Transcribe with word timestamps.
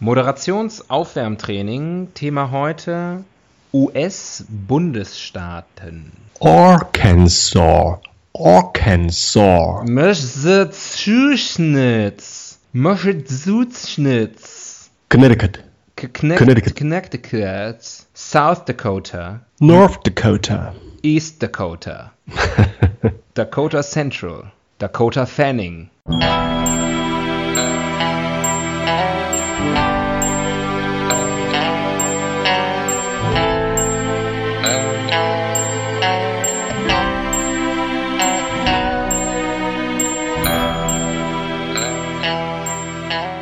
Moderationsaufwärmtraining. 0.00 2.08
Thema 2.14 2.50
heute 2.50 3.24
US-Bundesstaaten. 3.72 6.12
Arkansas. 6.40 7.98
Arkansas. 8.34 9.84
Massachusetts. 9.88 12.58
Massachusetts. 12.72 14.90
Connecticut. 15.08 15.60
Connecticut. 15.96 16.76
Connecticut. 16.76 18.04
South 18.14 18.66
Dakota. 18.66 19.40
North 19.60 20.02
Dakota. 20.04 20.74
East 21.02 21.40
Dakota. 21.40 22.10
Dakota 23.34 23.82
Central. 23.82 24.44
Dakota 24.78 25.26
Fanning. 25.26 25.90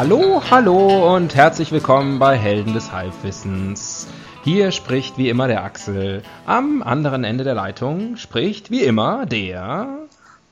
Hallo, 0.00 0.40
hallo 0.48 1.12
und 1.16 1.34
herzlich 1.34 1.72
willkommen 1.72 2.20
bei 2.20 2.36
Helden 2.36 2.72
des 2.72 2.92
Halbwissens. 2.92 4.06
Hier 4.44 4.70
spricht 4.70 5.18
wie 5.18 5.28
immer 5.28 5.48
der 5.48 5.64
Axel. 5.64 6.22
Am 6.46 6.84
anderen 6.84 7.24
Ende 7.24 7.42
der 7.42 7.54
Leitung 7.54 8.16
spricht 8.16 8.70
wie 8.70 8.84
immer 8.84 9.26
der 9.26 9.88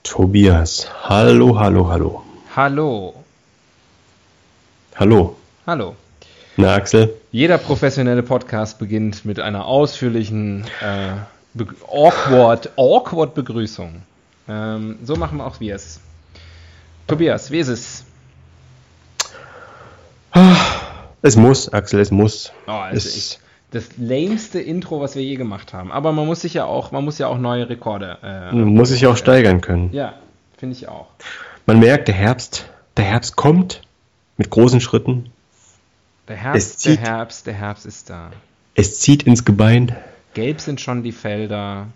Tobias. 0.03 0.91
Hallo, 1.05 1.61
hallo, 1.61 1.89
hallo. 1.89 2.25
Hallo. 2.57 3.15
Hallo. 4.97 5.37
Hallo. 5.65 5.95
Na, 6.57 6.75
Axel? 6.75 7.15
Jeder 7.31 7.59
professionelle 7.59 8.25
Podcast 8.25 8.81
beginnt 8.81 9.25
mit 9.25 9.39
einer 9.39 9.67
ausführlichen 9.67 10.65
äh, 10.81 11.13
be 11.55 11.69
awkward, 11.87 12.71
awkward 12.77 13.37
Begrüßung. 13.37 14.03
Ähm, 14.49 14.99
so 15.05 15.15
machen 15.15 15.41
auch 15.41 15.61
wir 15.61 15.77
es. 15.77 16.01
Tobias, 17.07 17.53
wie 17.53 17.61
ist 17.61 17.69
es? 17.69 18.06
Es 21.23 21.37
muss, 21.37 21.73
Axel, 21.73 22.01
es 22.01 22.11
muss. 22.11 22.53
Oh, 22.67 22.73
also 22.73 22.97
es, 22.97 23.17
ich, 23.17 23.39
das 23.71 23.89
lameste 23.97 24.61
Intro, 24.61 25.01
was 25.01 25.17
wir 25.17 25.23
je 25.23 25.37
gemacht 25.37 25.73
haben. 25.73 25.91
Aber 25.91 26.13
man 26.13 26.27
muss 26.27 26.43
sich 26.43 26.55
ja 26.55 26.65
auch, 26.65 26.93
man 26.93 27.05
muss 27.05 27.19
ja 27.19 27.27
auch 27.27 27.39
neue 27.39 27.69
Rekorde. 27.69 28.19
Äh, 28.23 28.55
muss 28.55 28.91
sich 28.91 29.07
auch 29.07 29.17
steigern 29.17 29.61
können. 29.61 29.93
Ja, 29.93 30.15
finde 30.57 30.77
ich 30.77 30.89
auch. 30.89 31.09
Man 31.67 31.81
merkt, 31.81 32.09
der 32.09 32.15
Herbst, 32.15 32.69
der 32.97 33.07
Herbst 33.07 33.37
kommt 33.37 33.83
mit 34.37 34.51
großen 34.51 34.81
Schritten. 34.81 35.31
Der 36.29 36.37
Herbst, 36.37 36.81
zieht, 36.81 37.01
der 37.01 37.07
Herbst, 37.07 37.47
der 37.47 37.55
Herbst 37.55 37.87
ist 37.87 38.11
da. 38.11 38.31
Es 38.75 39.01
zieht 39.01 39.25
ins 39.25 39.45
Gebein. 39.45 39.97
Gelb 40.35 40.61
sind 40.61 40.81
schon 40.81 41.03
die 41.03 41.13
Felder. 41.13 41.87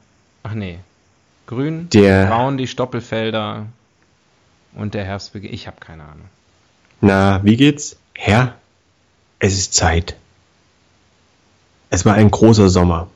Ach 0.42 0.54
nee. 0.54 0.78
Grün, 1.46 1.88
der, 1.90 2.26
braun 2.26 2.56
die 2.56 2.66
Stoppelfelder. 2.66 3.66
Und 4.74 4.94
der 4.94 5.04
Herbst 5.04 5.32
beginnt. 5.32 5.52
Ich 5.52 5.66
habe 5.66 5.76
keine 5.80 6.04
Ahnung. 6.04 6.28
Na, 7.00 7.44
wie 7.44 7.56
geht's? 7.56 7.96
Herr, 8.22 8.54
es 9.38 9.54
ist 9.54 9.72
Zeit. 9.72 10.14
Es 11.88 12.04
war 12.04 12.12
ein 12.16 12.30
großer 12.30 12.68
Sommer. 12.68 13.08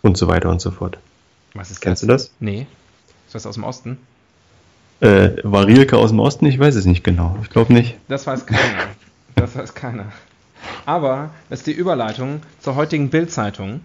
Und 0.00 0.16
so 0.16 0.28
weiter 0.28 0.48
und 0.48 0.60
so 0.60 0.70
fort. 0.70 0.96
Was 1.54 1.72
ist 1.72 1.80
Kennst 1.80 2.04
das? 2.04 2.06
du 2.06 2.12
das? 2.12 2.30
Nee. 2.38 2.68
Ist 3.26 3.34
das 3.34 3.46
aus 3.46 3.54
dem 3.54 3.64
Osten? 3.64 3.98
Äh, 5.00 5.30
war 5.42 5.66
Rilke 5.66 5.96
aus 5.96 6.10
dem 6.10 6.20
Osten? 6.20 6.46
Ich 6.46 6.56
weiß 6.56 6.76
es 6.76 6.84
nicht 6.84 7.02
genau. 7.02 7.36
Ich 7.42 7.50
glaube 7.50 7.72
nicht. 7.72 7.96
Das 8.06 8.28
weiß 8.28 8.46
keiner. 8.46 8.84
das 9.34 9.56
weiß 9.56 9.74
keiner. 9.74 10.12
Aber 10.84 11.30
das 11.50 11.58
ist 11.58 11.66
die 11.66 11.72
Überleitung 11.72 12.42
zur 12.60 12.76
heutigen 12.76 13.10
Bildzeitung. 13.10 13.80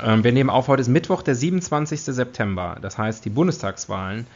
Ähm, 0.00 0.22
wir 0.22 0.30
nehmen 0.30 0.48
auf, 0.48 0.68
heute 0.68 0.82
ist 0.82 0.88
Mittwoch, 0.88 1.22
der 1.22 1.34
27. 1.34 2.02
September. 2.02 2.76
Das 2.80 2.98
heißt, 2.98 3.24
die 3.24 3.30
Bundestagswahlen 3.30 4.28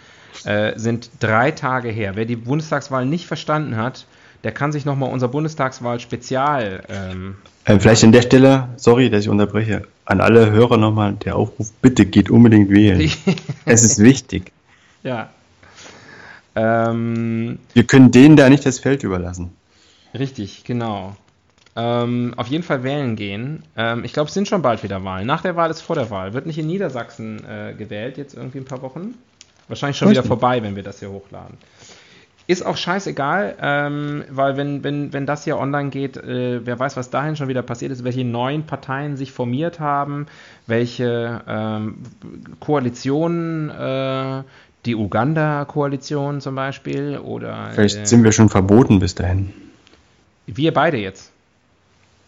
äh, 0.44 0.76
sind 0.76 1.08
drei 1.20 1.52
Tage 1.52 1.88
her. 1.88 2.16
Wer 2.16 2.24
die 2.24 2.34
Bundestagswahl 2.34 3.06
nicht 3.06 3.28
verstanden 3.28 3.76
hat, 3.76 4.04
der 4.44 4.52
kann 4.52 4.72
sich 4.72 4.84
nochmal 4.84 5.10
unser 5.10 5.28
Bundestagswahl-Spezial. 5.28 6.84
Ähm, 6.88 7.36
ähm, 7.66 7.80
vielleicht 7.80 8.04
an 8.04 8.12
der 8.12 8.22
Stelle, 8.22 8.68
sorry, 8.76 9.10
dass 9.10 9.22
ich 9.22 9.28
unterbreche, 9.28 9.82
an 10.04 10.20
alle 10.20 10.50
Hörer 10.50 10.76
nochmal 10.76 11.14
der 11.14 11.36
Aufruf: 11.36 11.72
bitte 11.82 12.06
geht 12.06 12.30
unbedingt 12.30 12.70
wählen. 12.70 13.10
es 13.64 13.82
ist 13.82 13.98
wichtig. 13.98 14.52
Ja. 15.02 15.30
Ähm, 16.54 17.58
Wir 17.74 17.84
können 17.84 18.10
denen 18.10 18.36
da 18.36 18.48
nicht 18.48 18.64
das 18.66 18.78
Feld 18.78 19.02
überlassen. 19.02 19.52
Richtig, 20.14 20.64
genau. 20.64 21.16
Ähm, 21.76 22.34
auf 22.36 22.48
jeden 22.48 22.64
Fall 22.64 22.82
wählen 22.82 23.14
gehen. 23.14 23.62
Ähm, 23.76 24.02
ich 24.04 24.12
glaube, 24.12 24.28
es 24.28 24.34
sind 24.34 24.48
schon 24.48 24.62
bald 24.62 24.82
wieder 24.82 25.04
Wahlen. 25.04 25.26
Nach 25.26 25.42
der 25.42 25.54
Wahl 25.54 25.70
ist 25.70 25.80
vor 25.80 25.94
der 25.94 26.10
Wahl. 26.10 26.32
Wird 26.32 26.46
nicht 26.46 26.58
in 26.58 26.66
Niedersachsen 26.66 27.44
äh, 27.44 27.74
gewählt, 27.74 28.16
jetzt 28.18 28.34
irgendwie 28.34 28.58
ein 28.58 28.64
paar 28.64 28.82
Wochen? 28.82 29.14
Wahrscheinlich 29.68 29.98
schon 29.98 30.10
wieder 30.10 30.24
vorbei, 30.24 30.62
wenn 30.62 30.74
wir 30.74 30.82
das 30.82 30.98
hier 30.98 31.10
hochladen. 31.10 31.58
Ist 32.48 32.64
auch 32.64 32.78
scheißegal, 32.78 33.56
ähm, 33.60 34.24
weil 34.30 34.56
wenn, 34.56 34.82
wenn, 34.82 35.12
wenn 35.12 35.26
das 35.26 35.44
hier 35.44 35.58
online 35.58 35.90
geht, 35.90 36.16
äh, 36.16 36.64
wer 36.64 36.78
weiß, 36.78 36.96
was 36.96 37.10
dahin 37.10 37.36
schon 37.36 37.48
wieder 37.48 37.60
passiert 37.60 37.92
ist, 37.92 38.04
welche 38.04 38.24
neuen 38.24 38.64
Parteien 38.64 39.18
sich 39.18 39.32
formiert 39.32 39.80
haben, 39.80 40.24
welche 40.66 41.42
ähm, 41.46 41.98
Koalitionen, 42.58 43.68
äh, 43.68 44.42
die 44.86 44.96
Uganda-Koalition 44.96 46.40
zum 46.40 46.54
Beispiel, 46.54 47.18
oder. 47.18 47.68
Vielleicht 47.74 47.98
äh, 47.98 48.06
sind 48.06 48.24
wir 48.24 48.32
schon 48.32 48.48
verboten 48.48 48.98
bis 48.98 49.14
dahin. 49.14 49.52
Wir 50.46 50.72
beide 50.72 50.96
jetzt. 50.96 51.30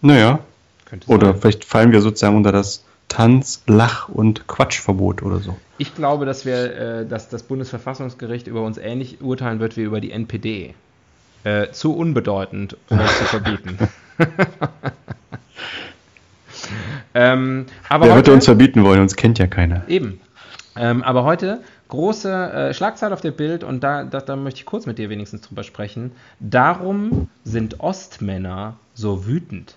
Naja. 0.02 0.40
Oder 1.06 1.34
vielleicht 1.34 1.64
fallen 1.64 1.92
wir 1.92 2.02
sozusagen 2.02 2.36
unter 2.36 2.52
das 2.52 2.84
Tanz-, 3.10 3.62
Lach- 3.66 4.08
und 4.08 4.46
Quatschverbot 4.46 5.22
oder 5.22 5.40
so. 5.40 5.58
Ich 5.76 5.94
glaube, 5.94 6.24
dass 6.24 6.46
wir, 6.46 6.74
äh, 6.76 7.06
dass 7.06 7.28
das 7.28 7.42
Bundesverfassungsgericht 7.42 8.46
über 8.46 8.62
uns 8.62 8.78
ähnlich 8.78 9.20
urteilen 9.20 9.60
wird 9.60 9.76
wie 9.76 9.82
über 9.82 10.00
die 10.00 10.12
NPD. 10.12 10.74
Äh, 11.42 11.70
zu 11.72 11.94
unbedeutend, 11.94 12.76
um 12.88 12.98
es 12.98 13.18
zu 13.18 13.24
verbieten. 13.24 13.78
ähm, 17.14 17.66
aber 17.88 18.06
Wer 18.06 18.14
heute, 18.14 18.26
würde 18.26 18.34
uns 18.34 18.44
verbieten 18.44 18.84
wollen? 18.84 19.00
Uns 19.00 19.16
kennt 19.16 19.38
ja 19.38 19.46
keiner. 19.46 19.82
Eben. 19.88 20.20
Ähm, 20.76 21.02
aber 21.02 21.24
heute 21.24 21.60
große 21.88 22.30
äh, 22.30 22.74
Schlagzeile 22.74 23.14
auf 23.14 23.22
der 23.22 23.32
Bild 23.32 23.64
und 23.64 23.82
da, 23.82 24.04
da, 24.04 24.20
da 24.20 24.36
möchte 24.36 24.60
ich 24.60 24.66
kurz 24.66 24.86
mit 24.86 24.98
dir 24.98 25.10
wenigstens 25.10 25.40
drüber 25.40 25.64
sprechen. 25.64 26.12
Darum 26.38 27.28
sind 27.42 27.80
Ostmänner 27.80 28.76
so 28.94 29.26
wütend. 29.26 29.76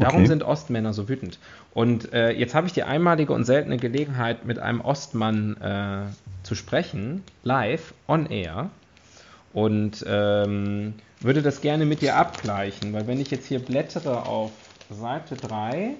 Darum 0.00 0.20
okay. 0.20 0.28
sind 0.28 0.42
Ostmänner 0.42 0.94
so 0.94 1.10
wütend. 1.10 1.38
Und 1.74 2.12
äh, 2.14 2.30
jetzt 2.30 2.54
habe 2.54 2.66
ich 2.66 2.72
die 2.72 2.84
einmalige 2.84 3.34
und 3.34 3.44
seltene 3.44 3.76
Gelegenheit, 3.76 4.46
mit 4.46 4.58
einem 4.58 4.80
Ostmann 4.80 5.56
äh, 5.58 6.04
zu 6.42 6.54
sprechen, 6.54 7.22
live, 7.42 7.92
on 8.08 8.26
air. 8.26 8.70
Und 9.52 10.02
ähm, 10.08 10.94
würde 11.20 11.42
das 11.42 11.60
gerne 11.60 11.84
mit 11.84 12.00
dir 12.00 12.16
abgleichen, 12.16 12.94
weil 12.94 13.06
wenn 13.06 13.20
ich 13.20 13.30
jetzt 13.30 13.46
hier 13.46 13.58
blättere 13.58 14.24
auf 14.24 14.52
Seite 14.88 15.36
3 15.36 15.90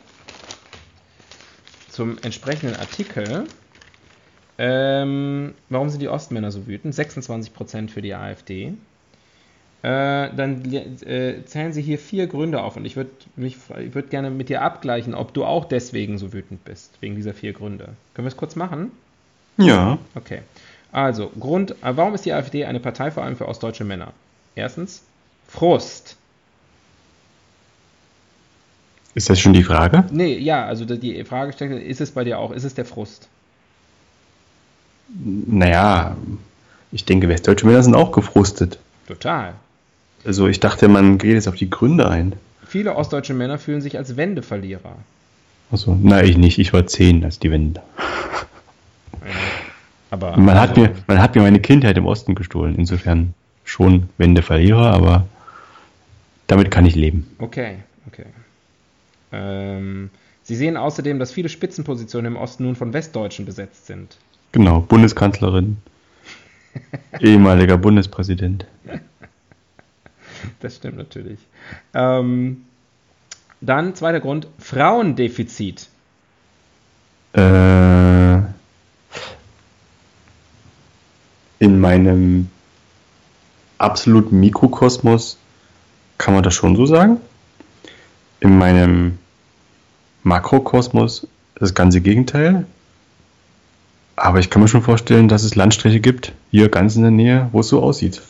zum 1.90 2.16
entsprechenden 2.22 2.76
Artikel, 2.76 3.44
ähm, 4.56 5.54
warum 5.68 5.90
sind 5.90 6.00
die 6.00 6.08
Ostmänner 6.08 6.50
so 6.50 6.66
wütend? 6.66 6.94
26% 6.94 7.90
für 7.90 8.00
die 8.00 8.14
AfD. 8.14 8.74
Äh, 9.82 10.28
dann 10.34 10.62
äh, 10.72 11.42
zählen 11.46 11.72
sie 11.72 11.80
hier 11.80 11.98
vier 11.98 12.26
Gründe 12.26 12.62
auf 12.62 12.76
und 12.76 12.84
ich 12.84 12.96
würde 12.96 13.10
würd 13.36 14.10
gerne 14.10 14.30
mit 14.30 14.50
dir 14.50 14.60
abgleichen, 14.60 15.14
ob 15.14 15.32
du 15.32 15.44
auch 15.44 15.64
deswegen 15.64 16.18
so 16.18 16.34
wütend 16.34 16.64
bist, 16.66 16.92
wegen 17.00 17.16
dieser 17.16 17.32
vier 17.32 17.54
Gründe. 17.54 17.84
Können 18.14 18.26
wir 18.26 18.30
es 18.30 18.36
kurz 18.36 18.56
machen? 18.56 18.90
Ja. 19.56 19.98
Okay. 20.14 20.40
Also, 20.92 21.30
Grund, 21.38 21.74
warum 21.80 22.14
ist 22.14 22.26
die 22.26 22.32
AfD 22.32 22.66
eine 22.66 22.80
Partei 22.80 23.10
vor 23.10 23.22
allem 23.22 23.36
für 23.36 23.48
ostdeutsche 23.48 23.84
Männer? 23.84 24.12
Erstens, 24.54 25.02
Frust. 25.48 26.16
Ist 29.14 29.30
das 29.30 29.40
schon 29.40 29.54
die 29.54 29.64
Frage? 29.64 30.04
Nee, 30.10 30.36
ja, 30.38 30.66
also 30.66 30.84
die 30.84 31.24
Frage 31.24 31.52
stellt, 31.52 31.82
ist 31.82 32.00
es 32.00 32.10
bei 32.10 32.24
dir 32.24 32.38
auch, 32.38 32.52
ist 32.52 32.64
es 32.64 32.74
der 32.74 32.84
Frust? 32.84 33.28
Naja, 35.08 36.16
ich 36.92 37.04
denke, 37.04 37.28
westdeutsche 37.28 37.66
Männer 37.66 37.82
sind 37.82 37.94
auch 37.94 38.12
gefrustet. 38.12 38.78
Total. 39.08 39.54
Also 40.24 40.48
ich 40.48 40.60
dachte, 40.60 40.88
man 40.88 41.18
geht 41.18 41.32
jetzt 41.32 41.48
auf 41.48 41.54
die 41.54 41.70
Gründe 41.70 42.08
ein. 42.08 42.34
Viele 42.66 42.94
ostdeutsche 42.94 43.34
Männer 43.34 43.58
fühlen 43.58 43.80
sich 43.80 43.96
als 43.96 44.16
Wendeverlierer. 44.16 44.96
Also, 45.72 45.96
nein, 46.00 46.24
ich 46.26 46.36
nicht. 46.36 46.58
Ich 46.58 46.72
war 46.72 46.86
zehn 46.86 47.24
als 47.24 47.38
die 47.38 47.50
Wende. 47.50 47.80
Aber 50.10 50.36
Man 50.36 50.58
hat, 50.58 50.70
also, 50.70 50.82
mir, 50.82 50.92
man 51.06 51.20
hat 51.20 51.34
mir 51.34 51.42
meine 51.42 51.60
Kindheit 51.60 51.96
im 51.96 52.06
Osten 52.06 52.34
gestohlen. 52.34 52.74
Insofern 52.76 53.34
schon 53.64 54.08
Wendeverlierer, 54.18 54.92
aber 54.92 55.26
damit 56.48 56.70
kann 56.70 56.86
ich 56.86 56.96
leben. 56.96 57.30
Okay, 57.38 57.76
okay. 58.08 58.26
Ähm, 59.32 60.10
Sie 60.42 60.56
sehen 60.56 60.76
außerdem, 60.76 61.20
dass 61.20 61.30
viele 61.30 61.48
Spitzenpositionen 61.48 62.32
im 62.32 62.36
Osten 62.36 62.64
nun 62.64 62.74
von 62.74 62.92
Westdeutschen 62.92 63.46
besetzt 63.46 63.86
sind. 63.86 64.16
Genau, 64.50 64.80
Bundeskanzlerin, 64.80 65.76
ehemaliger 67.20 67.78
Bundespräsident. 67.78 68.66
Das 70.60 70.76
stimmt 70.76 70.96
natürlich. 70.96 71.38
Ähm, 71.94 72.64
dann 73.60 73.94
zweiter 73.94 74.20
Grund, 74.20 74.46
Frauendefizit. 74.58 75.88
Äh, 77.32 78.36
in 81.58 81.78
meinem 81.80 82.48
absoluten 83.78 84.40
Mikrokosmos 84.40 85.38
kann 86.18 86.34
man 86.34 86.42
das 86.42 86.54
schon 86.54 86.76
so 86.76 86.86
sagen. 86.86 87.18
In 88.40 88.58
meinem 88.58 89.18
Makrokosmos 90.22 91.26
das 91.54 91.74
ganze 91.74 92.00
Gegenteil. 92.00 92.66
Aber 94.16 94.38
ich 94.38 94.50
kann 94.50 94.60
mir 94.60 94.68
schon 94.68 94.82
vorstellen, 94.82 95.28
dass 95.28 95.44
es 95.44 95.54
Landstriche 95.54 96.00
gibt, 96.00 96.32
hier 96.50 96.68
ganz 96.68 96.96
in 96.96 97.02
der 97.02 97.10
Nähe, 97.10 97.48
wo 97.52 97.60
es 97.60 97.68
so 97.68 97.82
aussieht. 97.82 98.20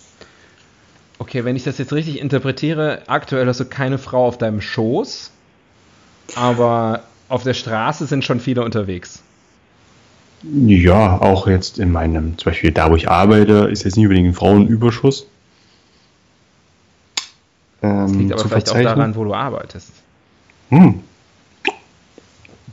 Okay, 1.20 1.44
wenn 1.44 1.54
ich 1.54 1.64
das 1.64 1.76
jetzt 1.76 1.92
richtig 1.92 2.18
interpretiere, 2.18 3.02
aktuell 3.06 3.46
hast 3.46 3.60
du 3.60 3.66
keine 3.66 3.98
Frau 3.98 4.26
auf 4.26 4.38
deinem 4.38 4.62
Schoß, 4.62 5.30
aber 6.34 7.02
auf 7.28 7.42
der 7.42 7.52
Straße 7.52 8.06
sind 8.06 8.24
schon 8.24 8.40
viele 8.40 8.64
unterwegs. 8.64 9.22
Ja, 10.42 11.20
auch 11.20 11.46
jetzt 11.46 11.78
in 11.78 11.92
meinem, 11.92 12.38
zum 12.38 12.50
Beispiel 12.50 12.72
da, 12.72 12.90
wo 12.90 12.96
ich 12.96 13.10
arbeite, 13.10 13.68
ist 13.70 13.84
jetzt 13.84 13.96
nicht 13.98 14.06
unbedingt 14.06 14.28
ein 14.28 14.34
Frauenüberschuss. 14.34 15.26
Das 17.82 18.12
liegt 18.12 18.32
aber 18.32 18.40
zu 18.40 18.48
vielleicht 18.48 18.70
auch 18.70 18.80
daran, 18.80 19.14
wo 19.14 19.24
du 19.24 19.34
arbeitest. 19.34 19.92
Hm, 20.70 21.00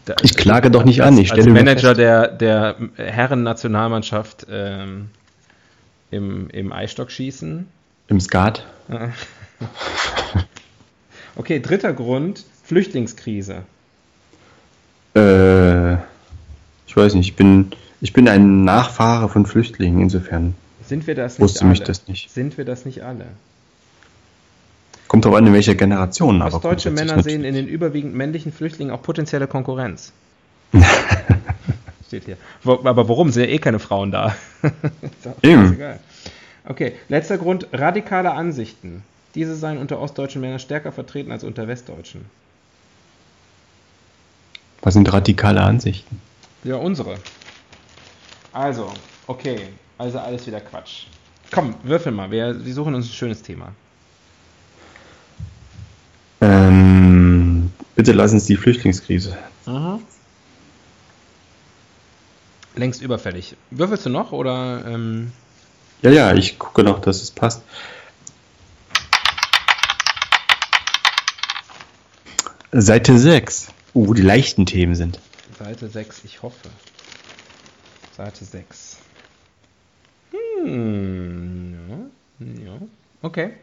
Da- 0.06 0.16
Ich 0.24 0.38
klage 0.38 0.72
doch 0.72 0.86
nicht 0.86 1.02
als, 1.04 1.18
an, 1.18 1.22
ich 1.22 1.32
als 1.32 1.42
stelle 1.42 1.54
nur 1.54 1.64
Manager 1.66 1.94
der, 1.94 2.28
der 2.30 2.76
Herren-Nationalmannschaft 2.96 4.48
ähm, 4.50 5.10
im, 6.12 6.50
im 6.52 6.72
Eisstockschießen. 6.72 7.68
Im 8.08 8.20
Skat. 8.20 8.66
Okay, 11.36 11.60
dritter 11.60 11.94
Grund, 11.94 12.44
Flüchtlingskrise. 12.64 13.62
Äh, 15.16 15.94
ich 16.88 16.96
weiß 16.96 17.14
nicht, 17.14 17.28
ich 17.28 17.36
bin, 17.36 17.72
ich 18.02 18.12
bin 18.12 18.28
ein 18.28 18.64
Nachfahre 18.64 19.30
von 19.30 19.46
Flüchtlingen, 19.46 20.02
insofern 20.02 20.56
Sind 20.88 21.06
wir 21.06 21.14
das 21.14 21.34
nicht 21.34 21.42
wusste 21.42 21.62
alle? 21.62 21.70
mich 21.70 21.84
das 21.84 22.08
nicht. 22.08 22.32
Sind 22.32 22.58
wir 22.58 22.66
das 22.66 22.86
nicht 22.86 23.04
alle? 23.04 23.26
Kommt 25.08 25.26
drauf 25.26 25.36
an, 25.36 25.46
in 25.46 25.54
welcher 25.54 25.76
Generation. 25.76 26.42
aber 26.42 26.56
Ostdeutsche 26.56 26.90
Männer 26.90 27.22
sehen 27.22 27.44
in 27.44 27.54
den 27.54 27.68
überwiegend 27.68 28.16
männlichen 28.16 28.52
Flüchtlingen 28.52 28.92
auch 28.92 29.04
potenzielle 29.04 29.46
Konkurrenz. 29.46 30.12
Steht 32.08 32.26
hier. 32.26 32.38
Aber 32.64 33.08
warum? 33.08 33.30
Sind 33.32 33.44
ja 33.44 33.50
eh 33.50 33.60
keine 33.60 33.78
Frauen 33.78 34.12
da. 34.12 34.36
Eben. 35.44 35.78
Okay, 36.70 36.96
letzter 37.08 37.38
Grund, 37.38 37.68
radikale 37.72 38.32
Ansichten. 38.32 39.04
Diese 39.36 39.56
seien 39.56 39.78
unter 39.78 40.00
ostdeutschen 40.00 40.42
Männern 40.42 40.60
stärker 40.60 40.92
vertreten 40.92 41.32
als 41.32 41.44
unter 41.44 41.68
westdeutschen. 41.68 42.26
Was 44.82 44.94
sind 44.94 45.12
radikale 45.12 45.62
Ansichten? 45.62 46.22
Ja, 46.64 46.76
unsere. 46.76 47.18
Also, 48.52 48.92
okay. 49.28 49.70
Also 49.98 50.20
alles 50.20 50.46
wieder 50.46 50.60
Quatsch. 50.60 51.06
Komm, 51.52 51.76
würfel 51.84 52.12
mal. 52.12 52.30
Wir, 52.32 52.66
wir 52.66 52.74
suchen 52.74 52.94
uns 52.94 53.08
ein 53.08 53.14
schönes 53.14 53.42
Thema. 53.42 53.72
Ähm, 56.42 57.72
bitte 57.96 58.12
lass 58.12 58.34
uns 58.34 58.46
die 58.46 58.58
Flüchtlingskrise. 58.58 59.38
Längst 62.76 63.02
überfällig. 63.02 63.56
Würfelst 63.72 64.06
du 64.06 64.10
noch 64.10 64.34
oder? 64.34 64.86
Ähm, 64.86 65.32
Ja, 66.02 66.12
ja, 66.12 66.34
ich 66.34 66.60
gucke 66.60 66.84
noch, 66.84 67.00
dass 67.02 67.22
es 67.22 67.32
passt. 67.32 67.64
Seite 72.72 73.18
6. 73.18 73.70
Uh, 73.94 74.08
wo 74.10 74.14
die 74.14 74.22
leichten 74.22 74.68
Themen 74.68 74.94
sind. 74.94 75.20
Seite 75.58 75.90
6, 75.90 76.24
ich 76.26 76.44
hoffe. 76.44 76.70
Seite 78.16 78.46
6. 78.46 78.98
Hm, 80.32 82.12
ja, 82.40 82.64
ja. 82.66 82.80
Okay. 83.24 83.54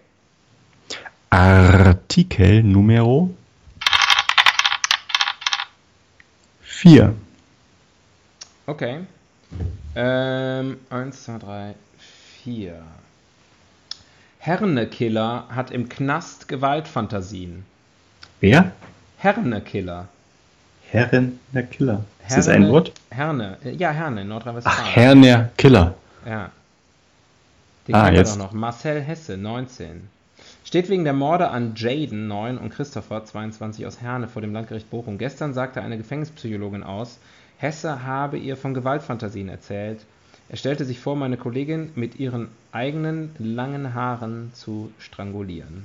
Artikel 1.30 2.64
Numero 2.64 3.30
4. 6.62 7.14
Okay. 8.66 9.06
Ähm, 9.94 10.78
1, 10.90 11.24
2, 11.24 11.38
3, 11.38 11.74
4. 12.44 12.74
Hernekiller 14.38 15.44
hat 15.48 15.70
im 15.70 15.88
Knast 15.88 16.46
Gewaltfantasien. 16.48 17.64
Wer? 18.40 18.72
Hernekiller. 19.16 20.08
Herren 20.90 21.38
der 21.52 21.62
Killer. 21.62 22.04
Ist 22.28 22.36
das 22.36 22.46
Herne- 22.48 22.66
ein 22.66 22.70
Wort? 22.72 22.92
Herne. 23.10 23.56
Ja, 23.64 23.90
Herne, 23.90 24.20
Ach, 24.20 24.26
Nordrhein-Westfalen. 24.26 24.84
Herrn 24.84 25.22
der 25.22 25.50
Killer. 25.56 25.94
Ja. 26.26 26.50
Den 27.88 27.94
Ah, 27.94 28.10
jetzt. 28.10 28.36
noch. 28.38 28.52
Marcel 28.52 29.00
Hesse, 29.00 29.36
19. 29.38 30.08
Steht 30.64 30.88
wegen 30.90 31.04
der 31.04 31.12
Morde 31.14 31.48
an 31.48 31.74
Jaden, 31.76 32.28
9, 32.28 32.58
und 32.58 32.70
Christopher, 32.70 33.24
22, 33.24 33.86
aus 33.86 34.00
Herne 34.02 34.28
vor 34.28 34.42
dem 34.42 34.52
Landgericht 34.52 34.90
Bochum. 34.90 35.16
Gestern 35.18 35.54
sagte 35.54 35.80
eine 35.80 35.96
Gefängnispsychologin 35.96 36.82
aus, 36.82 37.18
Hesse 37.56 38.04
habe 38.04 38.36
ihr 38.36 38.56
von 38.58 38.74
Gewaltfantasien 38.74 39.48
erzählt. 39.48 40.00
Er 40.48 40.56
stellte 40.56 40.84
sich 40.84 41.00
vor, 41.00 41.16
meine 41.16 41.36
Kollegin 41.36 41.90
mit 41.94 42.18
ihren 42.20 42.48
eigenen 42.72 43.34
langen 43.38 43.94
Haaren 43.94 44.52
zu 44.54 44.92
strangulieren. 44.98 45.84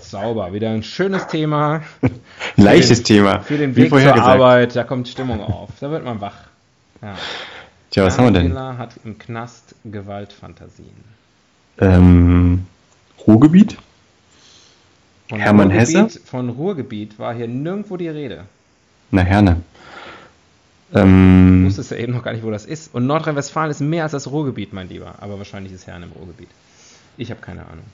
Sauber, 0.00 0.52
wieder 0.52 0.70
ein 0.70 0.82
schönes 0.82 1.26
Thema 1.26 1.82
leichtes 2.56 3.02
den- 3.02 3.16
Thema. 3.16 3.40
für 3.40 3.58
den 3.58 3.76
Wie 3.76 3.82
Weg 3.82 3.90
zur 3.90 3.98
gesagt. 3.98 4.20
Arbeit. 4.20 4.74
Da 4.76 4.84
kommt 4.84 5.08
Stimmung 5.08 5.40
auf. 5.40 5.70
Da 5.80 5.90
wird 5.90 6.04
man 6.04 6.20
wach. 6.20 6.36
Ja. 7.02 7.14
Tja, 7.90 8.04
was 8.04 8.18
haben 8.18 8.32
wir 8.32 8.40
denn? 8.40 8.56
Hat 8.56 8.92
im 9.04 9.18
Knast 9.18 9.74
Gewaltfantasien. 9.84 10.94
Ähm, 11.80 12.66
Ruhrgebiet? 13.26 13.76
Von 15.28 15.40
Hermann 15.40 15.70
Ruhrgebiet, 15.72 16.20
Von 16.24 16.48
Ruhrgebiet 16.48 17.18
war 17.18 17.34
hier 17.34 17.48
nirgendwo 17.48 17.96
die 17.96 18.08
Rede. 18.08 18.44
Na, 19.10 19.22
Herne. 19.22 19.62
Du 20.90 20.98
Ähm, 21.00 21.64
wusstest 21.66 21.90
ja 21.90 21.98
eben 21.98 22.12
noch 22.14 22.22
gar 22.22 22.32
nicht, 22.32 22.42
wo 22.44 22.50
das 22.50 22.64
ist. 22.64 22.94
Und 22.94 23.06
Nordrhein-Westfalen 23.06 23.70
ist 23.70 23.80
mehr 23.80 24.04
als 24.04 24.12
das 24.12 24.30
Ruhrgebiet, 24.30 24.72
mein 24.72 24.88
Lieber. 24.88 25.16
Aber 25.20 25.36
wahrscheinlich 25.38 25.72
ist 25.72 25.86
Herne 25.86 26.06
im 26.06 26.12
Ruhrgebiet. 26.12 26.48
Ich 27.18 27.30
habe 27.30 27.40
keine 27.40 27.60
Ahnung. 27.66 27.84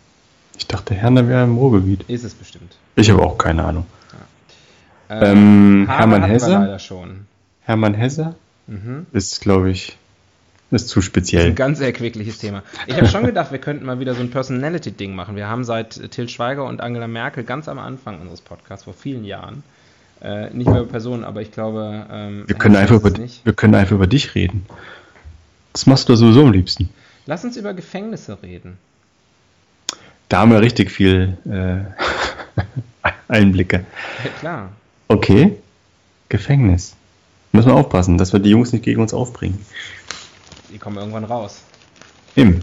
ich 0.57 0.67
dachte, 0.69 0.95
Herne 0.95 1.29
wäre 1.29 1.43
im 1.45 1.57
Ruhrgebiet. 1.57 2.05
Ist 2.09 2.23
es 2.25 2.35
bestimmt. 2.35 2.77
Ich 2.95 3.11
habe 3.11 3.23
auch 3.23 3.37
keine 3.39 3.65
Ahnung. 3.65 3.87
Ähm, 5.11 5.23
Ähm, 5.23 5.87
Hermann 5.89 6.23
Hesse? 6.25 6.51
leider 6.53 6.79
schon. 6.79 7.27
Hermann 7.63 7.95
Hesse 7.95 8.37
Mhm. 8.67 9.07
ist, 9.13 9.41
glaube 9.43 9.71
ich, 9.71 9.99
ist 10.71 10.89
zu 10.89 11.01
Ein 11.01 11.03
speziell. 11.03 11.53
ganz 11.55 11.81
erquickliches 11.81 12.39
Thema. 12.39 12.63
Ich 12.87 12.97
habe 12.97 13.07
schon 13.09 13.25
gedacht, 13.27 13.53
wir 13.53 13.59
könnten 13.59 13.85
mal 13.85 14.01
wieder 14.01 14.15
so 14.15 14.21
ein 14.23 14.31
Personality-Ding 14.31 15.15
machen. 15.15 15.37
Wir 15.37 15.49
haben 15.49 15.65
seit 15.65 16.11
Till 16.13 16.29
Schweiger 16.29 16.65
und 16.65 16.81
Angela 16.81 17.07
Merkel 17.07 17.45
ganz 17.45 17.69
am 17.69 17.79
Anfang 17.79 18.21
unseres 18.21 18.41
Podcasts, 18.41 18.85
vor 18.85 18.95
vielen 18.95 19.25
Jahren, 19.25 19.63
äh, 20.25 20.51
nicht 20.51 20.69
mehr 20.69 20.81
über 20.81 20.91
Personen, 20.91 21.23
aber 21.25 21.43
ich 21.43 21.53
glaube, 21.53 22.07
ähm, 22.11 22.45
Wir 22.47 22.57
können, 22.57 22.77
einfach 22.77 22.97
über, 22.97 23.13
wir 23.13 23.53
können 23.53 23.75
einfach 23.75 23.95
über 23.95 24.07
dich 24.07 24.35
reden. 24.35 24.67
Das 25.73 25.87
machst 25.87 26.09
du 26.09 26.15
sowieso 26.17 26.43
am 26.45 26.53
liebsten. 26.53 26.89
Lass 27.27 27.45
uns 27.45 27.57
über 27.57 27.75
Gefängnisse 27.75 28.43
reden. 28.43 28.79
Da 30.29 30.41
haben 30.41 30.51
wir 30.51 30.61
richtig 30.61 30.91
viel 30.91 31.37
äh, 31.45 33.11
Einblicke. 33.29 33.85
Ja, 34.25 34.31
klar. 34.41 34.69
Okay, 35.09 35.59
Gefängnis. 36.29 36.97
Müssen 37.53 37.69
wir 37.69 37.75
aufpassen, 37.75 38.19
dass 38.19 38.33
wir 38.33 38.41
die 38.41 38.51
Jungs 38.51 38.73
nicht 38.73 38.85
gegen 38.85 39.01
uns 39.01 39.15
aufbringen. 39.15 39.65
Die 40.73 40.79
kommen 40.79 40.97
irgendwann 40.97 41.25
raus. 41.25 41.63
Im. 42.35 42.63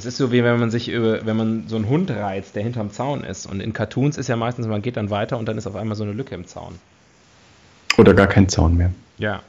Das 0.00 0.06
ist 0.06 0.16
so 0.16 0.32
wie 0.32 0.42
wenn 0.42 0.58
man 0.58 0.70
sich 0.70 0.88
über, 0.88 1.26
wenn 1.26 1.36
man 1.36 1.68
so 1.68 1.76
einen 1.76 1.86
Hund 1.86 2.10
reizt, 2.10 2.56
der 2.56 2.62
hinterm 2.62 2.90
Zaun 2.90 3.22
ist. 3.22 3.44
Und 3.44 3.60
in 3.60 3.74
Cartoons 3.74 4.16
ist 4.16 4.30
ja 4.30 4.36
meistens, 4.36 4.66
man 4.66 4.80
geht 4.80 4.96
dann 4.96 5.10
weiter 5.10 5.36
und 5.36 5.46
dann 5.46 5.58
ist 5.58 5.66
auf 5.66 5.76
einmal 5.76 5.94
so 5.94 6.04
eine 6.04 6.14
Lücke 6.14 6.34
im 6.34 6.46
Zaun. 6.46 6.78
Oder 7.98 8.14
gar 8.14 8.26
kein 8.26 8.48
Zaun 8.48 8.78
mehr. 8.78 8.92
Ja. 9.18 9.42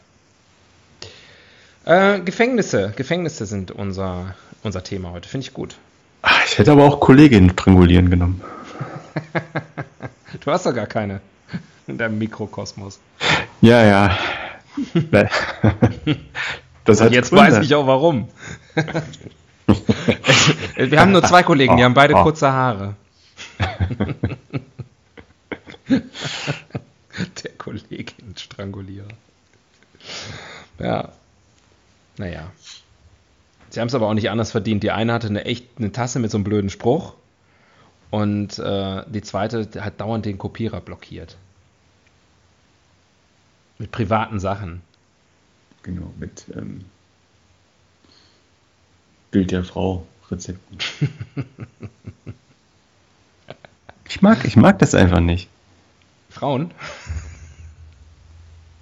Äh, 1.85 2.19
Gefängnisse. 2.19 2.91
Gefängnisse 2.97 3.45
sind 3.45 3.71
unser, 3.71 4.35
unser 4.61 4.83
Thema 4.83 5.11
heute. 5.13 5.29
Finde 5.29 5.47
ich 5.47 5.53
gut. 5.53 5.77
Ach, 6.21 6.45
ich 6.45 6.57
hätte 6.57 6.73
aber 6.73 6.83
auch 6.83 6.99
Kolleginnen 6.99 7.51
strangulieren 7.51 8.09
genommen. 8.09 8.41
du 10.41 10.51
hast 10.51 10.65
doch 10.65 10.75
gar 10.75 10.87
keine 10.87 11.21
in 11.87 11.97
deinem 11.97 12.17
Mikrokosmos. 12.17 12.99
Ja, 13.61 13.85
ja. 13.85 14.17
das 16.83 16.99
hat 16.99 17.13
jetzt 17.13 17.29
Gründe. 17.29 17.55
weiß 17.55 17.63
ich 17.63 17.73
auch 17.73 17.87
warum. 17.87 18.27
Wir 20.75 20.99
haben 20.99 21.11
nur 21.11 21.23
zwei 21.23 21.43
Kollegen, 21.43 21.77
die 21.77 21.83
haben 21.83 21.93
beide 21.93 22.15
oh. 22.15 22.23
kurze 22.23 22.51
Haare. 22.51 22.95
Der 25.89 27.51
Kollegin 27.57 28.35
Strangulierer. 28.37 29.07
Ja. 30.79 31.09
Naja. 32.17 32.51
Sie 33.69 33.79
haben 33.79 33.87
es 33.87 33.95
aber 33.95 34.07
auch 34.07 34.13
nicht 34.13 34.29
anders 34.29 34.51
verdient. 34.51 34.83
Die 34.83 34.91
eine 34.91 35.13
hatte 35.13 35.27
eine 35.27 35.45
echt 35.45 35.65
eine 35.77 35.91
Tasse 35.91 36.19
mit 36.19 36.31
so 36.31 36.37
einem 36.37 36.43
blöden 36.43 36.69
Spruch 36.69 37.13
und 38.09 38.59
äh, 38.59 39.03
die 39.07 39.21
zweite 39.21 39.67
hat 39.79 40.01
dauernd 40.01 40.25
den 40.25 40.37
Kopierer 40.37 40.81
blockiert. 40.81 41.37
Mit 43.77 43.91
privaten 43.91 44.39
Sachen. 44.39 44.81
Genau, 45.83 46.13
mit 46.19 46.45
ähm, 46.55 46.85
Bild 49.31 49.51
der 49.51 49.63
Frau 49.63 50.05
Rezepten. 50.29 50.77
ich 54.07 54.21
mag, 54.21 54.45
ich 54.45 54.55
mag 54.55 54.79
das 54.79 54.93
einfach 54.93 55.21
nicht. 55.21 55.49
Frauen? 56.29 56.71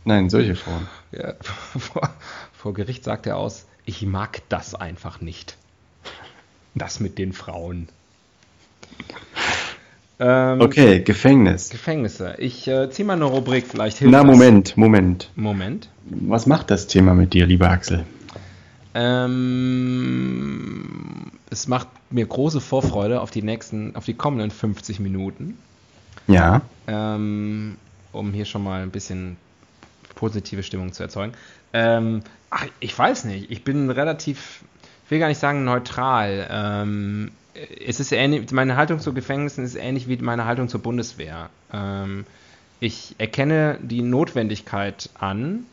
Nein, 0.05 0.29
solche 0.29 0.55
Frauen. 0.55 0.87
Ja, 1.11 1.33
vor, 1.41 2.13
vor 2.53 2.73
Gericht 2.75 3.03
sagt 3.03 3.25
er 3.25 3.35
aus, 3.35 3.65
ich 3.83 4.03
mag 4.05 4.43
das 4.49 4.75
einfach 4.75 5.21
nicht. 5.21 5.57
Das 6.75 6.99
mit 6.99 7.17
den 7.17 7.33
Frauen. 7.33 7.89
Ähm, 10.19 10.61
okay, 10.61 10.99
Gefängnis. 10.99 11.71
Gefängnisse. 11.71 12.35
Ich 12.37 12.67
äh, 12.67 12.91
ziehe 12.91 13.07
mal 13.07 13.13
eine 13.13 13.25
Rubrik, 13.25 13.65
vielleicht 13.65 13.97
hilft 13.97 14.11
Na, 14.11 14.23
Moment, 14.23 14.69
das. 14.69 14.77
Moment. 14.77 15.31
Moment. 15.35 15.89
Was 16.05 16.45
macht 16.45 16.69
das 16.69 16.85
Thema 16.85 17.15
mit 17.15 17.33
dir, 17.33 17.47
lieber 17.47 17.71
Axel? 17.71 18.05
Ähm, 18.93 20.79
es 21.49 21.67
macht 21.67 21.87
mir 22.09 22.25
große 22.25 22.61
Vorfreude 22.61 23.21
auf 23.21 23.31
die 23.31 23.41
nächsten, 23.41 23.95
auf 23.95 24.05
die 24.05 24.13
kommenden 24.13 24.51
50 24.51 24.99
Minuten. 24.99 25.57
Ja. 26.27 26.61
Ähm, 26.87 27.77
um 28.11 28.33
hier 28.33 28.45
schon 28.45 28.63
mal 28.63 28.81
ein 28.81 28.91
bisschen 28.91 29.37
positive 30.15 30.63
Stimmung 30.63 30.91
zu 30.93 31.03
erzeugen. 31.03 31.33
Ähm, 31.73 32.21
ach, 32.49 32.65
ich 32.79 32.97
weiß 32.97 33.25
nicht. 33.25 33.51
Ich 33.51 33.63
bin 33.63 33.89
relativ, 33.89 34.63
ich 35.05 35.11
will 35.11 35.19
gar 35.19 35.27
nicht 35.27 35.39
sagen 35.39 35.63
neutral. 35.63 36.47
Ähm, 36.51 37.31
es 37.85 37.99
ist 37.99 38.11
ähnlich, 38.11 38.51
meine 38.51 38.75
Haltung 38.75 38.99
zu 38.99 39.13
Gefängnissen 39.13 39.63
ist 39.63 39.75
ähnlich 39.75 40.07
wie 40.07 40.17
meine 40.17 40.45
Haltung 40.45 40.69
zur 40.69 40.81
Bundeswehr. 40.81 41.49
Ähm, 41.73 42.25
ich 42.79 43.15
erkenne 43.17 43.77
die 43.81 44.01
Notwendigkeit 44.01 45.09
an. 45.19 45.65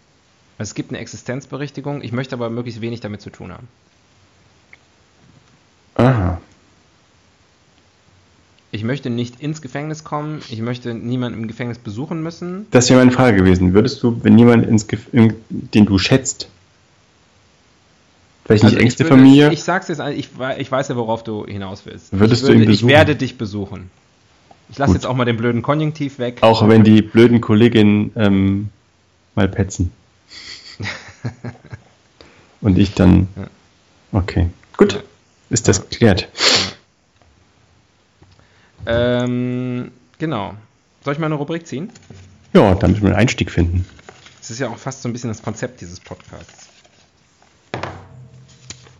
Es 0.59 0.75
gibt 0.75 0.91
eine 0.91 0.99
Existenzberichtigung. 0.99 2.03
Ich 2.03 2.13
möchte 2.13 2.35
aber 2.35 2.51
möglichst 2.51 2.81
wenig 2.81 3.01
damit 3.01 3.21
zu 3.21 3.31
tun 3.31 3.53
haben. 3.53 3.69
Aha. 5.97 6.41
Ich 8.73 8.85
möchte 8.85 9.11
nicht 9.11 9.41
ins 9.41 9.63
Gefängnis 9.63 10.05
kommen. 10.05 10.41
Ich 10.51 10.61
möchte 10.61 10.93
niemanden 10.93 11.41
im 11.41 11.49
Gefängnis 11.49 11.79
besuchen 11.79 12.23
müssen. 12.23 12.67
Das 12.71 12.91
wäre 12.91 12.99
meine 12.99 13.13
Frage 13.13 13.39
gewesen. 13.39 13.75
Würdest 13.75 14.03
du, 14.03 14.23
wenn 14.23 14.39
jemand 14.39 14.67
ins 14.67 14.87
Gef 14.87 15.07
den 15.13 15.87
du 15.87 15.99
schätzt, 15.99 16.49
vielleicht 18.45 18.65
nicht 18.65 18.75
also 18.75 18.83
engste 18.83 19.05
würde, 19.05 19.17
Familie? 19.17 19.53
Ich 19.53 19.63
sag's 19.63 19.89
jetzt, 19.89 20.01
ich, 20.01 20.31
ich 20.59 20.71
weiß 20.71 20.89
ja, 20.89 20.97
worauf 20.97 21.25
du 21.25 21.47
hinaus 21.47 21.87
willst. 21.87 22.13
Würdest 22.13 22.43
ich, 22.43 22.49
würde, 22.49 22.59
du 22.59 22.65
ihn 22.65 22.69
besuchen? 22.69 22.89
ich 22.89 22.95
werde 22.95 23.17
dich 23.17 23.39
besuchen. 23.39 23.91
Ich 24.69 24.79
lasse 24.79 24.95
jetzt 24.95 25.07
auch 25.07 25.15
mal 25.15 25.25
den 25.25 25.37
blöden 25.37 25.63
Konjunktiv 25.63 26.19
weg. 26.19 26.39
Auch 26.41 26.69
wenn 26.69 26.83
die 26.83 27.01
blöden 27.01 27.41
Kolleginnen 27.41 28.11
ähm, 28.17 28.69
mal 29.37 29.49
petzen. 29.49 29.93
Und 32.61 32.79
ich 32.79 32.95
dann. 32.95 33.29
Okay, 34.13 34.51
gut. 34.77 35.03
Ist 35.51 35.69
das 35.69 35.89
geklärt? 35.89 36.29
Ähm, 38.87 39.93
genau. 40.19 40.55
Soll 41.05 41.13
ich 41.15 41.19
mal 41.19 41.27
eine 41.27 41.37
Rubrik 41.37 41.67
ziehen? 41.67 41.91
Ja, 42.53 42.75
da 42.75 42.89
müssen 42.89 43.03
wir 43.03 43.11
einen 43.11 43.19
Einstieg 43.19 43.51
finden. 43.51 43.87
Das 44.41 44.51
ist 44.51 44.59
ja 44.59 44.69
auch 44.69 44.79
fast 44.79 45.03
so 45.03 45.09
ein 45.09 45.13
bisschen 45.13 45.29
das 45.29 45.43
Konzept 45.43 45.81
dieses 45.81 46.01
Podcasts. 46.01 46.69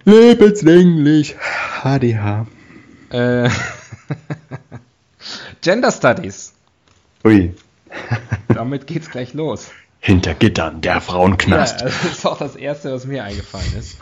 Lebenslänglich 0.05 1.37
HDH. 1.83 2.47
Äh, 3.11 3.51
Gender 5.61 5.91
Studies. 5.91 6.53
Ui. 7.25 7.55
Damit 8.49 8.87
geht's 8.87 9.11
gleich 9.11 9.35
los. 9.35 9.71
Hinter 10.07 10.35
Gittern, 10.35 10.83
der 10.83 11.01
Frauenknast. 11.01 11.81
Ja, 11.81 11.87
das 11.87 12.05
ist 12.05 12.25
auch 12.25 12.39
das 12.39 12.55
Erste, 12.55 12.93
was 12.93 13.07
mir 13.07 13.25
eingefallen 13.25 13.75
ist. 13.77 13.99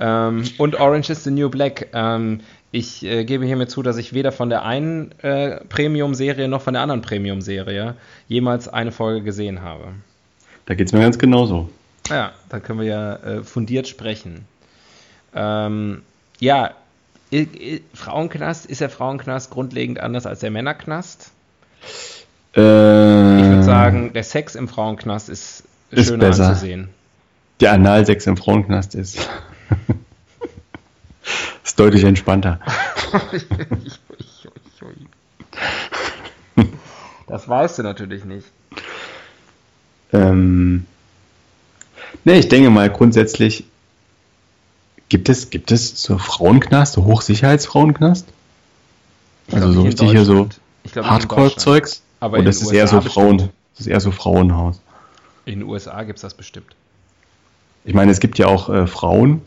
Ähm, 0.00 0.42
und 0.58 0.80
Orange 0.80 1.10
is 1.10 1.22
the 1.22 1.30
New 1.30 1.48
Black. 1.48 1.90
Ähm, 1.92 2.40
ich 2.72 3.04
äh, 3.04 3.24
gebe 3.24 3.46
hiermit 3.46 3.70
zu, 3.70 3.84
dass 3.84 3.96
ich 3.96 4.12
weder 4.12 4.32
von 4.32 4.50
der 4.50 4.64
einen 4.64 5.12
äh, 5.20 5.64
Premium-Serie 5.66 6.48
noch 6.48 6.60
von 6.60 6.74
der 6.74 6.82
anderen 6.82 7.02
Premium-Serie 7.02 7.94
jemals 8.26 8.66
eine 8.66 8.90
Folge 8.90 9.22
gesehen 9.22 9.62
habe. 9.62 9.92
Da 10.66 10.74
geht 10.74 10.88
es 10.88 10.92
mir 10.92 10.98
ganz 10.98 11.18
genauso. 11.18 11.68
Ja, 12.08 12.32
da 12.48 12.58
können 12.58 12.80
wir 12.80 12.88
ja 12.88 13.14
äh, 13.14 13.44
fundiert 13.44 13.86
sprechen. 13.86 14.46
Ähm, 15.36 16.02
ja, 16.40 16.72
Frauenknast, 17.94 18.66
ist 18.66 18.80
der 18.80 18.90
Frauenknast 18.90 19.52
grundlegend 19.52 20.00
anders 20.00 20.26
als 20.26 20.40
der 20.40 20.50
Männerknast? 20.50 21.30
Äh, 22.56 23.40
ich 23.40 23.46
würde 23.48 23.64
sagen, 23.64 24.12
der 24.12 24.22
Sex 24.22 24.54
im 24.54 24.68
Frauenknast 24.68 25.28
ist, 25.28 25.64
ist 25.90 26.08
schöner 26.08 26.28
besser. 26.28 26.48
anzusehen. 26.48 26.90
Der 27.60 27.72
Analsex 27.72 28.26
im 28.26 28.36
Frauenknast 28.36 28.94
ist. 28.94 29.28
ist 31.64 31.78
deutlich 31.78 32.04
entspannter. 32.04 32.60
das 37.26 37.48
weißt 37.48 37.78
du 37.78 37.82
natürlich 37.82 38.24
nicht. 38.24 38.46
Ähm, 40.12 40.86
ne, 42.24 42.38
ich 42.38 42.48
denke 42.48 42.70
mal 42.70 42.88
grundsätzlich, 42.90 43.64
gibt 45.08 45.28
es, 45.28 45.50
gibt 45.50 45.72
es 45.72 46.00
so 46.00 46.18
Frauenknast, 46.18 46.92
so 46.94 47.04
Hochsicherheitsfrauenknast? 47.04 48.26
Also 49.50 49.72
so 49.72 49.82
richtig 49.82 50.10
hier 50.10 50.24
so 50.24 50.48
Hardcore-Zeugs? 50.96 52.02
Aber 52.24 52.38
Oder 52.38 52.48
ist 52.48 52.62
es 52.62 52.72
eher 52.72 52.88
so 52.88 53.02
Frauen, 53.02 53.36
das 53.36 53.80
ist 53.80 53.86
eher 53.86 54.00
so 54.00 54.10
Frauenhaus? 54.10 54.80
In 55.44 55.58
den 55.58 55.68
USA 55.68 56.04
gibt 56.04 56.16
es 56.16 56.22
das 56.22 56.32
bestimmt. 56.32 56.74
Ich 57.84 57.92
meine, 57.92 58.10
es 58.10 58.18
gibt 58.18 58.38
ja 58.38 58.46
auch 58.46 58.70
äh, 58.70 58.86
Frauen, 58.86 59.42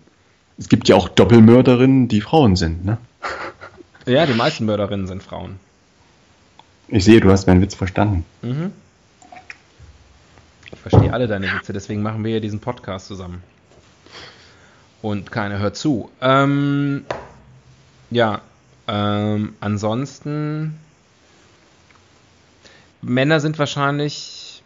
es 0.60 0.70
gibt 0.70 0.88
ja 0.88 0.96
auch 0.96 1.10
Doppelmörderinnen, 1.10 2.08
die 2.08 2.22
Frauen 2.22 2.56
sind, 2.56 2.86
ne? 2.86 3.00
Ja, 4.06 4.28
die 4.28 4.36
meisten 4.36 4.66
Mörderinnen 4.66 5.08
sind 5.08 5.24
Frauen. 5.24 5.60
Ich 6.88 7.04
sehe, 7.04 7.20
du 7.20 7.32
hast 7.32 7.48
meinen 7.48 7.64
Witz 7.64 7.74
verstanden. 7.74 8.26
Mhm. 8.44 8.72
Ich 10.72 10.80
verstehe 10.80 11.12
alle 11.12 11.28
deine 11.28 11.52
Witze, 11.52 11.74
deswegen 11.74 12.04
machen 12.04 12.24
wir 12.24 12.34
ja 12.34 12.40
diesen 12.40 12.60
Podcast 12.60 13.08
zusammen. 13.08 13.42
Und 15.02 15.32
keiner 15.32 15.58
hört 15.58 15.78
zu. 15.78 16.12
Ähm, 16.22 17.06
ja, 18.12 18.42
ähm, 18.88 19.56
ansonsten. 19.62 20.78
Männer 23.08 23.40
sind 23.40 23.58
wahrscheinlich 23.58 24.62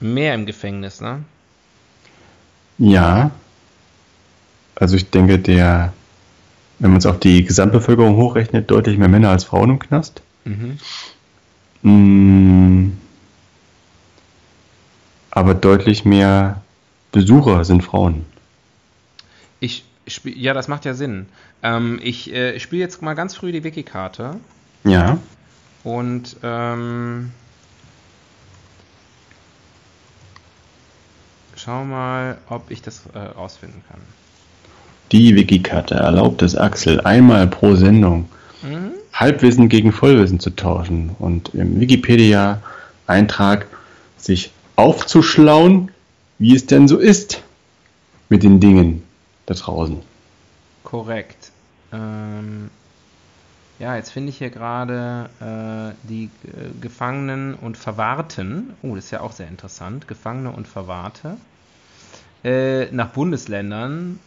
mehr 0.00 0.34
im 0.34 0.46
Gefängnis, 0.46 1.00
ne? 1.00 1.24
Ja, 2.78 3.30
also 4.74 4.96
ich 4.96 5.10
denke, 5.10 5.38
der, 5.38 5.92
wenn 6.78 6.90
man 6.90 6.98
es 6.98 7.06
auf 7.06 7.20
die 7.20 7.44
Gesamtbevölkerung 7.44 8.16
hochrechnet, 8.16 8.70
deutlich 8.70 8.98
mehr 8.98 9.08
Männer 9.08 9.30
als 9.30 9.44
Frauen 9.44 9.70
im 9.70 9.78
Knast. 9.78 10.22
Mhm. 10.44 10.78
Mm, 11.82 12.92
aber 15.30 15.54
deutlich 15.54 16.04
mehr 16.04 16.62
Besucher 17.12 17.64
sind 17.64 17.82
Frauen. 17.82 18.26
Ich 19.60 19.84
spiel, 20.06 20.36
ja, 20.36 20.52
das 20.52 20.68
macht 20.68 20.84
ja 20.84 20.94
Sinn. 20.94 21.26
Ähm, 21.62 22.00
ich 22.02 22.32
äh, 22.32 22.58
spiele 22.58 22.82
jetzt 22.82 23.02
mal 23.02 23.14
ganz 23.14 23.34
früh 23.34 23.52
die 23.52 23.64
Wiki-Karte. 23.64 24.36
Ja. 24.84 25.18
Und 25.84 26.36
ähm, 26.42 27.30
schau 31.56 31.84
mal, 31.84 32.38
ob 32.48 32.70
ich 32.70 32.82
das 32.82 33.02
äh, 33.14 33.18
rausfinden 33.18 33.82
kann. 33.88 34.00
Die 35.12 35.36
Wikikarte 35.36 35.94
erlaubt 35.94 36.42
es 36.42 36.56
Axel 36.56 37.00
einmal 37.02 37.46
pro 37.46 37.74
Sendung 37.74 38.28
mhm. 38.62 38.92
Halbwissen 39.12 39.68
gegen 39.68 39.92
Vollwissen 39.92 40.40
zu 40.40 40.50
tauschen 40.50 41.14
und 41.18 41.54
im 41.54 41.78
Wikipedia-Eintrag 41.78 43.66
sich 44.16 44.50
aufzuschlauen, 44.76 45.90
wie 46.38 46.56
es 46.56 46.66
denn 46.66 46.88
so 46.88 46.98
ist 46.98 47.42
mit 48.28 48.42
den 48.42 48.58
Dingen 48.58 49.02
da 49.46 49.54
draußen. 49.54 50.00
Korrekt. 50.82 51.52
Ähm, 51.92 52.70
ja, 53.78 53.96
jetzt 53.96 54.10
finde 54.10 54.30
ich 54.30 54.38
hier 54.38 54.50
gerade 54.50 55.28
äh, 55.40 56.08
die 56.08 56.30
äh, 56.44 56.70
Gefangenen 56.80 57.54
und 57.54 57.76
Verwahrten. 57.76 58.74
Oh, 58.82 58.94
das 58.94 59.06
ist 59.06 59.10
ja 59.10 59.20
auch 59.20 59.32
sehr 59.32 59.48
interessant. 59.48 60.06
Gefangene 60.06 60.50
und 60.50 60.68
Verwahrte. 60.68 61.36
Äh, 62.44 62.86
nach 62.92 63.08
Bundesländern. 63.08 64.20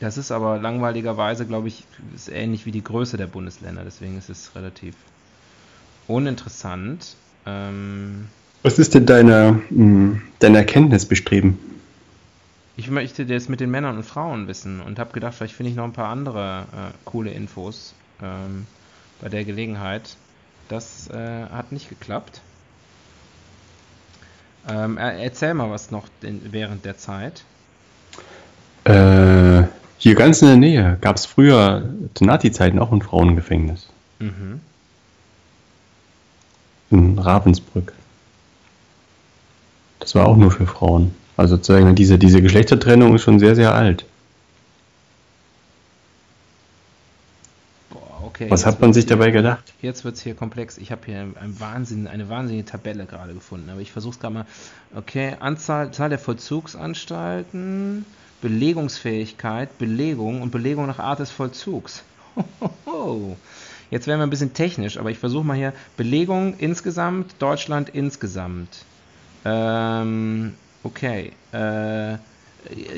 Das 0.00 0.18
ist 0.18 0.30
aber 0.30 0.58
langweiligerweise, 0.58 1.46
glaube 1.46 1.68
ich, 1.68 1.84
ist 2.14 2.28
ähnlich 2.28 2.66
wie 2.66 2.72
die 2.72 2.82
Größe 2.82 3.16
der 3.16 3.28
Bundesländer. 3.28 3.82
Deswegen 3.84 4.18
ist 4.18 4.28
es 4.28 4.54
relativ 4.54 4.94
uninteressant. 6.08 7.16
Ähm, 7.46 8.28
Was 8.62 8.78
ist 8.78 8.94
denn 8.94 9.06
deine, 9.06 9.62
hm, 9.68 10.22
dein 10.40 10.54
Erkenntnisbestreben? 10.54 11.58
Ich 12.76 12.90
möchte 12.90 13.26
das 13.26 13.48
mit 13.48 13.60
den 13.60 13.70
Männern 13.70 13.96
und 13.96 14.02
Frauen 14.02 14.48
wissen 14.48 14.80
und 14.80 14.98
habe 14.98 15.12
gedacht, 15.12 15.34
vielleicht 15.34 15.54
finde 15.54 15.70
ich 15.70 15.76
noch 15.76 15.84
ein 15.84 15.92
paar 15.92 16.08
andere 16.08 16.66
äh, 16.72 16.92
coole 17.04 17.30
Infos 17.30 17.94
ähm, 18.22 18.66
bei 19.22 19.30
der 19.30 19.44
Gelegenheit. 19.44 20.16
Das 20.68 21.08
äh, 21.08 21.46
hat 21.50 21.72
nicht 21.72 21.88
geklappt. 21.88 22.42
Ähm, 24.68 24.98
erzähl 24.98 25.54
mal 25.54 25.70
was 25.70 25.90
noch 25.90 26.06
in, 26.20 26.52
während 26.52 26.84
der 26.84 26.98
Zeit. 26.98 27.44
Äh, 28.84 29.64
hier 29.98 30.14
ganz 30.14 30.42
in 30.42 30.48
der 30.48 30.56
Nähe 30.56 30.98
gab 31.00 31.16
es 31.16 31.26
früher 31.26 31.88
zu 32.14 32.24
Nazi-Zeiten 32.24 32.78
auch 32.78 32.92
ein 32.92 33.02
Frauengefängnis. 33.02 33.88
Mhm. 34.18 34.60
In 36.90 37.18
Ravensbrück. 37.18 37.92
Das 40.00 40.14
war 40.14 40.26
auch 40.26 40.36
nur 40.36 40.50
für 40.50 40.66
Frauen. 40.66 41.14
Also 41.36 41.56
sozusagen 41.56 41.94
diese, 41.94 42.18
diese 42.18 42.42
Geschlechtertrennung 42.42 43.14
ist 43.14 43.22
schon 43.22 43.38
sehr, 43.38 43.54
sehr 43.54 43.74
alt. 43.74 44.04
Boah, 47.90 48.22
okay. 48.42 48.50
Was 48.50 48.66
hat 48.66 48.80
man 48.80 48.92
sich 48.92 49.06
dabei 49.06 49.30
gedacht? 49.30 49.72
Jetzt 49.80 50.04
wird 50.04 50.16
es 50.16 50.22
hier 50.22 50.34
komplex. 50.34 50.78
Ich 50.78 50.92
habe 50.92 51.02
hier 51.06 51.20
ein 51.20 51.60
Wahnsinn, 51.60 52.06
eine 52.06 52.28
wahnsinnige 52.28 52.64
Tabelle 52.64 53.06
gerade 53.06 53.34
gefunden. 53.34 53.70
Aber 53.70 53.80
ich 53.80 53.92
versuche 53.92 54.14
es 54.14 54.20
gerade 54.20 54.34
mal. 54.34 54.46
Okay, 54.94 55.36
Anzahl, 55.40 55.90
Zahl 55.92 56.08
der 56.08 56.18
Vollzugsanstalten, 56.18 58.04
Belegungsfähigkeit, 58.40 59.78
Belegung 59.78 60.42
und 60.42 60.50
Belegung 60.50 60.86
nach 60.86 60.98
Art 60.98 61.20
des 61.20 61.30
Vollzugs. 61.30 62.02
Jetzt 63.90 64.06
werden 64.06 64.20
wir 64.20 64.26
ein 64.26 64.30
bisschen 64.30 64.54
technisch, 64.54 64.96
aber 64.96 65.10
ich 65.10 65.18
versuche 65.18 65.44
mal 65.44 65.56
hier 65.56 65.74
Belegung 65.96 66.54
insgesamt, 66.58 67.34
Deutschland 67.38 67.90
insgesamt. 67.90 68.84
Ähm, 69.44 70.54
Okay. 70.82 71.32
Äh, 71.52 72.18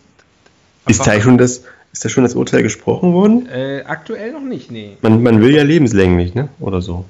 Ist 0.86 1.06
da 1.06 1.20
schon 1.20 1.38
das, 1.38 1.64
ist 1.92 2.04
da 2.04 2.08
schon 2.08 2.22
das 2.22 2.34
Urteil 2.34 2.62
gesprochen 2.62 3.12
worden? 3.12 3.48
Äh, 3.48 3.82
aktuell 3.86 4.32
noch 4.32 4.42
nicht, 4.42 4.70
nee. 4.70 4.96
Man, 5.00 5.22
man 5.22 5.40
will 5.40 5.54
ja 5.54 5.62
lebenslänglich, 5.62 6.34
ne? 6.34 6.48
Oder 6.60 6.80
so. 6.80 7.06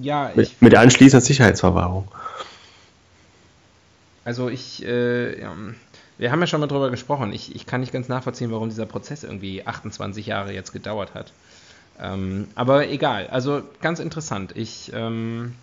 Ja, 0.00 0.32
mit, 0.34 0.60
mit 0.60 0.74
anschließender 0.74 1.24
Sicherheitsverwahrung. 1.24 2.08
Also 4.24 4.48
ich, 4.48 4.84
äh, 4.84 5.40
ja, 5.40 5.52
wir 6.18 6.30
haben 6.30 6.40
ja 6.40 6.46
schon 6.46 6.60
mal 6.60 6.66
drüber 6.66 6.90
gesprochen. 6.90 7.32
Ich, 7.32 7.54
ich 7.54 7.66
kann 7.66 7.80
nicht 7.80 7.92
ganz 7.92 8.08
nachvollziehen, 8.08 8.50
warum 8.50 8.68
dieser 8.68 8.86
Prozess 8.86 9.24
irgendwie 9.24 9.66
28 9.66 10.26
Jahre 10.26 10.52
jetzt 10.52 10.72
gedauert 10.72 11.14
hat. 11.14 11.32
Ähm, 12.00 12.48
aber 12.54 12.88
egal, 12.88 13.26
also 13.28 13.62
ganz 13.80 14.00
interessant. 14.00 14.52
Ich, 14.56 14.92
ähm, 14.94 15.54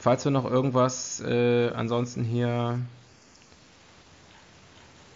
falls 0.00 0.24
wir 0.24 0.32
noch 0.32 0.50
irgendwas 0.50 1.20
äh, 1.20 1.70
ansonsten 1.70 2.24
hier 2.24 2.80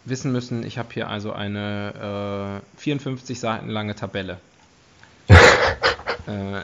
wissen 0.04 0.30
müssen, 0.32 0.64
ich 0.64 0.78
habe 0.78 0.88
hier 0.92 1.08
also 1.08 1.32
eine 1.32 2.60
äh, 2.76 2.80
54 2.80 3.40
Seiten 3.40 3.68
lange 3.68 3.94
Tabelle. 3.94 4.38
äh, 5.28 5.34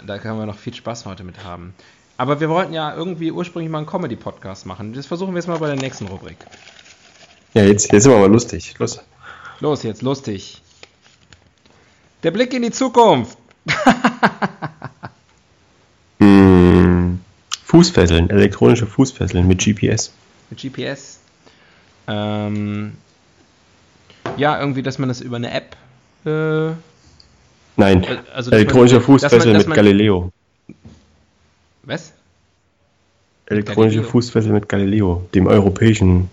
da 0.06 0.18
können 0.18 0.38
wir 0.38 0.46
noch 0.46 0.58
viel 0.58 0.74
Spaß 0.74 1.06
heute 1.06 1.24
mit 1.24 1.42
haben. 1.44 1.74
Aber 2.18 2.38
wir 2.38 2.50
wollten 2.50 2.74
ja 2.74 2.94
irgendwie 2.94 3.32
ursprünglich 3.32 3.70
mal 3.70 3.78
einen 3.78 3.86
Comedy-Podcast 3.86 4.66
machen. 4.66 4.92
Das 4.92 5.06
versuchen 5.06 5.32
wir 5.32 5.38
jetzt 5.38 5.48
mal 5.48 5.58
bei 5.58 5.68
der 5.68 5.76
nächsten 5.76 6.06
Rubrik. 6.06 6.36
Ja, 7.54 7.64
jetzt, 7.64 7.90
jetzt 7.90 8.02
sind 8.02 8.12
wir 8.12 8.18
mal 8.18 8.30
lustig. 8.30 8.74
Los. 8.78 9.00
Los, 9.60 9.82
jetzt 9.82 10.02
lustig. 10.02 10.60
Der 12.22 12.30
Blick 12.30 12.52
in 12.52 12.60
die 12.60 12.70
Zukunft. 12.70 13.38
Fußfesseln, 17.70 18.30
elektronische 18.30 18.84
Fußfesseln 18.84 19.46
mit 19.46 19.64
GPS. 19.64 20.12
Mit 20.50 20.60
GPS. 20.60 21.20
Ähm, 22.08 22.94
ja, 24.36 24.58
irgendwie, 24.58 24.82
dass 24.82 24.98
man 24.98 25.08
das 25.08 25.20
über 25.20 25.36
eine 25.36 25.52
App. 25.52 25.76
Äh, 26.26 26.72
Nein, 27.76 28.04
also, 28.34 28.50
elektronische 28.50 29.00
Fußfesseln 29.00 29.56
mit 29.56 29.70
Galileo. 29.70 30.32
Was? 31.84 32.12
Elektronische 33.46 34.02
Fußfesseln 34.02 34.52
mit 34.52 34.68
Galileo, 34.68 35.28
dem 35.32 35.46
europäischen 35.46 36.28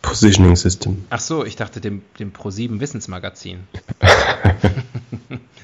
Positioning 0.00 0.56
System. 0.56 1.04
Ach 1.10 1.20
so, 1.20 1.44
ich 1.44 1.56
dachte 1.56 1.82
dem, 1.82 2.00
dem 2.18 2.32
Pro7 2.32 2.80
Wissensmagazin. 2.80 3.58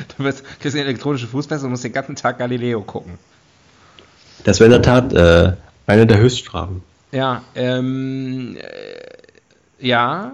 du 0.16 0.24
wirst, 0.24 0.44
kriegst 0.60 0.76
eine 0.76 0.84
elektronische 0.84 1.26
Fußfessel 1.26 1.66
und 1.66 1.72
musst 1.72 1.84
den 1.84 1.92
ganzen 1.92 2.16
Tag 2.16 2.38
Galileo 2.38 2.82
gucken. 2.82 3.18
Das 4.44 4.60
wäre 4.60 4.74
in 4.74 4.82
der 4.82 4.82
Tat 4.82 5.12
äh, 5.12 5.56
eine 5.86 6.06
der 6.06 6.18
Höchststrafen. 6.18 6.82
Ja, 7.12 7.42
ähm, 7.54 8.56
äh, 8.56 9.86
ja. 9.86 10.32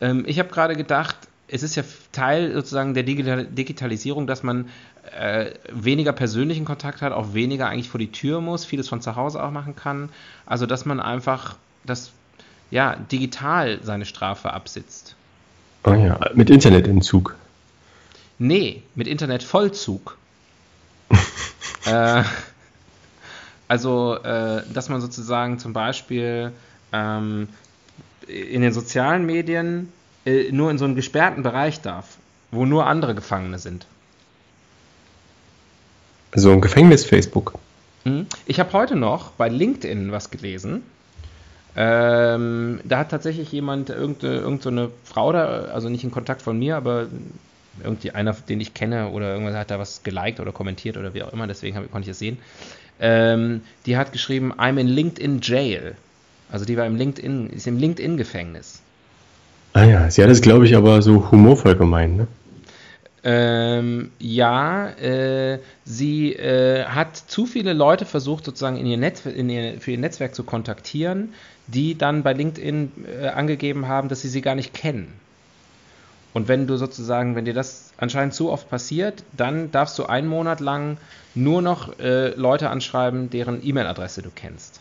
Ähm, 0.00 0.24
ich 0.26 0.38
habe 0.38 0.48
gerade 0.48 0.76
gedacht, 0.76 1.16
es 1.48 1.62
ist 1.62 1.76
ja 1.76 1.82
Teil 2.12 2.52
sozusagen 2.52 2.94
der 2.94 3.02
Digitalisierung, 3.02 4.26
dass 4.26 4.42
man 4.42 4.68
äh, 5.18 5.52
weniger 5.72 6.12
persönlichen 6.12 6.64
Kontakt 6.64 7.00
hat, 7.02 7.12
auch 7.12 7.34
weniger 7.34 7.68
eigentlich 7.68 7.88
vor 7.88 7.98
die 7.98 8.12
Tür 8.12 8.40
muss, 8.40 8.64
vieles 8.64 8.88
von 8.88 9.00
zu 9.00 9.16
Hause 9.16 9.42
auch 9.42 9.50
machen 9.50 9.74
kann. 9.74 10.10
Also, 10.46 10.66
dass 10.66 10.84
man 10.84 11.00
einfach 11.00 11.56
das 11.84 12.12
ja, 12.70 12.96
digital 12.96 13.80
seine 13.82 14.04
Strafe 14.04 14.52
absitzt. 14.52 15.16
Oh 15.84 15.92
ja, 15.92 16.18
mit 16.34 16.50
Internetentzug. 16.50 17.34
Nee, 18.38 18.82
mit 18.94 19.06
Internetvollzug. 19.06 20.16
Äh, 21.86 22.22
also, 23.66 24.16
äh, 24.16 24.62
dass 24.74 24.90
man 24.90 25.00
sozusagen 25.00 25.58
zum 25.58 25.72
Beispiel 25.72 26.52
ähm, 26.92 27.48
in 28.26 28.60
den 28.60 28.72
sozialen 28.74 29.24
Medien 29.24 29.90
äh, 30.26 30.52
nur 30.52 30.70
in 30.70 30.76
so 30.76 30.84
einen 30.84 30.96
gesperrten 30.96 31.42
Bereich 31.42 31.80
darf, 31.80 32.18
wo 32.50 32.66
nur 32.66 32.86
andere 32.86 33.14
Gefangene 33.14 33.58
sind. 33.58 33.86
So 36.34 36.50
ein 36.50 36.60
Gefängnis 36.60 37.06
Facebook. 37.06 37.54
Hm? 38.04 38.26
Ich 38.46 38.60
habe 38.60 38.72
heute 38.74 38.96
noch 38.96 39.30
bei 39.32 39.48
LinkedIn 39.48 40.12
was 40.12 40.30
gelesen. 40.30 40.82
Ähm, 41.76 42.80
da 42.84 42.98
hat 42.98 43.10
tatsächlich 43.10 43.52
jemand, 43.52 43.88
irgendeine, 43.88 44.34
irgendeine 44.34 44.90
Frau 45.04 45.32
da, 45.32 45.64
also 45.72 45.88
nicht 45.88 46.04
in 46.04 46.10
Kontakt 46.10 46.42
von 46.42 46.58
mir, 46.58 46.76
aber 46.76 47.06
irgendwie 47.82 48.10
einer, 48.10 48.32
den 48.32 48.60
ich 48.60 48.74
kenne 48.74 49.08
oder 49.08 49.32
irgendwas 49.32 49.54
hat 49.54 49.70
da 49.70 49.78
was 49.78 50.02
geliked 50.02 50.40
oder 50.40 50.52
kommentiert 50.52 50.96
oder 50.96 51.14
wie 51.14 51.22
auch 51.22 51.32
immer, 51.32 51.46
deswegen 51.46 51.76
hab, 51.76 51.90
konnte 51.90 52.06
ich 52.08 52.12
es 52.12 52.18
sehen. 52.18 52.38
Ähm, 53.00 53.62
die 53.86 53.96
hat 53.96 54.12
geschrieben, 54.12 54.52
I'm 54.52 54.78
in 54.78 54.88
LinkedIn 54.88 55.40
Jail. 55.42 55.94
Also 56.50 56.64
die 56.64 56.76
war 56.76 56.86
im 56.86 56.96
LinkedIn, 56.96 57.50
ist 57.50 57.66
im 57.66 57.78
LinkedIn-Gefängnis. 57.78 58.82
Ah 59.74 59.84
ja, 59.84 60.10
sie 60.10 60.22
hat 60.22 60.30
es, 60.30 60.40
glaube 60.40 60.66
ich, 60.66 60.74
aber 60.74 61.02
so 61.02 61.30
humorvoll 61.30 61.76
gemeint, 61.76 62.16
ne? 62.16 62.26
Ähm, 63.24 64.12
ja, 64.18 64.88
äh, 64.90 65.58
sie 65.84 66.32
äh, 66.34 66.84
hat 66.84 67.16
zu 67.16 67.46
viele 67.46 67.72
Leute 67.72 68.06
versucht, 68.06 68.44
sozusagen 68.44 68.76
in 68.76 68.86
ihr 68.86 68.96
Netz, 68.96 69.26
in 69.26 69.50
ihr, 69.50 69.80
für 69.80 69.90
ihr 69.90 69.98
Netzwerk 69.98 70.34
zu 70.34 70.44
kontaktieren, 70.44 71.34
die 71.66 71.98
dann 71.98 72.22
bei 72.22 72.32
LinkedIn 72.32 72.92
äh, 73.20 73.28
angegeben 73.28 73.88
haben, 73.88 74.08
dass 74.08 74.22
sie 74.22 74.28
sie 74.28 74.40
gar 74.40 74.54
nicht 74.54 74.72
kennen. 74.72 75.12
Und 76.34 76.48
wenn 76.48 76.66
du 76.66 76.76
sozusagen, 76.76 77.36
wenn 77.36 77.44
dir 77.44 77.54
das 77.54 77.92
anscheinend 77.96 78.34
zu 78.34 78.50
oft 78.50 78.68
passiert, 78.68 79.24
dann 79.36 79.70
darfst 79.70 79.98
du 79.98 80.06
einen 80.06 80.28
Monat 80.28 80.60
lang 80.60 80.98
nur 81.34 81.62
noch 81.62 81.98
äh, 81.98 82.28
Leute 82.34 82.70
anschreiben, 82.70 83.30
deren 83.30 83.66
E-Mail-Adresse 83.66 84.22
du 84.22 84.30
kennst. 84.34 84.80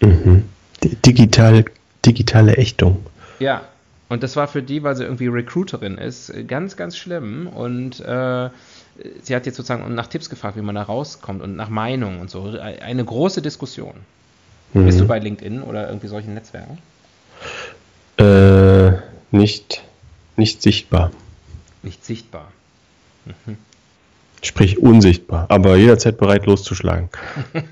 Mhm. 0.00 0.44
Digital, 0.82 1.64
digitale 2.04 2.56
Ächtung. 2.56 3.06
Ja, 3.38 3.62
und 4.08 4.22
das 4.22 4.36
war 4.36 4.46
für 4.46 4.62
die, 4.62 4.82
weil 4.82 4.94
sie 4.94 5.04
irgendwie 5.04 5.28
Recruiterin 5.28 5.96
ist, 5.96 6.32
ganz, 6.46 6.76
ganz 6.76 6.96
schlimm. 6.96 7.46
Und 7.46 8.00
äh, 8.00 8.50
sie 9.22 9.34
hat 9.34 9.46
jetzt 9.46 9.56
sozusagen 9.56 9.94
nach 9.94 10.06
Tipps 10.08 10.28
gefragt, 10.28 10.56
wie 10.56 10.62
man 10.62 10.74
da 10.74 10.82
rauskommt 10.82 11.42
und 11.42 11.56
nach 11.56 11.70
Meinung 11.70 12.20
und 12.20 12.30
so. 12.30 12.54
Eine 12.60 13.04
große 13.04 13.40
Diskussion. 13.40 13.94
Mhm. 14.74 14.86
Bist 14.86 15.00
du 15.00 15.06
bei 15.06 15.18
LinkedIn 15.18 15.62
oder 15.62 15.88
irgendwie 15.88 16.08
solchen 16.08 16.34
Netzwerken? 16.34 16.78
Äh, 18.18 18.98
nicht, 19.30 19.82
nicht 20.42 20.60
sichtbar. 20.60 21.12
Nicht 21.84 22.04
sichtbar. 22.04 22.50
Mhm. 23.24 23.56
Sprich 24.42 24.78
unsichtbar, 24.78 25.46
aber 25.48 25.76
jederzeit 25.76 26.18
bereit 26.18 26.46
loszuschlagen. 26.46 27.10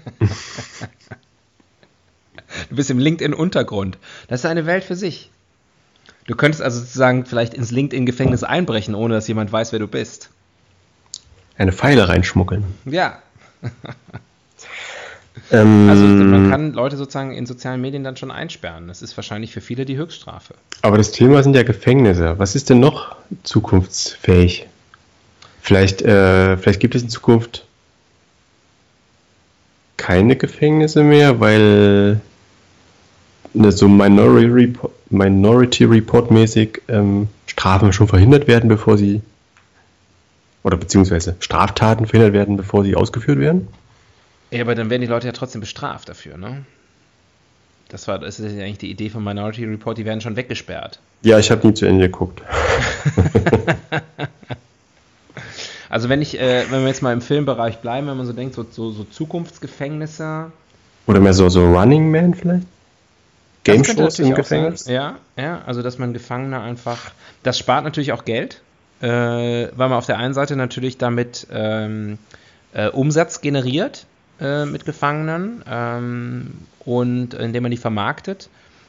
du 2.69 2.77
bist 2.77 2.91
im 2.91 3.01
LinkedIn-Untergrund. 3.01 3.99
Das 4.29 4.41
ist 4.41 4.47
eine 4.47 4.67
Welt 4.67 4.85
für 4.85 4.95
sich. 4.95 5.33
Du 6.29 6.37
könntest 6.37 6.63
also 6.63 6.79
sozusagen 6.79 7.27
vielleicht 7.27 7.55
ins 7.55 7.73
LinkedIn-Gefängnis 7.73 8.45
einbrechen, 8.45 8.95
ohne 8.95 9.15
dass 9.15 9.27
jemand 9.27 9.51
weiß, 9.51 9.73
wer 9.73 9.81
du 9.81 9.89
bist. 9.89 10.31
Eine 11.59 11.73
Pfeile 11.73 12.09
reinschmuggeln. 12.09 12.63
Ja. 12.85 13.21
ähm, 15.53 15.89
also 15.89 16.05
man 16.05 16.51
kann 16.51 16.73
Leute 16.73 16.97
sozusagen 16.97 17.33
in 17.33 17.47
sozialen 17.47 17.81
Medien 17.81 18.05
dann 18.05 18.17
schon 18.17 18.31
einsperren. 18.31 18.89
Das 18.89 19.03
ist 19.03 19.17
wahrscheinlich 19.17 19.53
für 19.53 19.61
viele 19.61 19.85
die 19.85 19.97
Höchststrafe. 19.97 20.55
Aber 20.83 20.99
das 20.99 21.13
Thema 21.13 21.43
sind 21.43 21.55
ja 21.55 21.63
Gefängnisse. 21.63 22.39
Was 22.39 22.55
ist 22.55 22.71
denn 22.71 22.81
noch 22.81 23.17
zukunftsfähig? 23.43 24.67
Vielleicht, 25.61 26.03
äh, 26.03 26.57
vielleicht 26.57 26.81
gibt 26.81 26.95
es 26.95 27.03
in 27.03 27.11
Zukunft 27.11 27.65
keine 29.97 30.37
Gefängnisse 30.37 31.03
mehr, 31.03 31.41
weil 31.41 32.21
ne, 33.53 33.73
so 33.73 33.89
Minority 33.89 34.47
Report, 34.47 34.93
Minority 35.11 35.85
Report 35.85 36.31
mäßig 36.31 36.83
ähm, 36.89 37.29
Strafen 37.47 37.93
schon 37.93 38.09
verhindert 38.09 38.49
werden, 38.49 38.69
bevor 38.69 38.97
sie 38.97 39.21
oder 40.63 40.77
beziehungsweise 40.77 41.37
Straftaten 41.41 42.07
verhindert 42.07 42.35
werden, 42.35 42.57
bevor 42.57 42.85
sie 42.85 42.95
ausgeführt 42.95 43.39
werden. 43.39 43.69
Ja, 44.51 44.63
aber 44.63 44.75
dann 44.75 44.91
werden 44.91 45.03
die 45.03 45.07
Leute 45.07 45.27
ja 45.27 45.33
trotzdem 45.33 45.61
bestraft 45.61 46.09
dafür, 46.09 46.37
ne? 46.37 46.65
Das 47.89 48.07
war, 48.07 48.19
das 48.19 48.39
ist 48.39 48.57
ja 48.57 48.65
eigentlich 48.65 48.79
die 48.79 48.91
Idee 48.91 49.11
von 49.11 49.23
Minority 49.23 49.65
Report, 49.65 49.99
die 49.99 50.05
werden 50.05 50.21
schon 50.21 50.37
weggesperrt. 50.37 51.01
Ja, 51.23 51.39
ich 51.39 51.51
habe 51.51 51.67
nie 51.67 51.75
zu 51.75 51.87
Ende 51.87 52.09
geguckt. 52.09 52.41
also 55.89 56.09
wenn 56.09 56.23
ich, 56.23 56.39
äh, 56.39 56.65
wenn 56.71 56.83
wir 56.83 56.89
jetzt 56.89 57.03
mal 57.03 57.13
im 57.13 57.21
Filmbereich 57.21 57.79
bleiben, 57.79 58.07
wenn 58.07 58.17
man 58.17 58.27
so 58.27 58.33
denkt, 58.33 58.55
so, 58.55 58.65
so, 58.71 58.93
so 58.93 59.05
Zukunftsgefängnisse. 59.05 60.53
Oder 61.07 61.21
mehr 61.21 61.35
so, 61.35 61.49
so 61.49 61.67
Running 61.67 62.11
Man 62.11 62.35
vielleicht? 62.35 62.67
Game 63.65 63.85
Shows 63.85 64.19
im 64.21 64.35
Gefängnis? 64.35 64.87
Ja, 64.87 65.17
ja, 65.37 65.63
also 65.67 65.83
dass 65.83 65.99
man 65.99 66.13
Gefangene 66.13 66.61
einfach. 66.61 67.11
Das 67.43 67.59
spart 67.59 67.85
natürlich 67.85 68.13
auch 68.13 68.25
Geld, 68.25 68.63
äh, 69.01 69.09
weil 69.09 69.89
man 69.89 69.93
auf 69.93 70.07
der 70.07 70.19
einen 70.19 70.33
Seite 70.33 70.57
natürlich 70.57 70.97
damit 70.97 71.47
ähm, 71.53 72.19
äh, 72.73 72.89
Umsatz 72.89 73.41
generiert 73.41 74.07
äh, 74.41 74.65
mit 74.65 74.85
Gefangenen 74.85 75.63
ähm, 75.69 76.53
und 76.85 77.35
indem 77.35 77.63
man 77.63 77.71
die 77.71 77.77
vermarktet. 77.77 78.49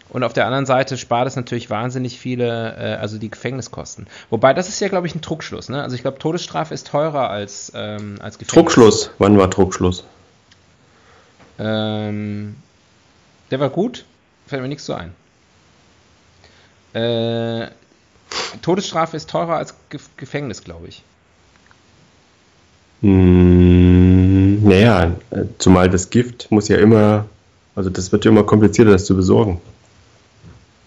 Und 0.09 0.23
auf 0.23 0.33
der 0.33 0.45
anderen 0.45 0.65
Seite 0.65 0.97
spart 0.97 1.27
es 1.27 1.37
natürlich 1.37 1.69
wahnsinnig 1.69 2.19
viele, 2.19 2.75
äh, 2.75 2.95
also 2.95 3.17
die 3.17 3.31
Gefängniskosten. 3.31 4.07
Wobei, 4.29 4.53
das 4.53 4.67
ist 4.67 4.79
ja, 4.81 4.89
glaube 4.89 5.07
ich, 5.07 5.15
ein 5.15 5.21
Druckschluss. 5.21 5.69
Ne? 5.69 5.81
Also 5.81 5.95
ich 5.95 6.01
glaube, 6.01 6.19
Todesstrafe 6.19 6.73
ist 6.73 6.87
teurer 6.87 7.29
als, 7.29 7.71
ähm, 7.75 8.17
als 8.19 8.37
Gefängnis. 8.37 8.53
Druckschluss. 8.53 9.11
Wann 9.19 9.37
war 9.37 9.49
Druckschluss? 9.49 10.03
Ähm, 11.59 12.55
der 13.51 13.59
war 13.59 13.69
gut 13.69 14.03
fällt 14.51 14.61
mir 14.61 14.67
nichts 14.67 14.85
so 14.85 14.93
ein. 14.93 15.15
Äh, 16.93 17.69
Todesstrafe 18.61 19.15
ist 19.15 19.29
teurer 19.29 19.55
als 19.55 19.75
Ge 19.89 19.99
Gefängnis, 20.17 20.63
glaube 20.63 20.87
ich. 20.89 21.03
Hm, 23.01 24.63
naja, 24.63 25.15
zumal 25.57 25.89
das 25.89 26.09
Gift 26.09 26.51
muss 26.51 26.67
ja 26.67 26.77
immer, 26.77 27.25
also 27.75 27.89
das 27.89 28.11
wird 28.11 28.25
ja 28.25 28.31
immer 28.31 28.43
komplizierter, 28.43 28.91
das 28.91 29.05
zu 29.05 29.15
besorgen. 29.15 29.59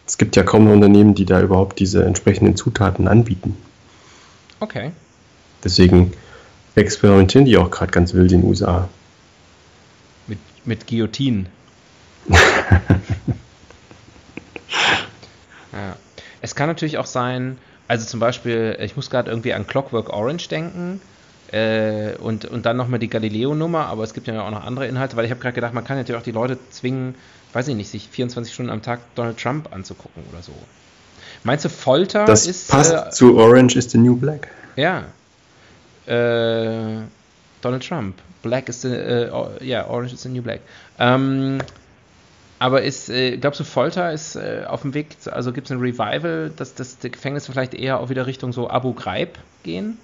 Es 0.06 0.18
gibt 0.18 0.36
ja 0.36 0.42
kaum 0.42 0.70
Unternehmen, 0.70 1.14
die 1.14 1.24
da 1.24 1.40
überhaupt 1.40 1.78
diese 1.78 2.04
entsprechenden 2.04 2.56
Zutaten 2.56 3.08
anbieten. 3.08 3.56
Okay. 4.60 4.92
Deswegen 5.64 6.12
experimentieren 6.74 7.46
die 7.46 7.56
auch 7.56 7.70
gerade 7.70 7.90
ganz 7.90 8.14
wild 8.14 8.30
in 8.32 8.42
den 8.42 8.48
USA. 8.48 8.88
Mit, 10.26 10.38
mit 10.64 10.86
Guillotinen. 10.86 11.46
Ja. 15.74 15.96
Es 16.40 16.54
kann 16.54 16.68
natürlich 16.68 16.98
auch 16.98 17.06
sein, 17.06 17.58
also 17.88 18.06
zum 18.06 18.20
Beispiel, 18.20 18.76
ich 18.80 18.94
muss 18.94 19.10
gerade 19.10 19.28
irgendwie 19.28 19.52
an 19.54 19.66
Clockwork 19.66 20.10
Orange 20.10 20.48
denken 20.48 21.00
äh, 21.52 22.14
und, 22.16 22.44
und 22.44 22.66
dann 22.66 22.76
nochmal 22.76 22.98
die 22.98 23.08
Galileo-Nummer, 23.08 23.86
aber 23.86 24.04
es 24.04 24.14
gibt 24.14 24.26
ja 24.26 24.42
auch 24.42 24.50
noch 24.50 24.64
andere 24.64 24.86
Inhalte, 24.86 25.16
weil 25.16 25.24
ich 25.24 25.30
habe 25.30 25.40
gerade 25.40 25.54
gedacht, 25.54 25.74
man 25.74 25.84
kann 25.84 25.96
natürlich 25.96 26.20
auch 26.20 26.24
die 26.24 26.32
Leute 26.32 26.58
zwingen, 26.70 27.14
weiß 27.52 27.68
ich 27.68 27.76
nicht, 27.76 27.90
sich 27.90 28.08
24 28.08 28.52
Stunden 28.52 28.70
am 28.70 28.82
Tag 28.82 29.00
Donald 29.14 29.38
Trump 29.38 29.72
anzugucken 29.72 30.22
oder 30.32 30.42
so. 30.42 30.52
Meinst 31.44 31.64
du, 31.64 31.68
Folter 31.68 32.24
das 32.24 32.46
ist. 32.46 32.72
Das 32.72 32.90
passt 32.90 33.08
äh, 33.08 33.10
zu 33.10 33.36
Orange 33.36 33.76
is 33.76 33.90
the 33.90 33.98
New 33.98 34.16
Black. 34.16 34.48
Ja. 34.76 35.04
Äh, 36.06 37.02
Donald 37.60 37.86
Trump. 37.86 38.16
Black 38.42 38.68
is 38.68 38.82
the. 38.82 38.88
Äh, 38.88 39.30
ja, 39.62 39.86
Orange 39.86 40.14
is 40.14 40.22
the 40.22 40.30
New 40.30 40.42
Black. 40.42 40.60
Ähm, 40.98 41.58
aber 42.58 42.82
ist, 42.82 43.10
äh, 43.10 43.36
glaubst 43.36 43.60
du, 43.60 43.64
Folter 43.64 44.12
ist 44.12 44.36
äh, 44.36 44.64
auf 44.66 44.82
dem 44.82 44.94
Weg, 44.94 45.08
also 45.30 45.52
gibt 45.52 45.66
es 45.66 45.70
ein 45.70 45.80
Revival, 45.80 46.50
dass, 46.56 46.74
dass 46.74 46.98
die 46.98 47.10
Gefängnisse 47.10 47.52
vielleicht 47.52 47.74
eher 47.74 48.00
auch 48.00 48.08
wieder 48.08 48.26
Richtung 48.26 48.52
so 48.52 48.70
Abu 48.70 48.94
Ghraib 48.94 49.38
gehen? 49.64 49.98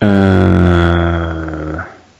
Äh, 0.00 0.06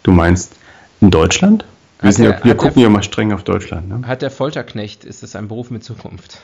du 0.02 0.12
meinst 0.12 0.54
in 1.00 1.10
Deutschland? 1.10 1.64
Wir, 2.00 2.12
der, 2.12 2.30
ja, 2.30 2.44
wir 2.44 2.54
gucken 2.54 2.76
der, 2.76 2.84
ja 2.84 2.88
mal 2.90 3.02
streng 3.02 3.32
auf 3.32 3.42
Deutschland. 3.44 3.88
Ne? 3.88 4.06
Hat 4.06 4.22
der 4.22 4.30
Folterknecht, 4.30 5.04
ist 5.04 5.22
das 5.22 5.36
ein 5.36 5.48
Beruf 5.48 5.70
mit 5.70 5.84
Zukunft? 5.84 6.40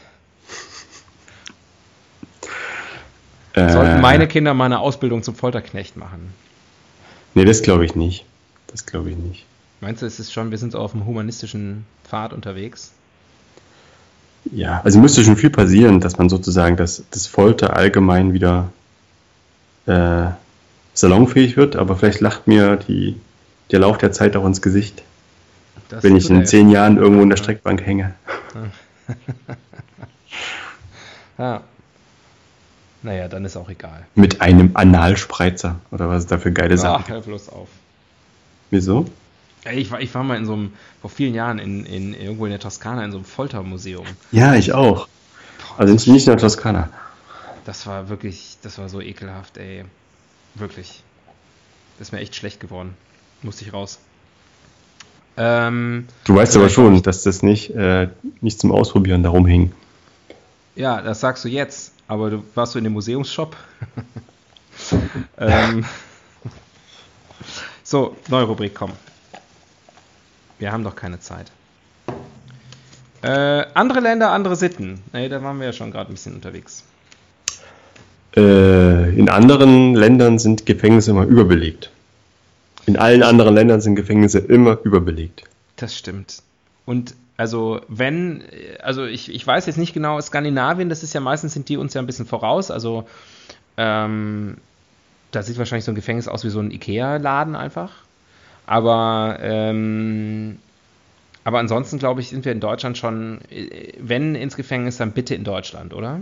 Äh, 3.54 3.72
Sollten 3.72 4.00
meine 4.00 4.26
Kinder 4.26 4.52
mal 4.52 4.66
eine 4.66 4.80
Ausbildung 4.80 5.22
zum 5.22 5.36
Folterknecht 5.36 5.96
machen? 5.96 6.34
Nee, 7.34 7.44
das 7.44 7.62
glaube 7.62 7.84
ich 7.84 7.94
nicht. 7.94 8.24
Das 8.66 8.84
glaube 8.84 9.10
ich 9.10 9.16
nicht. 9.16 9.46
Meinst 9.80 10.02
du, 10.02 10.06
es 10.06 10.18
ist 10.18 10.32
schon, 10.32 10.50
wir 10.50 10.58
sind 10.58 10.72
so 10.72 10.78
auf 10.78 10.92
dem 10.92 11.06
humanistischen 11.06 11.86
Pfad 12.04 12.32
unterwegs? 12.32 12.92
Ja, 14.50 14.80
also 14.84 14.98
müsste 14.98 15.22
schon 15.22 15.36
viel 15.36 15.50
passieren, 15.50 16.00
dass 16.00 16.18
man 16.18 16.28
sozusagen 16.28 16.76
das, 16.76 17.04
das 17.10 17.26
Folter 17.26 17.76
allgemein 17.76 18.32
wieder 18.32 18.72
äh, 19.86 20.26
salonfähig 20.94 21.56
wird, 21.56 21.76
aber 21.76 21.96
vielleicht 21.96 22.20
lacht 22.20 22.46
mir 22.46 22.76
die, 22.76 23.20
der 23.70 23.80
Lauf 23.80 23.98
der 23.98 24.12
Zeit 24.12 24.36
auch 24.36 24.46
ins 24.46 24.62
Gesicht, 24.62 25.02
das 25.88 26.02
wenn 26.02 26.16
ich 26.16 26.30
in 26.30 26.46
zehn 26.46 26.70
Jahren 26.70 26.96
irgendwo 26.96 27.22
in 27.22 27.30
der 27.30 27.36
Streckbank 27.36 27.84
hänge. 27.84 28.14
ja. 31.38 31.62
Naja, 33.02 33.28
dann 33.28 33.44
ist 33.44 33.56
auch 33.56 33.68
egal. 33.68 34.06
Mit 34.14 34.40
einem 34.40 34.70
Analspreizer 34.74 35.76
oder 35.90 36.08
was 36.08 36.20
ist 36.20 36.32
da 36.32 36.38
für 36.38 36.52
geile 36.52 36.78
Sachen? 36.78 37.04
Ach, 37.06 37.10
hör 37.10 37.20
bloß 37.20 37.50
auf. 37.50 37.68
Wieso? 38.70 39.04
Ich 39.70 39.90
war, 39.90 40.00
ich 40.00 40.14
war 40.14 40.24
mal 40.24 40.36
in 40.36 40.46
so 40.46 40.54
einem, 40.54 40.72
vor 41.00 41.10
vielen 41.10 41.34
Jahren 41.34 41.58
in, 41.58 41.84
in 41.84 42.14
irgendwo 42.14 42.46
in 42.46 42.50
der 42.50 42.60
Toskana 42.60 43.04
in 43.04 43.10
so 43.10 43.18
einem 43.18 43.26
Foltermuseum. 43.26 44.06
Ja, 44.30 44.54
ich 44.54 44.72
auch. 44.72 45.08
Boah, 45.58 45.80
also 45.80 45.92
nicht 45.92 46.26
in 46.26 46.32
der 46.32 46.38
Toskana. 46.38 46.88
Das 47.64 47.86
war 47.86 48.08
wirklich, 48.08 48.58
das 48.62 48.78
war 48.78 48.88
so 48.88 49.00
ekelhaft, 49.00 49.56
ey. 49.58 49.84
Wirklich. 50.54 51.02
Das 51.98 52.08
ist 52.08 52.12
mir 52.12 52.20
echt 52.20 52.34
schlecht 52.34 52.60
geworden. 52.60 52.96
Musste 53.42 53.64
ich 53.64 53.72
raus. 53.72 53.98
Ähm, 55.36 56.06
du 56.24 56.36
weißt 56.36 56.56
aber 56.56 56.68
schon, 56.68 57.02
dass 57.02 57.22
das 57.22 57.42
nicht, 57.42 57.70
äh, 57.70 58.08
nicht 58.40 58.60
zum 58.60 58.70
Ausprobieren 58.72 59.22
darum 59.22 59.46
hing. 59.46 59.72
Ja, 60.76 61.02
das 61.02 61.20
sagst 61.20 61.44
du 61.44 61.48
jetzt. 61.48 61.92
Aber 62.06 62.30
du 62.30 62.44
warst 62.54 62.74
du 62.74 62.78
in 62.78 62.84
dem 62.84 62.92
Museumsshop? 62.92 63.56
ähm, 65.38 65.84
so, 67.82 68.16
neue 68.28 68.44
Rubrik, 68.44 68.74
komm. 68.74 68.92
Wir 70.58 70.70
haben 70.70 70.84
doch 70.84 70.94
keine 70.94 71.18
Zeit. 71.20 71.50
Äh, 73.22 73.66
andere 73.74 74.00
Länder, 74.00 74.30
andere 74.30 74.54
Sitten. 74.54 75.02
Nee, 75.12 75.28
da 75.28 75.42
waren 75.42 75.58
wir 75.58 75.66
ja 75.66 75.72
schon 75.72 75.90
gerade 75.90 76.12
ein 76.12 76.14
bisschen 76.14 76.34
unterwegs. 76.34 76.84
Äh, 78.36 79.16
in 79.16 79.28
anderen 79.28 79.94
Ländern 79.94 80.38
sind 80.38 80.66
Gefängnisse 80.66 81.12
immer 81.12 81.24
überbelegt. 81.24 81.90
In 82.86 82.96
allen 82.96 83.22
anderen 83.22 83.54
Ländern 83.54 83.80
sind 83.80 83.94
Gefängnisse 83.94 84.38
immer 84.38 84.78
überbelegt. 84.82 85.44
Das 85.76 85.96
stimmt. 85.96 86.42
Und 86.84 87.14
also 87.36 87.80
wenn, 87.88 88.42
also 88.82 89.04
ich, 89.04 89.32
ich 89.32 89.46
weiß 89.46 89.66
jetzt 89.66 89.78
nicht 89.78 89.94
genau, 89.94 90.20
Skandinavien, 90.20 90.88
das 90.88 91.02
ist 91.02 91.14
ja 91.14 91.20
meistens 91.20 91.52
sind 91.52 91.68
die 91.68 91.76
uns 91.76 91.94
ja 91.94 92.02
ein 92.02 92.06
bisschen 92.06 92.26
voraus. 92.26 92.70
Also 92.70 93.08
ähm, 93.76 94.56
da 95.30 95.42
sieht 95.42 95.58
wahrscheinlich 95.58 95.84
so 95.84 95.92
ein 95.92 95.96
Gefängnis 95.96 96.28
aus 96.28 96.44
wie 96.44 96.50
so 96.50 96.60
ein 96.60 96.70
Ikea-Laden 96.70 97.56
einfach. 97.56 97.90
Aber 98.66 99.38
ähm, 99.40 100.58
aber 101.44 101.58
ansonsten 101.58 101.98
glaube 101.98 102.20
ich, 102.20 102.30
sind 102.30 102.44
wir 102.44 102.52
in 102.52 102.60
Deutschland 102.60 102.96
schon, 102.96 103.40
wenn 103.98 104.34
ins 104.34 104.56
Gefängnis, 104.56 104.96
dann 104.96 105.12
bitte 105.12 105.34
in 105.34 105.44
Deutschland, 105.44 105.92
oder? 105.92 106.20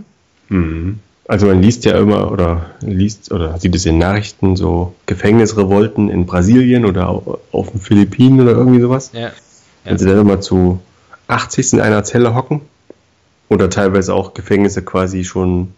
Mhm. 0.49 0.99
Also 1.27 1.47
man 1.47 1.61
liest 1.61 1.85
ja 1.85 1.97
immer 1.97 2.31
oder 2.31 2.71
liest 2.81 3.31
oder 3.31 3.57
sieht 3.57 3.73
es 3.75 3.85
in 3.85 3.97
Nachrichten 3.97 4.57
so 4.57 4.93
Gefängnisrevolten 5.05 6.09
in 6.09 6.25
Brasilien 6.25 6.85
oder 6.85 7.07
auf 7.51 7.71
den 7.71 7.79
Philippinen 7.79 8.41
oder 8.41 8.51
irgendwie 8.51 8.81
sowas. 8.81 9.11
Ja. 9.13 9.31
Wenn 9.85 9.97
sie 9.97 10.05
dann 10.05 10.19
immer 10.19 10.41
zu 10.41 10.81
80 11.27 11.73
in 11.73 11.81
einer 11.81 12.03
Zelle 12.03 12.35
hocken 12.35 12.61
oder 13.49 13.69
teilweise 13.69 14.13
auch 14.13 14.33
Gefängnisse 14.33 14.81
quasi 14.83 15.23
schon 15.23 15.73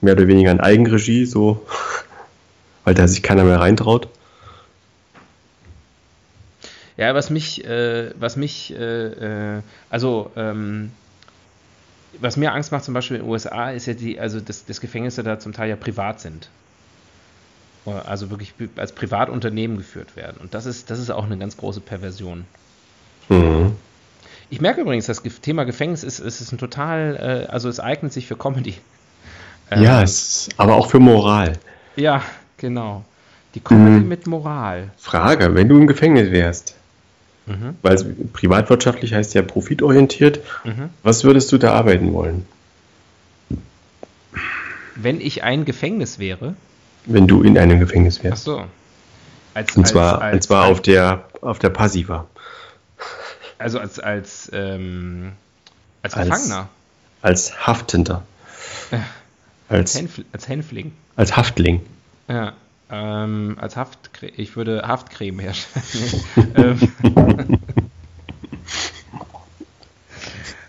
mehr 0.00 0.14
oder 0.14 0.28
weniger 0.28 0.52
in 0.52 0.60
Eigenregie, 0.60 1.26
so, 1.26 1.66
weil 2.84 2.94
da 2.94 3.08
sich 3.08 3.22
keiner 3.22 3.44
mehr 3.44 3.60
reintraut. 3.60 4.08
Ja, 6.96 7.14
was 7.14 7.30
mich, 7.30 7.64
äh, 7.64 8.10
was 8.18 8.36
mich, 8.36 8.74
äh, 8.74 9.56
äh, 9.56 9.62
also 9.88 10.32
ähm, 10.36 10.90
was 12.20 12.36
mir 12.36 12.52
Angst 12.52 12.72
macht, 12.72 12.84
zum 12.84 12.94
Beispiel 12.94 13.18
in 13.18 13.22
den 13.22 13.30
USA, 13.30 13.70
ist 13.70 13.86
ja 13.86 13.94
die, 13.94 14.18
also 14.18 14.40
das, 14.40 14.64
das 14.64 14.80
Gefängnisse 14.80 15.22
da 15.22 15.38
zum 15.38 15.52
Teil 15.52 15.68
ja 15.68 15.76
privat 15.76 16.20
sind. 16.20 16.48
Also 18.06 18.28
wirklich 18.28 18.52
als 18.76 18.92
Privatunternehmen 18.92 19.78
geführt 19.78 20.14
werden. 20.14 20.36
Und 20.42 20.52
das 20.52 20.66
ist, 20.66 20.90
das 20.90 20.98
ist 20.98 21.10
auch 21.10 21.24
eine 21.24 21.38
ganz 21.38 21.56
große 21.56 21.80
Perversion. 21.80 22.44
Mhm. 23.30 23.76
Ich 24.50 24.60
merke 24.60 24.80
übrigens, 24.80 25.06
das 25.06 25.22
Thema 25.22 25.64
Gefängnis 25.64 26.04
ist, 26.04 26.18
ist, 26.18 26.40
ist 26.40 26.52
ein 26.52 26.58
total, 26.58 27.46
äh, 27.48 27.50
also 27.50 27.68
es 27.68 27.80
eignet 27.80 28.12
sich 28.12 28.26
für 28.26 28.36
Comedy. 28.36 28.74
Ähm, 29.70 29.82
ja, 29.82 30.02
es, 30.02 30.48
aber 30.56 30.76
auch 30.76 30.90
für 30.90 30.98
Moral. 30.98 31.54
Ja, 31.96 32.22
genau. 32.56 33.04
Die 33.54 33.60
Comedy 33.60 34.00
mhm. 34.00 34.08
mit 34.08 34.26
Moral. 34.26 34.90
Frage, 34.98 35.54
wenn 35.54 35.68
du 35.68 35.78
im 35.78 35.86
Gefängnis 35.86 36.30
wärst, 36.30 36.74
Mhm. 37.48 37.76
Weil 37.82 37.96
privatwirtschaftlich 38.32 39.14
heißt 39.14 39.34
ja 39.34 39.42
profitorientiert. 39.42 40.40
Mhm. 40.64 40.90
Was 41.02 41.24
würdest 41.24 41.50
du 41.52 41.58
da 41.58 41.72
arbeiten 41.72 42.12
wollen? 42.12 42.46
Wenn 44.94 45.20
ich 45.20 45.44
ein 45.44 45.64
Gefängnis 45.64 46.18
wäre? 46.18 46.54
Wenn 47.06 47.26
du 47.26 47.42
in 47.42 47.56
einem 47.56 47.80
Gefängnis 47.80 48.22
wärst. 48.22 48.42
Ach 48.42 48.44
so. 48.44 48.64
Als, 49.54 49.76
und 49.76 49.86
zwar, 49.86 50.20
als, 50.20 50.34
und 50.34 50.42
zwar 50.42 50.64
als, 50.64 50.72
auf, 50.72 50.82
der, 50.82 51.24
auf 51.40 51.58
der 51.58 51.70
Passiva. 51.70 52.26
Also 53.58 53.80
als, 53.80 53.98
als, 53.98 54.50
ähm, 54.52 55.32
als 56.02 56.14
Gefangener. 56.14 56.68
Als 57.22 57.66
Haftender. 57.66 58.22
Ja. 58.92 59.04
Als, 59.68 59.96
als, 59.96 60.02
Hänfl 60.02 60.24
als 60.32 60.48
Hänfling. 60.48 60.92
Als 61.16 61.36
Haftling. 61.36 61.80
Ja. 62.28 62.52
Ähm, 62.90 63.56
als 63.60 63.76
Haftcreme, 63.76 64.32
ich 64.36 64.56
würde 64.56 64.82
Haftcreme 64.86 65.40
herstellen. 65.40 66.24
ähm, 66.56 67.58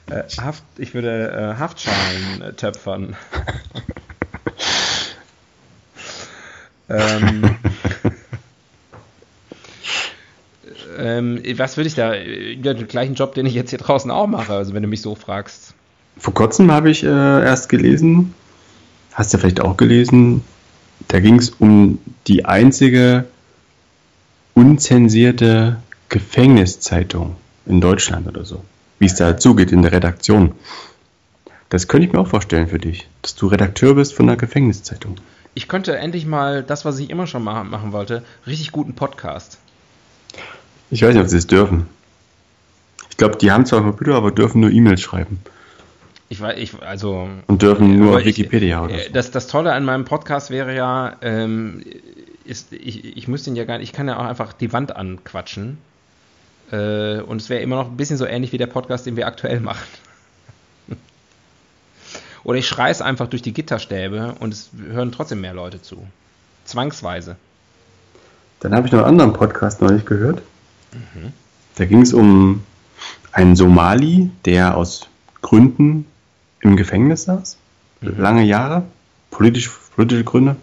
äh, 0.10 0.24
Haft, 0.42 0.64
ich 0.78 0.94
würde 0.94 1.32
äh, 1.32 1.60
Haftschalen 1.60 2.42
äh, 2.42 2.54
töpfern. 2.54 3.16
ähm, 6.90 7.56
ähm, 10.98 11.42
was 11.56 11.78
würde 11.78 11.88
ich 11.88 11.96
da? 11.96 12.14
Ja, 12.16 12.74
den 12.74 12.88
gleichen 12.88 13.16
Job, 13.16 13.34
den 13.36 13.46
ich 13.46 13.54
jetzt 13.54 13.70
hier 13.70 13.80
draußen 13.80 14.12
auch 14.12 14.28
mache, 14.28 14.54
also 14.54 14.74
wenn 14.74 14.84
du 14.84 14.90
mich 14.90 15.02
so 15.02 15.16
fragst. 15.16 15.74
Vor 16.18 16.34
kurzem 16.34 16.70
habe 16.70 16.92
ich 16.92 17.04
äh, 17.04 17.08
erst 17.08 17.70
gelesen, 17.70 18.34
hast 19.14 19.32
du 19.32 19.38
ja 19.38 19.42
vielleicht 19.42 19.62
auch 19.62 19.78
gelesen, 19.78 20.44
da 21.10 21.20
ging 21.20 21.36
es 21.36 21.50
um 21.50 22.00
die 22.28 22.46
einzige 22.46 23.26
unzensierte 24.54 25.78
Gefängniszeitung 26.08 27.36
in 27.66 27.82
Deutschland 27.82 28.28
oder 28.28 28.46
so. 28.46 28.64
Wie 29.00 29.06
es 29.06 29.16
da 29.16 29.38
zugeht 29.38 29.72
in 29.72 29.82
der 29.82 29.92
Redaktion. 29.92 30.54
Das 31.70 31.88
könnte 31.88 32.08
ich 32.08 32.14
mir 32.14 32.20
auch 32.20 32.28
vorstellen 32.28 32.68
für 32.68 32.80
dich, 32.80 33.08
dass 33.22 33.36
du 33.36 33.48
Redakteur 33.48 33.96
bist 33.96 34.14
von 34.14 34.30
einer 34.30 34.38
Gefängniszeitung. 34.38 35.16
Ich 35.56 35.68
könnte 35.68 35.98
endlich 35.98 36.26
mal 36.26 36.64
das, 36.64 36.86
was 36.86 37.00
ich 37.00 37.10
immer 37.10 37.28
schon 37.28 37.44
machen 37.44 37.92
wollte, 37.92 38.24
richtig 38.46 38.72
guten 38.72 38.94
Podcast. 38.94 39.58
Ich 40.92 41.02
weiß 41.02 41.14
nicht, 41.14 41.24
ob 41.24 41.30
sie 41.30 41.38
es 41.38 41.48
dürfen. 41.48 41.88
Ich 43.10 43.18
glaube, 43.18 43.38
die 43.38 43.52
haben 43.52 43.66
zwar 43.66 43.82
Computer, 43.82 44.16
aber 44.16 44.32
dürfen 44.32 44.62
nur 44.62 44.72
E-Mails 44.72 45.02
schreiben. 45.02 45.40
Ich 46.32 46.40
weiß, 46.40 46.58
ich, 46.60 46.80
also. 46.82 47.28
Und 47.48 47.62
dürfen 47.62 47.98
nur 47.98 48.18
auf 48.18 48.26
Wikipedia 48.26 48.86
ich, 48.86 48.92
oder 48.92 49.04
so. 49.04 49.10
Das, 49.12 49.32
das 49.32 49.48
Tolle 49.48 49.74
an 49.74 49.84
meinem 49.84 50.06
Podcast 50.06 50.52
wäre 50.52 50.76
ja, 50.76 51.16
ähm, 51.22 51.84
ist, 52.46 52.72
ich, 52.72 53.18
ich 53.18 53.28
müsste 53.28 53.50
ihn 53.50 53.56
ja 53.56 53.66
gar 53.66 53.80
nicht, 53.80 53.90
ich 53.90 53.94
kann 53.94 54.08
ja 54.08 54.18
auch 54.18 54.26
einfach 54.26 54.54
die 54.54 54.72
Wand 54.72 54.96
anquatschen. 54.96 55.80
Äh, 56.72 57.22
und 57.22 57.42
es 57.42 57.50
wäre 57.50 57.62
immer 57.62 57.78
noch 57.78 57.88
ein 57.88 57.98
bisschen 57.98 58.18
so 58.18 58.26
ähnlich 58.26 58.52
wie 58.52 58.60
der 58.60 58.68
Podcast, 58.68 59.08
den 59.08 59.16
wir 59.16 59.26
aktuell 59.26 59.60
machen. 59.60 59.88
oder 62.44 62.60
ich 62.60 62.68
schreie 62.68 62.92
es 62.92 63.02
einfach 63.02 63.28
durch 63.28 63.42
die 63.42 63.54
Gitterstäbe 63.54 64.36
und 64.40 64.54
es 64.54 64.70
hören 64.92 65.12
trotzdem 65.12 65.42
mehr 65.42 65.56
Leute 65.56 65.82
zu. 65.82 66.06
Zwangsweise. 66.66 67.38
Dann 68.60 68.76
habe 68.76 68.86
ich 68.86 68.94
noch 68.94 69.00
einen 69.00 69.10
anderen 69.10 69.34
Podcast 69.34 69.82
neulich 69.82 70.06
gehört. 70.06 70.44
Mhm. 70.92 71.34
Da 71.76 71.86
ging 71.86 72.02
es 72.02 72.14
um 72.14 72.64
einen 73.32 73.56
Somali, 73.56 74.30
der 74.46 74.78
aus 74.78 75.08
Gründen 75.42 76.06
im 76.62 76.76
Gefängnis 76.76 77.24
saß, 77.24 77.58
mhm. 78.02 78.20
lange 78.20 78.44
Jahre, 78.44 78.84
politisch, 79.32 79.70
politische 79.96 80.24
Gründe. 80.24 80.56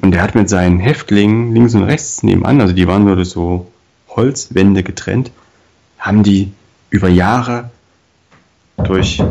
Und 0.00 0.14
er 0.14 0.22
hat 0.22 0.34
mit 0.34 0.48
seinen 0.48 0.80
Häftlingen 0.80 1.54
links 1.54 1.74
und 1.74 1.84
rechts 1.84 2.22
nebenan, 2.22 2.60
also 2.60 2.74
die 2.74 2.86
waren 2.88 3.04
nur 3.04 3.16
durch 3.16 3.30
so 3.30 3.70
Holzwände 4.08 4.82
getrennt, 4.82 5.30
haben 5.98 6.22
die 6.22 6.52
über 6.90 7.08
Jahre 7.08 7.70
durch 8.76 9.22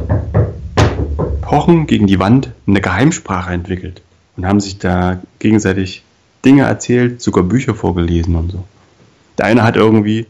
Pochen 1.41 1.87
gegen 1.87 2.07
die 2.07 2.19
Wand 2.19 2.51
eine 2.65 2.79
Geheimsprache 2.79 3.51
entwickelt 3.51 4.01
und 4.37 4.45
haben 4.45 4.61
sich 4.61 4.79
da 4.79 5.21
gegenseitig 5.39 6.03
Dinge 6.45 6.63
erzählt, 6.63 7.21
sogar 7.21 7.43
Bücher 7.43 7.75
vorgelesen 7.75 8.35
und 8.35 8.51
so. 8.51 8.63
Der 9.37 9.45
eine 9.45 9.63
hat 9.63 9.75
irgendwie 9.75 10.25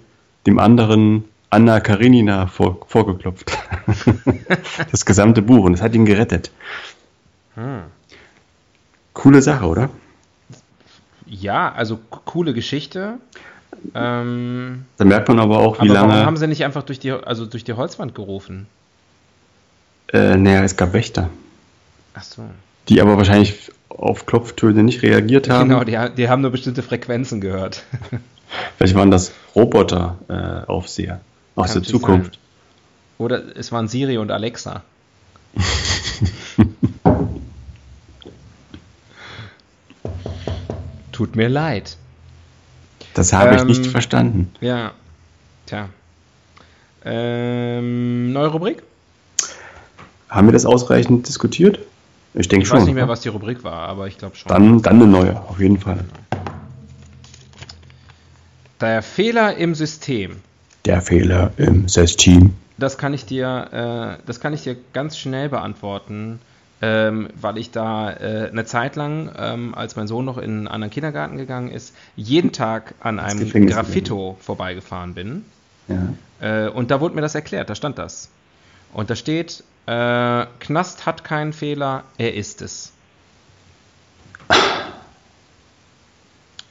dem 0.48 0.60
anderen 0.60 1.24
Anna 1.52 1.82
Karenina 1.82 2.48
vor, 2.48 2.80
vorgeklopft. 2.88 3.52
das 4.92 5.06
gesamte 5.06 5.42
Buch 5.42 5.66
und 5.66 5.74
es 5.74 5.82
hat 5.82 5.94
ihn 5.94 6.06
gerettet. 6.06 6.50
Hm. 7.56 7.84
Coole 9.14 9.42
Sache, 9.42 9.66
oder? 9.66 9.90
Ja, 11.26 11.72
also 11.74 12.00
coole 12.26 12.54
Geschichte. 12.54 13.16
Ähm, 13.94 14.86
da 14.98 15.06
merkt 15.06 15.28
man 15.28 15.40
aber 15.40 15.60
auch, 15.60 15.82
wie 15.82 15.90
aber 15.90 15.94
lange. 15.94 16.14
Warum 16.14 16.26
haben 16.26 16.38
sie 16.38 16.48
nicht 16.48 16.64
einfach 16.64 16.84
durch 16.84 17.00
die, 17.00 17.12
also 17.12 17.46
durch 17.46 17.66
die 17.66 17.74
Holzwand 17.74 18.16
gerufen? 18.16 18.68
Äh, 20.14 20.38
naja, 20.38 20.64
es 20.64 20.78
gab 20.78 20.94
Wächter. 20.94 21.30
Ach 22.14 22.24
so. 22.24 22.44
Die 22.88 23.02
aber 23.02 23.18
wahrscheinlich 23.18 23.72
auf 23.90 24.26
Klopftöne 24.26 24.84
nicht 24.84 25.04
reagiert 25.04 25.50
haben. 25.50 25.70
Genau, 25.70 25.84
die, 25.84 26.16
die 26.16 26.30
haben 26.30 26.42
nur 26.42 26.52
bestimmte 26.52 26.82
Frequenzen 26.82 27.42
gehört. 27.42 27.84
Vielleicht 28.78 28.96
waren 28.96 29.12
das 29.12 29.34
Roboter-Aufseher. 29.56 31.20
Aus 31.62 31.74
der 31.74 31.84
Zukunft. 31.84 32.34
Sein. 32.34 32.41
Oder 33.17 33.56
es 33.56 33.71
waren 33.71 33.88
Siri 33.88 34.17
und 34.17 34.32
Alexa. 34.32 34.84
Tut 41.12 41.36
mir 41.36 41.50
leid. 41.50 41.97
Das 43.13 43.34
habe 43.34 43.50
ähm, 43.52 43.58
ich 43.58 43.65
nicht 43.65 43.86
ähm, 43.86 43.91
verstanden. 43.91 44.52
Ja. 44.62 44.93
Tja. 45.65 45.89
Ähm, 47.04 48.32
neue 48.32 48.47
Rubrik? 48.47 48.82
Haben 50.30 50.47
wir 50.47 50.54
das 50.54 50.65
ausreichend 50.65 51.28
diskutiert? 51.28 51.80
Ich 52.34 52.47
denke 52.47 52.65
schon. 52.65 52.78
Ich 52.78 52.82
weiß 52.82 52.88
nicht 52.88 52.95
mehr, 52.95 53.10
was 53.10 53.21
die 53.21 53.30
Rubrik 53.30 53.63
war, 53.63 53.89
aber 53.89 54.08
ich 54.08 54.17
glaube 54.17 54.36
schon. 54.36 54.50
Dann, 54.50 54.82
dann 54.82 54.95
eine 54.95 55.08
neue, 55.08 55.39
auf 55.41 55.60
jeden 55.60 55.78
Fall. 55.80 56.06
Der 58.80 59.02
Fehler 59.02 59.58
im 59.58 59.76
System. 59.76 60.38
Der 60.86 61.02
Fehler 61.02 61.52
im 61.58 61.88
System. 61.88 62.56
Das 62.78 62.98
kann 62.98 63.13
ich 63.13 63.26
dir, 63.26 64.17
äh, 64.20 64.24
das 64.26 64.39
kann 64.39 64.54
ich 64.54 64.63
dir 64.63 64.76
ganz 64.94 65.17
schnell 65.17 65.50
beantworten, 65.50 66.39
ähm, 66.82 67.30
weil 67.39 67.60
ich 67.60 67.70
da 67.70 68.12
äh, 68.12 68.50
eine 68.52 68.65
Zeit 68.65 68.96
lang, 68.96 69.32
ähm, 69.38 69.76
als 69.76 69.96
mein 69.96 70.08
Sohn 70.08 70.26
noch 70.26 70.39
in 70.39 70.52
einen 70.52 70.67
anderen 70.67 70.91
Kindergarten 70.91 71.38
gegangen 71.38 71.70
ist, 71.70 71.94
jeden 72.15 72.52
Tag 72.52 72.96
an 73.00 73.20
einem 73.20 73.67
Graffito 73.67 74.38
vorbeigefahren 74.41 75.13
bin. 75.13 75.46
Ja. 75.88 76.65
Äh, 76.65 76.70
und 76.70 76.89
da 76.89 77.00
wurde 77.00 77.13
mir 77.13 77.22
das 77.22 77.36
erklärt, 77.36 77.70
da 77.70 77.76
stand 77.76 78.00
das. 78.00 78.30
Und 78.94 79.12
da 79.12 79.15
steht, 79.15 79.63
äh, 79.86 80.46
Knast 80.60 81.06
hat 81.06 81.24
keinen 81.24 81.54
Fehler, 81.54 82.04
er 82.17 82.34
ist 82.34 82.63
es. 82.63 82.91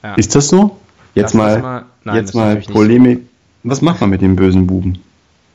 Ja. 0.02 0.14
Ist 0.14 0.34
das 0.34 0.48
so? 0.48 0.80
Jetzt 1.14 1.26
das 1.26 1.34
mal, 1.34 1.58
mal 1.60 1.84
nein, 2.04 2.16
jetzt 2.16 2.34
mal 2.34 2.56
Polemik. 2.56 3.29
Was 3.62 3.82
macht 3.82 4.00
man 4.00 4.10
mit 4.10 4.22
dem 4.22 4.36
bösen 4.36 4.66
Buben? 4.66 5.02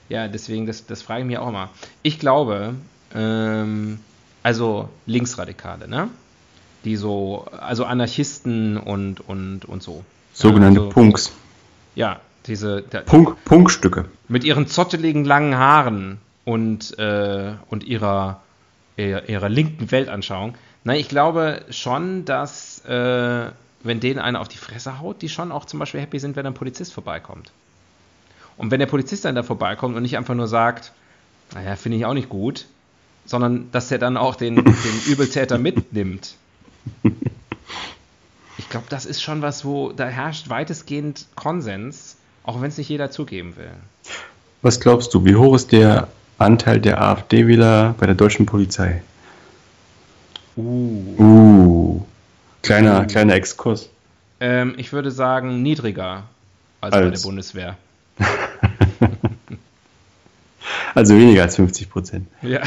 Ja, 0.10 0.28
deswegen, 0.28 0.66
das, 0.66 0.86
das 0.86 1.02
frage 1.02 1.22
ich 1.22 1.28
mich 1.28 1.38
auch 1.38 1.50
immer. 1.50 1.70
Ich 2.04 2.20
glaube, 2.20 2.76
ähm, 3.14 4.00
also 4.44 4.90
Linksradikale, 5.08 5.88
ne? 5.88 6.10
Die 6.84 6.98
so, 6.98 7.48
also 7.60 7.86
Anarchisten 7.86 8.78
und, 8.78 9.28
und, 9.28 9.66
und 9.66 9.82
so. 9.82 10.04
Sogenannte 10.34 10.82
also, 10.82 10.92
Punks. 10.92 11.32
Ja, 11.96 12.20
diese. 12.46 12.84
Der, 12.84 13.00
Punk, 13.00 13.44
Punkstücke. 13.46 14.06
Mit 14.28 14.44
ihren 14.44 14.68
zotteligen 14.68 15.26
langen 15.26 15.58
Haaren 15.58 16.20
und, 16.44 17.00
äh, 17.00 17.54
und 17.70 17.84
ihrer, 17.84 18.42
ihrer, 18.98 19.28
ihrer, 19.28 19.50
linken 19.50 19.90
Weltanschauung. 19.92 20.56
Nein, 20.84 21.00
ich 21.00 21.10
glaube 21.10 21.62
schon, 21.72 22.26
dass, 22.26 22.86
äh, 22.86 23.50
wenn 23.82 24.00
denen 24.00 24.20
einer 24.20 24.42
auf 24.42 24.48
die 24.48 24.58
Fresse 24.58 25.00
haut, 25.00 25.24
die 25.24 25.30
schon 25.30 25.52
auch 25.52 25.66
zum 25.66 25.80
Beispiel 25.80 26.02
happy 26.02 26.20
sind, 26.20 26.36
wenn 26.36 26.46
ein 26.46 26.54
Polizist 26.54 26.94
vorbeikommt. 26.94 27.52
Und 28.58 28.72
wenn 28.72 28.80
der 28.80 28.88
Polizist 28.88 29.26
dann 29.26 29.36
da 29.36 29.44
vorbeikommt 29.44 29.96
und 29.96 30.02
nicht 30.02 30.18
einfach 30.18 30.36
nur 30.36 30.48
sagt, 30.48 30.92
naja, 31.54 31.76
finde 31.76 31.98
ich 31.98 32.06
auch 32.06 32.14
nicht 32.14 32.30
gut, 32.30 32.66
sondern 33.26 33.72
dass 33.72 33.92
er 33.92 33.98
dann 33.98 34.18
auch 34.18 34.36
den, 34.36 34.56
den 34.64 35.02
Übeltäter 35.08 35.58
mitnimmt. 35.58 36.36
Ich 38.58 38.70
glaube, 38.70 38.86
das 38.90 39.06
ist 39.06 39.22
schon 39.22 39.42
was, 39.42 39.66
wo 39.66 39.92
da 39.92 40.08
herrscht 40.08 40.50
weitestgehend 40.50 41.26
Konsens, 41.36 42.18
auch 42.44 42.62
wenn 42.62 42.70
es 42.70 42.78
nicht 42.78 42.90
jeder 42.90 43.12
zugeben 43.12 43.56
will. 43.58 43.72
Was 44.62 44.80
glaubst 44.80 45.14
du, 45.14 45.26
wie 45.26 45.36
hoch 45.36 45.56
ist 45.56 45.72
der 45.72 46.08
Anteil 46.38 46.80
der 46.80 47.02
AfD-Wähler 47.02 47.96
bei 47.98 48.06
der 48.06 48.16
deutschen 48.16 48.46
Polizei? 48.46 49.02
Uh. 50.56 51.16
Uh. 51.20 52.06
Kleiner, 52.62 53.02
uh. 53.02 53.06
kleiner 53.06 53.34
Exkurs. 53.34 53.90
Ähm, 54.40 54.76
ich 54.78 54.94
würde 54.94 55.12
sagen, 55.12 55.62
niedriger 55.62 56.24
als, 56.82 56.94
als. 56.94 57.06
bei 57.06 57.10
der 57.12 57.22
Bundeswehr. 57.24 57.78
also 60.96 61.16
weniger 61.16 61.44
als 61.44 61.58
50 61.58 61.90
Prozent. 61.90 62.28
Ja. 62.42 62.62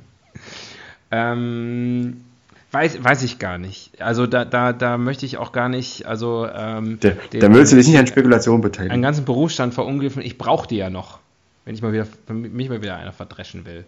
ähm, 1.10 2.22
weiß, 2.70 3.02
weiß 3.02 3.22
ich 3.22 3.38
gar 3.38 3.58
nicht. 3.58 4.00
Also 4.00 4.26
da, 4.26 4.44
da, 4.44 4.72
da 4.72 4.98
möchte 4.98 5.26
ich 5.26 5.38
auch 5.38 5.52
gar 5.52 5.68
nicht, 5.68 6.06
also 6.06 6.46
ähm, 6.46 7.00
der, 7.00 7.12
den, 7.12 7.40
da 7.40 7.52
willst 7.52 7.72
du 7.72 7.76
dich 7.76 7.88
nicht 7.88 7.98
an 7.98 8.06
Spekulation 8.06 8.60
beteiligen. 8.60 8.92
Einen 8.92 9.02
ganzen 9.02 9.24
Berufsstand 9.24 9.74
verunglimpfen. 9.74 10.22
Ich 10.22 10.38
brauche 10.38 10.68
die 10.68 10.76
ja 10.76 10.90
noch, 10.90 11.18
wenn 11.64 11.74
ich 11.74 11.82
mal 11.82 11.92
wieder, 11.92 12.06
mich 12.28 12.68
mal 12.68 12.82
wieder 12.82 12.96
einer 12.96 13.12
verdreschen 13.12 13.64
will. 13.64 13.84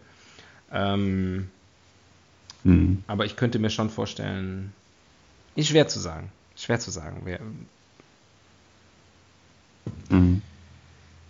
Ähm, 0.72 1.48
hm. 2.64 3.04
Aber 3.06 3.26
ich 3.26 3.36
könnte 3.36 3.58
mir 3.58 3.70
schon 3.70 3.90
vorstellen, 3.90 4.72
ist 5.54 5.68
schwer 5.68 5.86
zu 5.86 6.00
sagen. 6.00 6.30
Schwer 6.56 6.80
zu 6.80 6.90
sagen. 6.90 7.22
Wer, 7.24 7.40
mhm. 10.08 10.42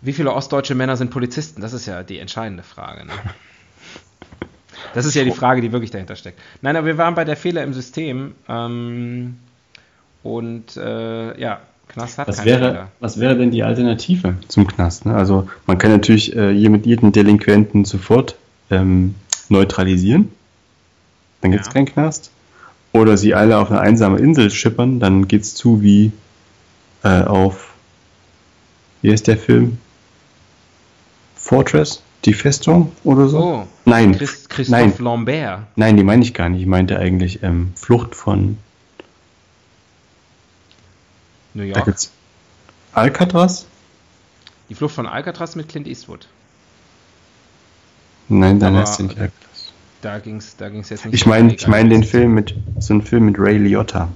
Wie 0.04 0.12
viele 0.12 0.32
ostdeutsche 0.32 0.74
Männer 0.74 0.96
sind 0.96 1.10
Polizisten? 1.10 1.60
Das 1.60 1.72
ist 1.72 1.86
ja 1.86 2.02
die 2.02 2.18
entscheidende 2.18 2.62
Frage. 2.62 3.06
Ne? 3.06 3.12
Das 4.92 5.06
ist 5.06 5.14
ja 5.14 5.24
die 5.24 5.32
Frage, 5.32 5.60
die 5.60 5.72
wirklich 5.72 5.90
dahinter 5.90 6.14
steckt. 6.14 6.38
Nein, 6.62 6.76
aber 6.76 6.86
wir 6.86 6.98
waren 6.98 7.14
bei 7.14 7.24
der 7.24 7.36
Fehler 7.36 7.64
im 7.64 7.72
System. 7.72 8.34
Ähm, 8.48 9.38
und 10.22 10.76
äh, 10.76 11.40
ja, 11.40 11.60
Knast 11.88 12.18
hat 12.18 12.28
was 12.28 12.36
keine 12.36 12.50
wäre, 12.50 12.70
Fehler. 12.70 12.88
Was 13.00 13.18
wäre 13.18 13.36
denn 13.36 13.50
die 13.50 13.62
Alternative 13.62 14.36
zum 14.48 14.66
Knast? 14.66 15.06
Ne? 15.06 15.14
Also 15.14 15.48
man 15.66 15.78
kann 15.78 15.90
natürlich 15.90 16.36
äh, 16.36 16.50
jeden 16.50 17.12
Delinquenten 17.12 17.84
sofort 17.84 18.36
ähm, 18.70 19.14
neutralisieren. 19.48 20.30
Dann 21.40 21.50
gibt 21.50 21.62
es 21.62 21.68
ja. 21.68 21.72
keinen 21.72 21.86
Knast. 21.86 22.30
Oder 22.92 23.16
sie 23.16 23.34
alle 23.34 23.58
auf 23.58 23.70
eine 23.70 23.80
einsame 23.80 24.18
Insel 24.18 24.50
schippern, 24.50 25.00
dann 25.00 25.26
geht 25.26 25.42
es 25.42 25.54
zu 25.54 25.82
wie 25.82 26.12
äh, 27.02 27.22
auf, 27.22 27.74
wie 29.02 29.10
ist 29.10 29.26
der 29.26 29.36
Film? 29.36 29.78
Fortress? 31.44 32.02
Die 32.24 32.33
Festung 32.33 32.92
oder 33.04 33.28
so? 33.28 33.38
Oh, 33.38 33.66
nein. 33.85 34.16
Christ 34.16 34.48
Christoph 34.48 34.78
nein. 34.78 34.94
Lambert. 34.98 35.61
Nein, 35.76 35.98
die 35.98 36.02
meine 36.02 36.22
ich 36.22 36.33
gar 36.33 36.48
nicht. 36.48 36.62
Ich 36.62 36.66
meinte 36.66 36.98
eigentlich 36.98 37.42
ähm, 37.42 37.72
Flucht 37.74 38.14
von 38.14 38.57
New 41.52 41.64
York. 41.64 41.74
Da 41.74 41.85
gibt's 41.85 42.11
Alcatraz? 42.94 43.66
Die 44.70 44.74
Flucht 44.74 44.94
von 44.94 45.07
Alcatraz 45.07 45.54
mit 45.54 45.68
Clint 45.68 45.87
Eastwood. 45.87 46.26
Nein, 48.30 48.59
dann 48.59 48.74
ist 48.76 48.98
nicht 49.00 49.18
Alcatraz. 49.18 49.72
Da 50.00 50.18
ging 50.20 50.37
es 50.37 50.57
da 50.57 50.70
ging's 50.70 50.88
jetzt 50.88 51.04
nicht. 51.04 51.14
Ich 51.14 51.26
meine 51.26 51.54
ich 51.54 51.66
mein 51.66 51.90
den 51.90 52.04
Film 52.04 52.33
mit, 52.33 52.54
so 52.78 52.94
einen 52.94 53.02
Film 53.02 53.26
mit 53.26 53.38
Ray 53.38 53.59
Liotta. 53.59 54.09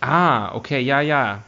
Ah, 0.00 0.52
okay, 0.56 0.80
ja, 0.80 1.00
ja. 1.00 1.44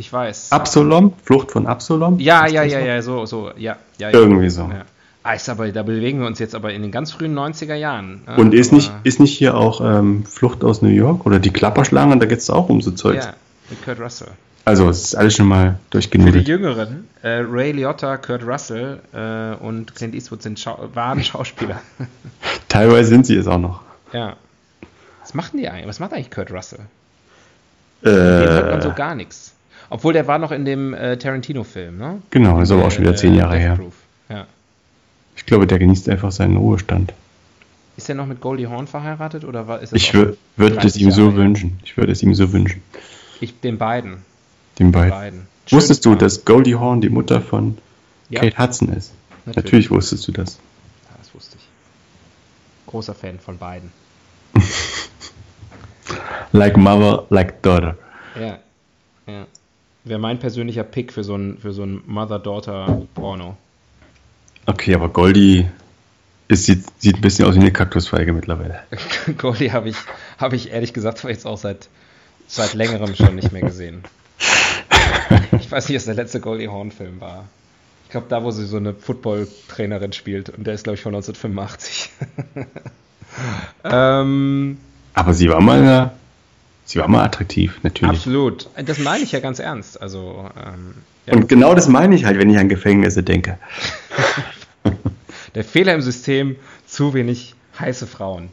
Ich 0.00 0.10
weiß. 0.10 0.50
Absalom? 0.50 1.12
Flucht 1.24 1.50
von 1.50 1.66
Absalom? 1.66 2.18
Ja, 2.20 2.46
ja, 2.46 2.62
ja, 2.62 2.78
ja, 2.78 3.02
so, 3.02 3.26
so, 3.26 3.50
ja. 3.58 3.76
ja 3.98 4.08
Irgendwie 4.08 4.48
so. 4.48 4.62
Ja. 4.62 4.86
Ah, 5.22 5.34
ist 5.34 5.50
aber, 5.50 5.70
da 5.70 5.82
bewegen 5.82 6.20
wir 6.20 6.26
uns 6.26 6.38
jetzt 6.38 6.54
aber 6.54 6.72
in 6.72 6.80
den 6.80 6.90
ganz 6.90 7.12
frühen 7.12 7.38
90er 7.38 7.74
Jahren. 7.74 8.22
Ne? 8.26 8.36
Und 8.36 8.54
ist 8.54 8.72
nicht, 8.72 8.90
ist 9.04 9.20
nicht 9.20 9.36
hier 9.36 9.54
auch 9.54 9.82
ähm, 9.82 10.24
Flucht 10.24 10.64
aus 10.64 10.80
New 10.80 10.88
York 10.88 11.26
oder 11.26 11.38
die 11.38 11.50
Klapperschlangen, 11.50 12.18
da 12.18 12.24
geht 12.24 12.38
es 12.38 12.48
auch 12.48 12.70
um 12.70 12.80
so 12.80 12.92
Zeug. 12.92 13.16
Ja, 13.16 13.34
mit 13.68 13.84
Kurt 13.84 14.00
Russell. 14.00 14.28
Also, 14.64 14.88
es 14.88 15.04
ist 15.04 15.14
alles 15.16 15.36
schon 15.36 15.48
mal 15.48 15.78
durchgenudelt. 15.90 16.36
Für 16.36 16.44
die 16.44 16.50
Jüngeren, 16.50 17.08
äh, 17.20 17.44
Ray 17.46 17.72
Liotta, 17.72 18.16
Kurt 18.16 18.42
Russell 18.42 19.00
äh, 19.12 19.62
und 19.62 19.94
Clint 19.94 20.14
Eastwood 20.14 20.42
sind 20.42 20.58
Schau 20.58 20.88
waren 20.94 21.22
Schauspieler. 21.22 21.82
Teilweise 22.68 23.10
sind 23.10 23.26
sie 23.26 23.36
es 23.36 23.46
auch 23.46 23.58
noch. 23.58 23.82
Ja. 24.14 24.36
Was 25.20 25.34
machen 25.34 25.58
die 25.58 25.68
eigentlich? 25.68 25.88
Was 25.88 26.00
macht 26.00 26.14
eigentlich 26.14 26.30
Kurt 26.30 26.50
Russell? 26.50 26.80
Äh, 28.00 28.06
Dem 28.06 28.14
hört 28.14 28.70
man 28.70 28.80
so 28.80 28.92
gar 28.94 29.14
nichts. 29.14 29.52
Obwohl 29.90 30.12
der 30.12 30.26
war 30.28 30.38
noch 30.38 30.52
in 30.52 30.64
dem 30.64 30.94
äh, 30.94 31.16
Tarantino-Film, 31.16 31.98
ne? 31.98 32.22
Genau, 32.30 32.60
ist 32.60 32.70
aber 32.70 32.84
auch 32.84 32.90
schon 32.92 33.02
wieder 33.02 33.16
zehn 33.16 33.34
Jahre 33.34 33.58
her. 33.58 33.78
Ja. 34.28 34.46
Ich 35.36 35.44
glaube, 35.46 35.66
der 35.66 35.80
genießt 35.80 36.08
einfach 36.08 36.30
seinen 36.30 36.56
Ruhestand. 36.56 37.12
Ist 37.96 38.08
er 38.08 38.14
noch 38.14 38.26
mit 38.26 38.40
Goldie 38.40 38.68
Horn 38.68 38.86
verheiratet 38.86 39.44
oder 39.44 39.66
war, 39.66 39.80
ist 39.80 39.92
Ich 39.92 40.14
würde 40.14 40.36
es 40.56 40.96
ihm 40.96 41.10
so 41.10 41.34
wünschen. 41.34 41.80
Ich 41.84 41.96
würde 41.96 42.12
es 42.12 42.22
ihm 42.22 42.34
so 42.34 42.52
wünschen. 42.52 42.82
Ich, 43.40 43.60
den 43.60 43.78
beiden. 43.78 44.18
Den 44.78 44.92
beiden. 44.92 45.10
beiden. 45.10 45.46
Wusstest 45.68 46.06
du, 46.06 46.14
dass 46.14 46.44
Goldie 46.44 46.76
Horn 46.76 47.00
die 47.00 47.08
Mutter 47.08 47.40
von 47.40 47.76
ja. 48.28 48.40
Kate 48.40 48.58
Hudson 48.58 48.88
ist? 48.90 49.12
Natürlich. 49.44 49.56
Natürlich 49.56 49.90
wusstest 49.90 50.28
du 50.28 50.32
das. 50.32 50.54
Ja, 51.10 51.16
das 51.18 51.34
wusste 51.34 51.56
ich. 51.58 51.64
Großer 52.86 53.14
Fan 53.14 53.40
von 53.40 53.58
beiden. 53.58 53.90
like 56.52 56.76
mother, 56.76 57.26
like 57.30 57.60
daughter. 57.62 57.96
Ja. 58.38 58.58
Ja. 59.26 59.46
Wäre 60.04 60.18
mein 60.18 60.38
persönlicher 60.38 60.84
Pick 60.84 61.12
für 61.12 61.24
so 61.24 61.34
ein, 61.34 61.58
für 61.58 61.72
so 61.72 61.82
ein 61.82 62.02
Mother-Daughter-Porno. 62.06 63.56
Okay, 64.66 64.94
aber 64.94 65.08
Goldie 65.08 65.66
ist, 66.48 66.64
sieht, 66.64 66.84
sieht 66.98 67.16
ein 67.16 67.20
bisschen 67.20 67.46
aus 67.46 67.54
wie 67.54 67.60
eine 67.60 67.72
Kaktusfeige 67.72 68.32
mittlerweile. 68.32 68.80
Goldie 69.38 69.72
habe 69.72 69.90
ich, 69.90 69.96
hab 70.38 70.52
ich 70.52 70.70
ehrlich 70.70 70.92
gesagt 70.92 71.22
jetzt 71.24 71.46
auch 71.46 71.58
seit, 71.58 71.88
seit 72.48 72.74
längerem 72.74 73.14
schon 73.14 73.34
nicht 73.34 73.52
mehr 73.52 73.62
gesehen. 73.62 74.02
Ich 75.52 75.70
weiß 75.70 75.88
nicht, 75.88 75.96
was 75.96 76.06
der 76.06 76.14
letzte 76.14 76.40
Goldie 76.40 76.68
Horn-Film 76.68 77.20
war. 77.20 77.44
Ich 78.04 78.10
glaube, 78.10 78.26
da, 78.28 78.42
wo 78.42 78.50
sie 78.50 78.66
so 78.66 78.78
eine 78.78 78.94
Football-Trainerin 78.94 80.12
spielt. 80.12 80.48
Und 80.48 80.66
der 80.66 80.74
ist, 80.74 80.84
glaube 80.84 80.96
ich, 80.96 81.02
von 81.02 81.14
1985. 81.14 82.10
ähm, 83.84 84.78
aber 85.14 85.34
sie 85.34 85.48
war 85.48 85.60
mal 85.60 86.12
Sie 86.90 86.98
war 86.98 87.06
mal 87.06 87.22
attraktiv, 87.22 87.78
natürlich. 87.84 88.16
Absolut. 88.16 88.68
Das 88.84 88.98
meine 88.98 89.22
ich 89.22 89.30
ja 89.30 89.38
ganz 89.38 89.60
ernst. 89.60 90.02
Also, 90.02 90.50
ähm, 90.56 90.96
ja. 91.24 91.34
Und 91.34 91.48
genau 91.48 91.72
das 91.72 91.86
meine 91.86 92.16
ich 92.16 92.24
halt, 92.24 92.36
wenn 92.36 92.50
ich 92.50 92.58
an 92.58 92.68
Gefängnisse 92.68 93.22
denke. 93.22 93.60
Der 95.54 95.62
Fehler 95.62 95.94
im 95.94 96.00
System, 96.00 96.56
zu 96.86 97.14
wenig 97.14 97.54
heiße 97.78 98.08
Frauen. 98.08 98.48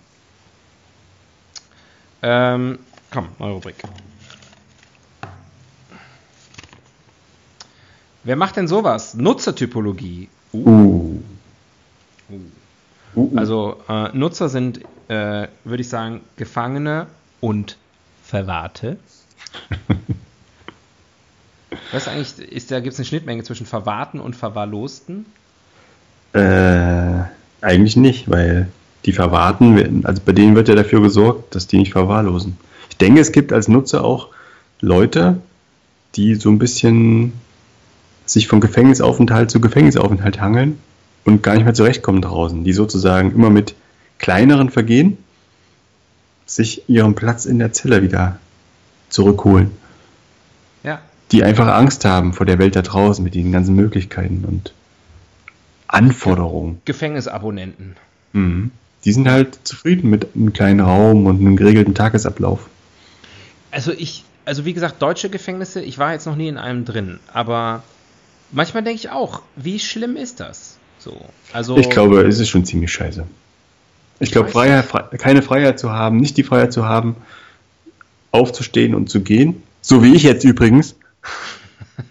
Ähm, 2.21 2.77
komm, 3.11 3.29
neue 3.39 3.53
Rubrik. 3.53 3.77
Wer 8.23 8.35
macht 8.35 8.55
denn 8.55 8.67
sowas? 8.67 9.15
Nutzertypologie. 9.15 10.29
Uh. 10.53 11.19
Uh. 12.29 12.39
uh. 13.15 13.31
Also 13.35 13.81
äh, 13.89 14.15
Nutzer 14.15 14.47
sind, 14.47 14.81
äh, 15.07 15.47
würde 15.63 15.81
ich 15.81 15.89
sagen, 15.89 16.21
Gefangene 16.35 17.07
und 17.41 17.77
Verwahrte. 18.27 18.97
Was 21.91 22.07
eigentlich, 22.09 22.39
ist 22.39 22.71
da 22.71 22.81
gibt 22.81 22.93
es 22.93 22.99
eine 22.99 23.05
Schnittmenge 23.05 23.43
zwischen 23.43 23.65
Verwahrten 23.65 24.19
und 24.19 24.35
Verwahrlosten? 24.35 25.25
Äh, 26.33 27.21
eigentlich 27.61 27.95
nicht, 27.95 28.29
weil 28.29 28.67
die 29.05 29.13
Verwahrten, 29.13 30.05
also 30.05 30.21
bei 30.25 30.33
denen 30.33 30.55
wird 30.55 30.67
ja 30.67 30.75
dafür 30.75 31.01
gesorgt, 31.01 31.55
dass 31.55 31.67
die 31.67 31.77
nicht 31.77 31.93
verwahrlosen. 31.93 32.57
Ich 32.89 32.97
denke, 32.97 33.21
es 33.21 33.31
gibt 33.31 33.53
als 33.53 33.69
Nutzer 33.69 34.03
auch 34.03 34.27
Leute, 34.81 35.39
die 36.15 36.35
so 36.35 36.49
ein 36.49 36.59
bisschen 36.59 37.31
sich 38.25 38.49
von 38.49 38.59
Gefängnisaufenthalt 38.59 39.49
zu 39.49 39.61
Gefängnisaufenthalt 39.61 40.41
hangeln 40.41 40.79
und 41.23 41.43
gar 41.43 41.53
nicht 41.53 41.63
mehr 41.63 41.73
zurechtkommen 41.73 42.21
draußen, 42.21 42.65
die 42.65 42.73
sozusagen 42.73 43.31
immer 43.31 43.49
mit 43.49 43.75
kleineren 44.19 44.69
Vergehen 44.69 45.17
sich 46.47 46.89
ihren 46.89 47.13
Platz 47.13 47.45
in 47.45 47.59
der 47.59 47.73
Zelle 47.73 48.01
wieder 48.01 48.39
zurückholen. 49.09 49.71
Ja. 50.83 51.01
Die 51.31 51.43
einfach 51.43 51.67
Angst 51.67 52.05
haben 52.05 52.33
vor 52.33 52.45
der 52.45 52.57
Welt 52.57 52.75
da 52.75 52.81
draußen 52.81 53.23
mit 53.23 53.35
den 53.35 53.51
ganzen 53.51 53.75
Möglichkeiten 53.75 54.45
und 54.47 54.73
Anforderungen. 55.87 56.81
Gefängnisabonnenten. 56.85 57.95
Mhm. 58.33 58.71
Die 59.05 59.11
sind 59.11 59.29
halt 59.29 59.59
zufrieden 59.63 60.09
mit 60.09 60.35
einem 60.35 60.53
kleinen 60.53 60.79
Raum 60.79 61.25
und 61.27 61.39
einem 61.39 61.55
geregelten 61.55 61.93
Tagesablauf. 61.93 62.67
Also 63.71 63.91
ich, 63.91 64.23
also 64.45 64.65
wie 64.65 64.73
gesagt, 64.73 65.01
deutsche 65.01 65.29
Gefängnisse, 65.29 65.81
ich 65.81 65.97
war 65.97 66.13
jetzt 66.13 66.25
noch 66.25 66.35
nie 66.35 66.47
in 66.47 66.57
einem 66.57 66.85
drin, 66.85 67.19
aber 67.31 67.83
manchmal 68.51 68.83
denke 68.83 68.99
ich 68.99 69.09
auch, 69.09 69.41
wie 69.55 69.79
schlimm 69.79 70.15
ist 70.15 70.39
das? 70.39 70.77
So, 70.99 71.21
also 71.53 71.77
ich 71.77 71.89
glaube, 71.89 72.21
es 72.21 72.39
ist 72.39 72.49
schon 72.49 72.65
ziemlich 72.65 72.91
scheiße. 72.91 73.25
Ich 74.19 74.31
glaube, 74.31 74.49
Freiheit, 74.49 74.87
keine 75.19 75.41
Freiheit 75.41 75.79
zu 75.79 75.91
haben, 75.91 76.17
nicht 76.17 76.37
die 76.37 76.43
Freiheit 76.43 76.73
zu 76.73 76.85
haben, 76.85 77.15
aufzustehen 78.31 78.95
und 78.95 79.09
zu 79.09 79.21
gehen, 79.21 79.61
so 79.81 80.03
wie 80.03 80.15
ich 80.15 80.23
jetzt 80.23 80.43
übrigens. 80.43 80.95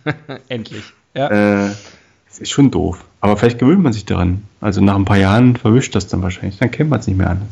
Endlich. 0.48 0.84
Ja. 1.14 1.66
Äh, 1.68 1.70
ist 2.38 2.50
schon 2.50 2.70
doof. 2.70 3.04
Aber 3.20 3.36
vielleicht 3.36 3.58
gewöhnt 3.58 3.82
man 3.82 3.92
sich 3.92 4.04
daran. 4.04 4.44
Also 4.60 4.80
nach 4.80 4.96
ein 4.96 5.04
paar 5.04 5.16
Jahren 5.16 5.56
verwischt 5.56 5.94
das 5.94 6.06
dann 6.06 6.22
wahrscheinlich. 6.22 6.58
Dann 6.58 6.70
kennt 6.70 6.90
man 6.90 7.00
es 7.00 7.06
nicht 7.06 7.16
mehr 7.16 7.30
anders. 7.30 7.48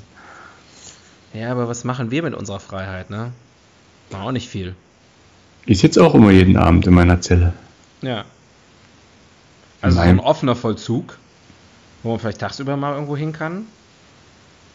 Ja, 1.32 1.50
aber 1.50 1.68
was 1.68 1.84
machen 1.84 2.10
wir 2.10 2.22
mit 2.22 2.34
unserer 2.34 2.60
Freiheit, 2.60 3.10
ne? 3.10 3.32
War 4.10 4.22
auch 4.22 4.32
nicht 4.32 4.48
viel. 4.48 4.74
Ich 5.66 5.78
sitze 5.78 6.04
auch 6.04 6.14
immer 6.14 6.30
jeden 6.30 6.56
Abend 6.56 6.86
in 6.86 6.94
meiner 6.94 7.20
Zelle. 7.20 7.54
Ja. 8.02 8.24
Also 9.80 9.96
so 9.96 10.02
ein 10.02 10.20
offener 10.20 10.54
Vollzug, 10.54 11.18
wo 12.02 12.10
man 12.10 12.20
vielleicht 12.20 12.40
tagsüber 12.40 12.76
mal 12.76 12.94
irgendwo 12.94 13.16
hin 13.16 13.32
kann. 13.32 13.66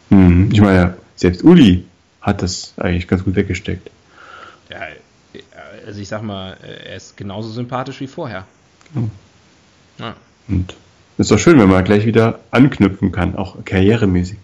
Hm, 0.09 0.49
ich 0.51 0.61
meine, 0.61 0.97
selbst 1.15 1.43
Uli 1.43 1.85
hat 2.21 2.41
das 2.41 2.73
eigentlich 2.77 3.07
ganz 3.07 3.23
gut 3.23 3.35
weggesteckt. 3.35 3.89
Ja, 4.69 4.81
also 5.85 5.99
ich 5.99 6.07
sag 6.07 6.21
mal, 6.21 6.57
er 6.61 6.95
ist 6.95 7.17
genauso 7.17 7.49
sympathisch 7.49 7.99
wie 8.01 8.07
vorher. 8.07 8.45
Hm. 8.93 9.11
Ja. 9.97 10.15
Und 10.47 10.75
ist 11.17 11.31
doch 11.31 11.39
schön, 11.39 11.59
wenn 11.59 11.69
man 11.69 11.83
gleich 11.83 12.05
wieder 12.05 12.39
anknüpfen 12.51 13.11
kann, 13.11 13.35
auch 13.35 13.57
karrieremäßig. 13.65 14.37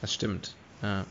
Das 0.00 0.12
stimmt. 0.12 0.54
Ja. 0.82 1.04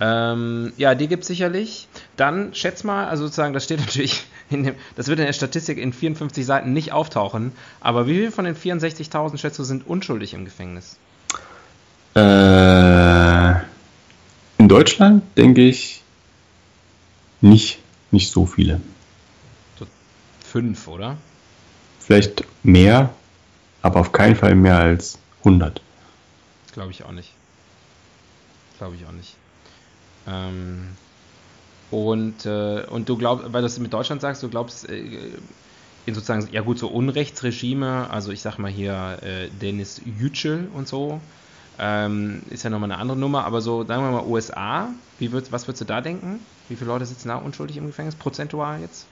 Ähm, 0.00 0.72
ja, 0.76 0.94
die 0.94 1.08
gibt 1.08 1.22
es 1.22 1.28
sicherlich. 1.28 1.88
Dann 2.16 2.54
schätz 2.54 2.84
mal, 2.84 3.08
also 3.08 3.24
sozusagen, 3.24 3.54
das 3.54 3.64
steht 3.64 3.80
natürlich, 3.86 4.24
in 4.50 4.62
dem, 4.62 4.74
das 4.96 5.08
wird 5.08 5.18
in 5.18 5.26
der 5.26 5.32
Statistik 5.32 5.78
in 5.78 5.92
54 5.92 6.46
Seiten 6.46 6.72
nicht 6.72 6.92
auftauchen, 6.92 7.52
aber 7.80 8.06
wie 8.06 8.14
viele 8.14 8.30
von 8.30 8.44
den 8.44 8.54
64.000 8.54 9.38
schätzt 9.38 9.58
du 9.58 9.64
sind 9.64 9.86
unschuldig 9.86 10.34
im 10.34 10.44
Gefängnis? 10.44 10.96
Äh, 12.18 13.60
in 14.58 14.68
Deutschland 14.68 15.22
denke 15.36 15.62
ich 15.62 16.02
nicht, 17.40 17.78
nicht 18.10 18.32
so 18.32 18.46
viele. 18.46 18.80
Fünf, 20.44 20.88
oder? 20.88 21.16
Vielleicht 22.00 22.44
mehr, 22.62 23.14
aber 23.82 24.00
auf 24.00 24.12
keinen 24.12 24.34
Fall 24.34 24.54
mehr 24.54 24.78
als 24.78 25.18
100. 25.40 25.82
Glaube 26.72 26.90
ich 26.90 27.04
auch 27.04 27.12
nicht. 27.12 27.32
Glaube 28.78 28.96
ich 28.96 29.04
auch 29.06 29.12
nicht. 29.12 29.34
Ähm, 30.26 30.88
und, 31.90 32.46
äh, 32.46 32.84
und 32.88 33.08
du 33.08 33.16
glaubst, 33.16 33.52
weil 33.52 33.60
du 33.60 33.66
es 33.66 33.78
mit 33.78 33.92
Deutschland 33.92 34.22
sagst, 34.22 34.42
du 34.42 34.48
glaubst 34.48 34.88
äh, 34.88 35.02
in 36.06 36.14
sozusagen, 36.14 36.48
ja 36.50 36.62
gut, 36.62 36.78
so 36.78 36.88
Unrechtsregime, 36.88 38.08
also 38.10 38.32
ich 38.32 38.40
sag 38.40 38.58
mal 38.58 38.70
hier 38.70 39.18
äh, 39.22 39.48
Dennis 39.60 40.00
Yücel 40.04 40.68
und 40.74 40.88
so, 40.88 41.20
ähm, 41.78 42.42
ist 42.50 42.64
ja 42.64 42.70
nochmal 42.70 42.90
eine 42.90 43.00
andere 43.00 43.18
Nummer, 43.18 43.44
aber 43.44 43.60
so, 43.60 43.84
sagen 43.84 44.02
wir 44.02 44.10
mal 44.10 44.26
USA, 44.26 44.88
wie 45.18 45.32
würd, 45.32 45.52
was 45.52 45.66
würdest 45.66 45.80
du 45.82 45.84
da 45.84 46.00
denken? 46.00 46.40
Wie 46.68 46.76
viele 46.76 46.88
Leute 46.88 47.06
sitzen 47.06 47.28
da 47.28 47.36
unschuldig 47.36 47.76
im 47.76 47.86
Gefängnis, 47.86 48.14
prozentual 48.14 48.80
jetzt? 48.80 49.06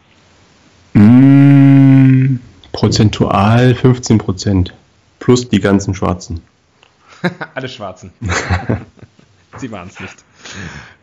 Mm, 0.95 2.37
prozentual 2.73 3.75
15 3.75 4.19
Prozent. 4.19 4.75
Plus 5.19 5.49
die 5.49 5.61
ganzen 5.61 5.95
Schwarzen. 5.95 6.43
Alle 7.55 7.69
Schwarzen. 7.69 8.13
Sie 9.57 9.71
waren 9.71 9.89
es 9.89 9.99
nicht. 10.01 10.15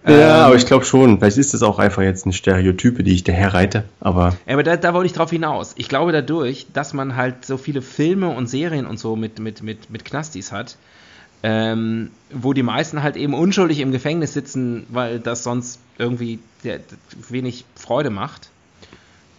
Ja, 0.05 0.11
ähm, 0.11 0.45
aber 0.45 0.55
ich 0.55 0.65
glaube 0.65 0.85
schon. 0.85 1.17
Vielleicht 1.17 1.37
ist 1.37 1.53
das 1.53 1.63
auch 1.63 1.79
einfach 1.79 2.01
jetzt 2.01 2.25
eine 2.25 2.33
Stereotype, 2.33 3.03
die 3.03 3.13
ich 3.13 3.23
daher 3.23 3.53
reite. 3.53 3.85
Aber, 3.99 4.35
ja, 4.45 4.53
aber 4.53 4.63
da, 4.63 4.77
da 4.77 4.93
wollte 4.93 5.07
ich 5.07 5.13
drauf 5.13 5.31
hinaus. 5.31 5.73
Ich 5.77 5.89
glaube 5.89 6.11
dadurch, 6.11 6.67
dass 6.71 6.93
man 6.93 7.15
halt 7.15 7.45
so 7.45 7.57
viele 7.57 7.81
Filme 7.81 8.29
und 8.29 8.47
Serien 8.47 8.85
und 8.85 8.99
so 8.99 9.15
mit, 9.15 9.39
mit, 9.39 9.63
mit, 9.63 9.89
mit 9.89 10.05
Knastis 10.05 10.51
hat, 10.51 10.77
ähm, 11.43 12.11
wo 12.31 12.53
die 12.53 12.63
meisten 12.63 13.03
halt 13.03 13.17
eben 13.17 13.33
unschuldig 13.33 13.79
im 13.79 13.91
Gefängnis 13.91 14.33
sitzen, 14.33 14.87
weil 14.89 15.19
das 15.19 15.43
sonst 15.43 15.79
irgendwie 15.97 16.39
der, 16.63 16.79
wenig 17.29 17.65
Freude 17.75 18.09
macht. 18.09 18.49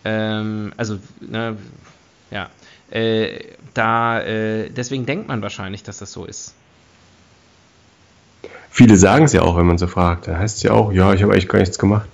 Ähm, 0.05 0.75
also, 0.77 0.99
ne, 1.21 1.57
ja. 2.31 2.51
Äh, 2.91 3.55
da, 3.73 4.21
äh, 4.21 4.69
deswegen 4.69 5.07
denkt 5.07 5.29
man 5.29 5.41
wahrscheinlich, 5.41 5.83
dass 5.83 5.99
das 5.99 6.13
so 6.13 6.27
ist. 6.27 6.55
Viele 8.71 8.99
sagen 8.99 9.25
es 9.25 9.33
ja 9.33 9.43
auch, 9.43 9.57
wenn 9.57 9.67
man 9.67 9.79
so 9.79 9.87
fragt. 9.87 10.29
Da 10.29 10.39
heißt 10.39 10.59
es 10.59 10.63
ja 10.63 10.73
auch, 10.73 10.93
ja, 10.93 11.15
ich 11.15 11.23
habe 11.23 11.33
eigentlich 11.33 11.49
gar 11.49 11.61
nichts 11.61 11.79
gemacht. 11.79 12.09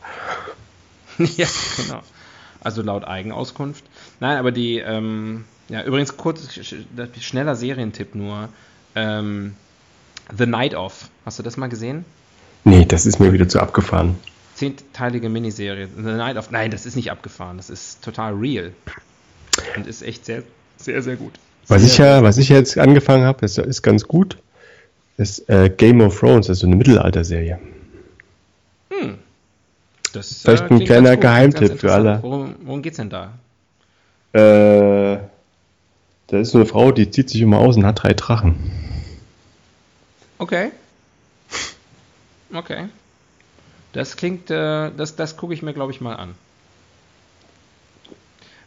ja, 1.18 1.49
genau. 1.76 2.01
Also 2.61 2.82
laut 2.82 3.05
Eigenauskunft. 3.05 3.84
Nein, 4.20 4.36
aber 4.36 4.53
die, 4.53 4.78
ähm, 4.78 5.47
ja, 5.68 5.82
übrigens 5.82 6.16
kurz, 6.16 6.49
schneller 7.20 7.57
Serientipp 7.57 8.14
nur. 8.14 8.51
Ähm, 8.95 9.55
The 10.37 10.47
Night 10.47 10.74
Of. 10.74 11.09
Hast 11.24 11.39
du 11.39 11.43
das 11.43 11.57
mal 11.57 11.68
gesehen? 11.68 12.05
Nee, 12.64 12.85
das 12.85 13.07
ist 13.07 13.20
mir 13.20 13.33
wieder 13.33 13.49
zu 13.49 13.61
abgefahren. 13.61 14.16
Zehnteilige 14.55 15.28
Miniserie. 15.28 15.89
The 15.95 16.03
Night 16.03 16.37
Of. 16.37 16.51
Nein, 16.51 16.70
das 16.70 16.87
ist 16.87 16.97
nicht 16.97 17.11
abgefahren. 17.11 17.57
Das 17.57 17.70
ist 17.70 18.03
total 18.03 18.35
real. 18.35 18.72
Und 19.76 19.87
ist 19.87 20.03
echt 20.03 20.26
sehr, 20.26 20.43
sehr, 20.76 21.03
sehr 21.03 21.16
gut. 21.16 21.33
Was 21.68 21.83
ich 21.83 21.99
ja, 21.99 22.22
was 22.22 22.37
ich 22.39 22.49
jetzt 22.49 22.78
angefangen 22.78 23.24
habe, 23.24 23.45
ist, 23.45 23.59
ist 23.59 23.83
ganz 23.83 24.05
gut 24.09 24.37
ist 25.20 25.49
äh, 25.51 25.68
Game 25.68 26.01
of 26.01 26.18
Thrones, 26.18 26.49
also 26.49 26.66
eine 26.66 26.76
Mittelalter-Serie. 26.76 27.59
Hm. 28.91 29.18
Das, 30.12 30.43
Vielleicht 30.43 30.70
äh, 30.70 30.74
ein 30.74 30.85
kleiner 30.85 31.16
Geheimtipp 31.16 31.78
für 31.78 31.93
alle. 31.93 32.18
Worum, 32.22 32.55
worum 32.62 32.83
geht's 32.83 32.97
denn 32.97 33.11
da? 33.11 33.35
Äh, 34.33 35.18
da 36.28 36.39
ist 36.39 36.53
so 36.53 36.59
eine 36.59 36.66
Frau, 36.66 36.91
die 36.91 37.11
zieht 37.11 37.28
sich 37.28 37.43
immer 37.43 37.59
aus 37.59 37.76
und 37.76 37.85
hat 37.85 38.03
drei 38.03 38.14
Drachen. 38.14 38.57
Okay. 40.41 40.72
Okay. 42.53 42.88
Das 43.93 44.16
klingt, 44.16 44.51
äh, 44.51 44.91
das, 44.97 45.14
das 45.14 45.36
gucke 45.36 45.53
ich 45.53 45.62
mir, 45.62 45.74
glaube 45.74 45.93
ich, 45.93 46.01
mal 46.01 46.16
an. 46.16 46.34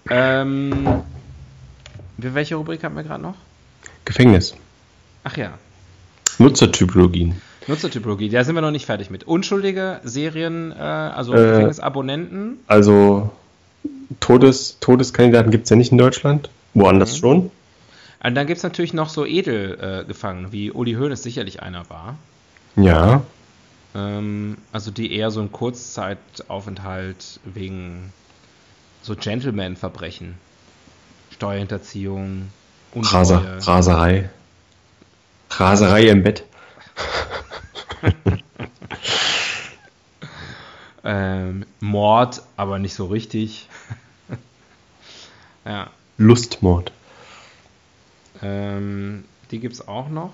Ähm, 0.10 1.02
welche 2.18 2.56
Rubrik 2.56 2.84
haben 2.84 2.96
wir 2.96 3.04
gerade 3.04 3.24
noch? 3.24 3.36
Gefängnis. 4.06 4.54
Ach 5.24 5.36
ja, 5.36 5.58
Nutzertypologien. 6.38 7.42
Nutzertypologie, 7.68 8.30
da 8.30 8.44
sind 8.44 8.56
wir 8.56 8.62
noch 8.62 8.72
nicht 8.72 8.86
fertig 8.86 9.10
mit. 9.10 9.24
Unschuldige 9.24 10.02
Serien, 10.04 10.72
äh, 10.72 10.76
also 10.76 11.34
äh, 11.34 11.38
Gefängnisabonnenten. 11.38 12.60
Also 12.68 13.32
Todes, 14.20 14.78
Todeskandidaten 14.80 15.50
gibt 15.50 15.64
es 15.64 15.70
ja 15.70 15.76
nicht 15.76 15.92
in 15.92 15.98
Deutschland, 15.98 16.50
woanders 16.74 17.14
mhm. 17.14 17.18
schon. 17.18 17.52
Und 18.24 18.36
dann 18.36 18.48
gibt 18.48 18.58
es 18.58 18.64
natürlich 18.64 18.94
noch 18.94 19.10
so 19.10 19.26
Edelgefangene, 19.26 20.48
äh, 20.48 20.52
wie 20.54 20.72
Uli 20.72 20.94
Hoeneß 20.94 21.22
sicherlich 21.22 21.62
einer 21.62 21.90
war. 21.90 22.16
Ja. 22.78 23.22
Ähm, 23.94 24.58
also 24.72 24.92
die 24.92 25.14
eher 25.14 25.30
so 25.30 25.42
ein 25.42 25.52
Kurzzeitaufenthalt 25.52 27.42
wegen 27.44 28.14
so 29.02 29.16
Gentleman-Verbrechen. 29.16 30.36
Steuerhinterziehung, 31.32 32.50
Raser, 32.96 33.58
Raserei. 33.60 34.30
Raserei 35.50 36.04
im 36.08 36.24
Bett. 36.24 36.46
ähm, 41.04 41.66
Mord, 41.82 42.42
aber 42.56 42.80
nicht 42.80 42.94
so 42.94 43.08
richtig. 43.08 43.68
Ja. 45.66 45.90
Lustmord. 46.18 46.92
Ähm, 48.44 49.24
die 49.52 49.60
gibt 49.60 49.74
es 49.74 49.88
auch 49.88 50.10
noch. 50.10 50.34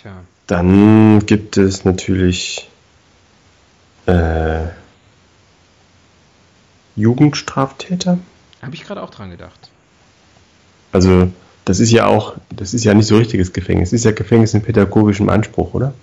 Tja. 0.00 0.12
Dann 0.46 1.26
gibt 1.26 1.56
es 1.56 1.84
natürlich 1.84 2.68
äh, 4.06 4.66
Jugendstraftäter. 6.96 8.18
Habe 8.60 8.74
ich 8.74 8.84
gerade 8.84 9.02
auch 9.02 9.10
dran 9.10 9.30
gedacht. 9.30 9.70
Also, 10.92 11.32
das 11.64 11.80
ist 11.80 11.90
ja 11.90 12.06
auch, 12.06 12.36
das 12.50 12.74
ist 12.74 12.84
ja 12.84 12.94
nicht 12.94 13.06
so 13.06 13.16
richtiges 13.16 13.52
Gefängnis. 13.52 13.90
Das 13.90 14.00
ist 14.00 14.04
ja 14.04 14.12
Gefängnis 14.12 14.54
in 14.54 14.62
pädagogischem 14.62 15.28
Anspruch, 15.28 15.74
oder? 15.74 15.94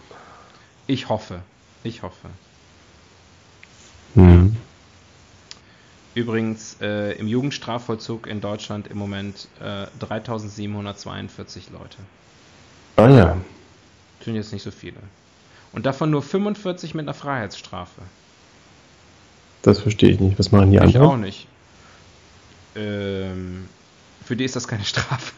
Ich 0.87 1.09
hoffe. 1.09 1.41
Ich 1.83 2.01
hoffe. 2.01 2.29
Hm. 4.15 4.57
Übrigens 6.16 6.78
äh, 6.82 7.14
im 7.14 7.28
Jugendstrafvollzug 7.28 8.28
in 8.28 8.41
Deutschland 8.41 8.88
im 8.88 8.97
Moment 8.97 9.47
äh, 9.60 9.86
3742 9.99 11.70
Leute. 11.72 11.97
Ah 12.95 13.10
ja. 13.10 13.38
Sind 14.24 14.36
jetzt 14.36 14.51
nicht 14.51 14.64
so 14.64 14.72
viele. 14.72 14.97
Und 15.72 15.86
davon 15.86 16.10
nur 16.10 16.22
45 16.22 16.95
mit 16.95 17.03
einer 17.03 17.14
Freiheitsstrafe. 17.14 18.01
Das 19.62 19.80
verstehe 19.80 20.10
ich 20.10 20.20
nicht. 20.20 20.39
Was 20.39 20.51
machen 20.51 20.72
die 20.72 20.80
anderen? 20.80 21.03
Ich 21.03 21.12
auch 21.12 21.18
nicht. 21.18 21.47
Ähm, 22.76 23.68
für 24.26 24.36
die 24.36 24.45
ist 24.45 24.55
das 24.55 24.68
keine 24.68 24.86
Strafe. 24.86 25.34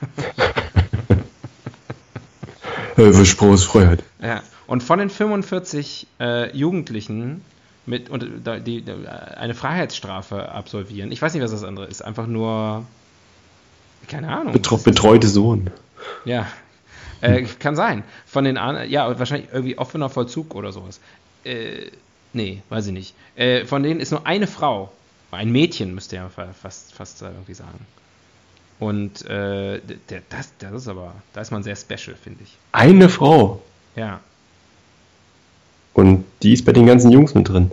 äh, 2.97 3.11
Verspruchsfreiheit. 3.11 4.03
Ja. 4.21 4.41
Und 4.67 4.83
von 4.83 4.99
den 4.99 5.09
45 5.09 6.07
äh, 6.19 6.55
Jugendlichen 6.55 7.41
mit 7.85 8.09
und 8.09 8.45
die, 8.65 8.81
die, 8.81 8.93
eine 9.07 9.53
Freiheitsstrafe 9.53 10.51
absolvieren. 10.51 11.11
Ich 11.11 11.21
weiß 11.21 11.33
nicht, 11.33 11.43
was 11.43 11.51
das 11.51 11.63
andere 11.63 11.87
ist. 11.87 12.01
Einfach 12.03 12.27
nur 12.27 12.85
keine 14.07 14.29
Ahnung. 14.29 14.53
Betre 14.53 14.77
betreute 14.77 15.27
Sohn. 15.27 15.69
Ja, 16.25 16.47
äh, 17.21 17.43
kann 17.43 17.75
sein. 17.75 18.03
Von 18.25 18.43
den 18.43 18.55
ja 18.55 19.19
wahrscheinlich 19.19 19.49
irgendwie 19.51 19.77
offener 19.77 20.09
Vollzug 20.09 20.55
oder 20.55 20.71
sowas. 20.71 20.99
Äh, 21.43 21.91
nee, 22.33 22.61
weiß 22.69 22.87
ich 22.87 22.93
nicht. 22.93 23.15
Äh, 23.35 23.65
von 23.65 23.83
denen 23.83 23.99
ist 23.99 24.11
nur 24.11 24.25
eine 24.25 24.47
Frau, 24.47 24.91
ein 25.31 25.51
Mädchen 25.51 25.95
müsste 25.95 26.17
ja 26.17 26.29
fast 26.29 26.93
fast 26.93 27.21
irgendwie 27.21 27.53
sagen. 27.53 27.85
Und 28.79 29.23
äh, 29.25 29.79
der, 30.09 30.23
das, 30.29 30.53
das 30.57 30.73
ist 30.73 30.87
aber, 30.87 31.13
da 31.33 31.41
ist 31.41 31.51
man 31.51 31.61
sehr 31.61 31.75
special, 31.75 32.15
finde 32.15 32.43
ich. 32.43 32.57
Eine 32.71 33.09
Frau. 33.09 33.61
Ja. 33.95 34.21
Und 35.93 36.25
die 36.43 36.53
ist 36.53 36.65
bei 36.65 36.73
den 36.73 36.85
ganzen 36.85 37.11
Jungs 37.11 37.33
mit 37.33 37.49
drin. 37.49 37.71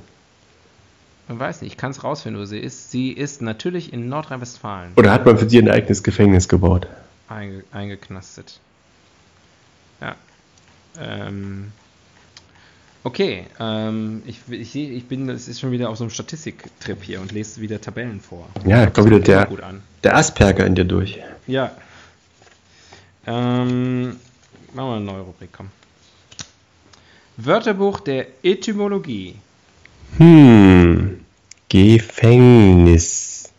Man 1.28 1.38
weiß 1.38 1.60
nicht, 1.60 1.72
ich 1.72 1.76
kann 1.76 1.90
es 1.90 2.02
rausfinden, 2.02 2.40
wo 2.40 2.46
sie 2.46 2.58
ist. 2.58 2.90
Sie 2.90 3.12
ist 3.12 3.42
natürlich 3.42 3.92
in 3.92 4.08
Nordrhein-Westfalen. 4.08 4.92
Oder 4.96 5.12
hat 5.12 5.26
man 5.26 5.36
für 5.36 5.48
sie 5.48 5.58
ein 5.58 5.68
eigenes 5.68 6.02
Gefängnis 6.02 6.48
gebaut? 6.48 6.86
Einge 7.28 7.64
eingeknastet. 7.70 8.60
Ja. 10.00 10.16
Ähm, 10.98 11.72
okay, 13.04 13.44
ähm, 13.60 14.22
ich, 14.26 14.40
ich, 14.48 14.74
ich 14.74 15.06
bin, 15.06 15.28
es 15.28 15.48
ist 15.48 15.60
schon 15.60 15.70
wieder 15.70 15.90
auf 15.90 15.98
so 15.98 16.04
einem 16.04 16.10
Statistiktrip 16.10 17.02
hier 17.02 17.20
und 17.20 17.32
lese 17.32 17.60
wieder 17.60 17.78
Tabellen 17.80 18.20
vor. 18.20 18.48
Ja, 18.66 18.86
kommt 18.86 19.10
wieder 19.10 19.20
der, 19.20 19.48
der 20.02 20.16
Asperger 20.16 20.64
in 20.64 20.74
dir 20.74 20.86
durch. 20.86 21.18
Ja. 21.46 21.72
Ähm, 23.26 24.16
machen 24.72 24.88
wir 24.88 24.96
eine 24.96 25.04
neue 25.04 25.20
Rubrik, 25.20 25.50
komm. 25.52 25.68
Wörterbuch 27.38 28.00
der 28.00 28.26
Etymologie. 28.42 29.36
Hm. 30.16 31.20
Gefängnis. 31.68 33.52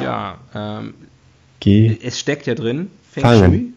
Ja, 0.00 0.38
ähm, 0.54 0.94
Ge 1.60 1.98
es 2.02 2.20
steckt 2.20 2.46
ja 2.46 2.54
drin. 2.54 2.90
Feng 3.10 3.22
Fangen. 3.22 3.74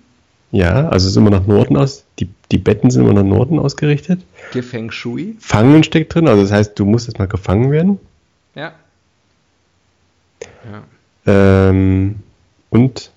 Ja, 0.51 0.89
also 0.89 1.05
es 1.07 1.11
ist 1.11 1.17
immer 1.17 1.29
nach 1.29 1.47
Norden 1.47 1.77
aus. 1.77 2.03
Die, 2.19 2.27
die 2.51 2.57
Betten 2.57 2.91
sind 2.91 3.03
immer 3.03 3.13
nach 3.13 3.23
Norden 3.23 3.59
ausgerichtet. 3.59 4.21
Gefeng 4.51 4.91
Shui. 4.91 5.37
Fangen 5.39 5.83
steckt 5.83 6.13
drin, 6.13 6.27
also 6.27 6.41
das 6.41 6.51
heißt, 6.51 6.77
du 6.77 6.85
musst 6.85 7.07
erstmal 7.07 7.29
gefangen 7.29 7.71
werden. 7.71 7.97
Ja. 8.55 8.73
ja. 10.69 10.83
Ähm, 11.25 12.19
und 12.69 13.11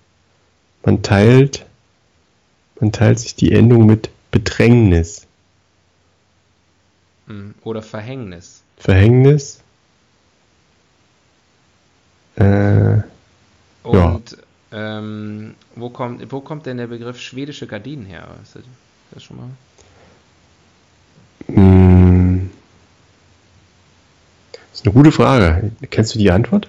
man 0.84 1.02
teilt, 1.02 1.66
man 2.80 2.92
teilt 2.92 3.18
sich 3.18 3.34
die 3.34 3.52
Endung 3.52 3.86
mit 3.86 4.08
Bedrängnis. 4.30 5.26
Hm, 7.26 7.54
oder 7.62 7.82
Verhängnis. 7.82 8.62
Verhängnis. 8.76 9.60
Äh, 12.36 12.98
Und 13.82 14.36
ja. 14.72 14.98
ähm, 14.98 15.54
wo, 15.74 15.90
kommt, 15.90 16.30
wo 16.30 16.40
kommt 16.40 16.66
denn 16.66 16.76
der 16.76 16.86
Begriff 16.86 17.18
schwedische 17.20 17.66
Gardinen 17.66 18.04
her? 18.04 18.28
Ist 18.42 18.56
das, 18.56 18.62
das 19.12 19.22
schon 19.22 19.36
mal? 19.38 19.48
Hm. 21.46 22.50
Das 24.52 24.80
ist 24.80 24.86
eine 24.86 24.94
gute 24.94 25.12
Frage. 25.12 25.70
Kennst 25.90 26.14
du 26.14 26.18
die 26.18 26.30
Antwort? 26.30 26.68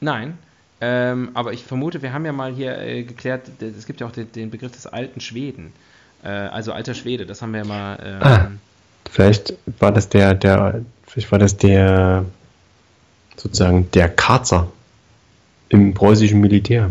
Nein. 0.00 0.38
Ähm, 0.80 1.30
aber 1.34 1.52
ich 1.52 1.64
vermute, 1.64 2.02
wir 2.02 2.12
haben 2.12 2.24
ja 2.24 2.32
mal 2.32 2.52
hier 2.54 2.78
äh, 2.78 3.02
geklärt, 3.02 3.50
es 3.60 3.86
gibt 3.86 4.00
ja 4.00 4.06
auch 4.06 4.12
den, 4.12 4.30
den 4.30 4.50
Begriff 4.50 4.70
des 4.70 4.86
alten 4.86 5.20
Schweden. 5.20 5.72
Äh, 6.22 6.28
also 6.28 6.72
alter 6.72 6.94
Schwede, 6.94 7.26
das 7.26 7.42
haben 7.42 7.52
wir 7.52 7.60
ja 7.60 7.66
mal. 7.66 7.98
Ähm, 8.02 8.22
ah, 8.22 8.50
vielleicht 9.10 9.54
war 9.78 9.92
das 9.92 10.08
der, 10.08 10.34
der, 10.34 10.82
vielleicht 11.06 11.32
war 11.32 11.38
das 11.38 11.56
der, 11.56 12.24
sozusagen 13.36 13.90
der 13.92 14.08
Karzer 14.08 14.70
im 15.68 15.94
preußischen 15.94 16.40
Militär. 16.40 16.90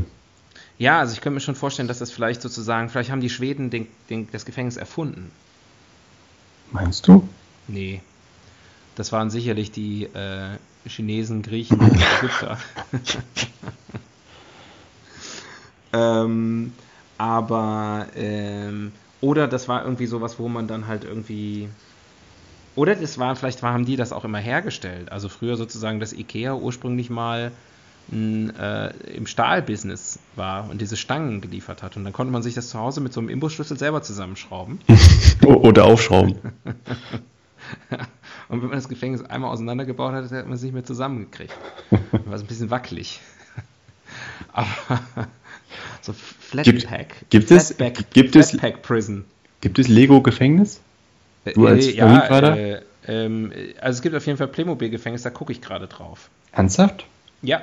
Ja, 0.77 0.99
also 0.99 1.13
ich 1.13 1.21
könnte 1.21 1.35
mir 1.35 1.41
schon 1.41 1.55
vorstellen, 1.55 1.87
dass 1.87 1.99
das 1.99 2.11
vielleicht 2.11 2.41
sozusagen, 2.41 2.89
vielleicht 2.89 3.09
haben 3.09 3.21
die 3.21 3.29
Schweden 3.29 3.69
den, 3.69 3.87
den, 4.09 4.27
das 4.31 4.45
Gefängnis 4.45 4.77
erfunden. 4.77 5.31
Meinst 6.71 7.07
du? 7.07 7.27
Nee. 7.67 8.01
Das 8.95 9.11
waren 9.11 9.29
sicherlich 9.29 9.71
die 9.71 10.03
äh, 10.03 10.57
Chinesen, 10.87 11.41
Griechen 11.41 11.79
und 11.79 11.91
Ägypter. 12.19 12.57
ähm, 15.93 16.73
aber 17.17 18.07
ähm, 18.15 18.91
oder 19.21 19.47
das 19.47 19.67
war 19.67 19.83
irgendwie 19.83 20.05
sowas, 20.05 20.39
wo 20.39 20.47
man 20.47 20.67
dann 20.67 20.87
halt 20.87 21.03
irgendwie. 21.03 21.69
Oder 22.75 22.95
das 22.95 23.17
war, 23.17 23.35
vielleicht 23.35 23.63
haben 23.63 23.85
die 23.85 23.95
das 23.95 24.13
auch 24.13 24.23
immer 24.23 24.37
hergestellt. 24.37 25.11
Also 25.11 25.29
früher 25.29 25.57
sozusagen, 25.57 25.99
dass 25.99 26.13
IKEA 26.13 26.53
ursprünglich 26.53 27.09
mal 27.09 27.51
ein, 28.11 28.55
äh, 28.55 28.89
im 29.15 29.25
Stahlbusiness 29.25 30.19
war 30.35 30.69
und 30.69 30.79
diese 30.79 30.95
Stangen 30.95 31.41
geliefert 31.41 31.81
hat. 31.81 31.97
Und 31.97 32.03
dann 32.03 32.13
konnte 32.13 32.31
man 32.31 32.43
sich 32.43 32.53
das 32.53 32.69
zu 32.69 32.77
Hause 32.79 33.01
mit 33.01 33.13
so 33.13 33.19
einem 33.19 33.29
Imbusschlüssel 33.29 33.77
selber 33.79 34.03
zusammenschrauben. 34.03 34.79
Oder 35.45 35.85
aufschrauben. 35.85 36.35
und 38.49 38.61
wenn 38.61 38.69
man 38.69 38.71
das 38.71 38.89
Gefängnis 38.89 39.23
einmal 39.23 39.49
auseinandergebaut 39.51 40.13
hat, 40.13 40.31
hat 40.31 40.45
man 40.45 40.53
es 40.53 40.61
nicht 40.61 40.73
mehr 40.73 40.85
zusammengekriegt. 40.85 41.57
War 42.11 42.33
es 42.33 42.41
ein 42.41 42.47
bisschen 42.47 42.69
wackelig. 42.69 43.19
Aber 44.53 44.67
so 46.01 46.13
Flatpack. 46.13 47.07
Gibt, 47.29 47.47
gibt 47.47 47.47
Flatback, 47.47 47.99
es, 47.99 48.09
gibt 48.11 48.31
Flatpack 48.31 48.81
Prison. 48.81 49.25
Gibt 49.61 49.79
es 49.79 49.87
Lego-Gefängnis? 49.87 50.79
Du 51.53 51.65
als 51.67 51.87
äh, 51.87 51.91
ja, 51.91 52.55
äh, 52.55 52.81
ähm, 53.07 53.51
also 53.79 53.97
es 53.97 54.01
gibt 54.01 54.15
auf 54.15 54.25
jeden 54.25 54.37
Fall 54.37 54.47
Playmobil-Gefängnis, 54.47 55.23
da 55.23 55.29
gucke 55.29 55.51
ich 55.51 55.61
gerade 55.61 55.87
drauf. 55.87 56.29
Ernsthaft? 56.51 57.05
Ja. 57.41 57.61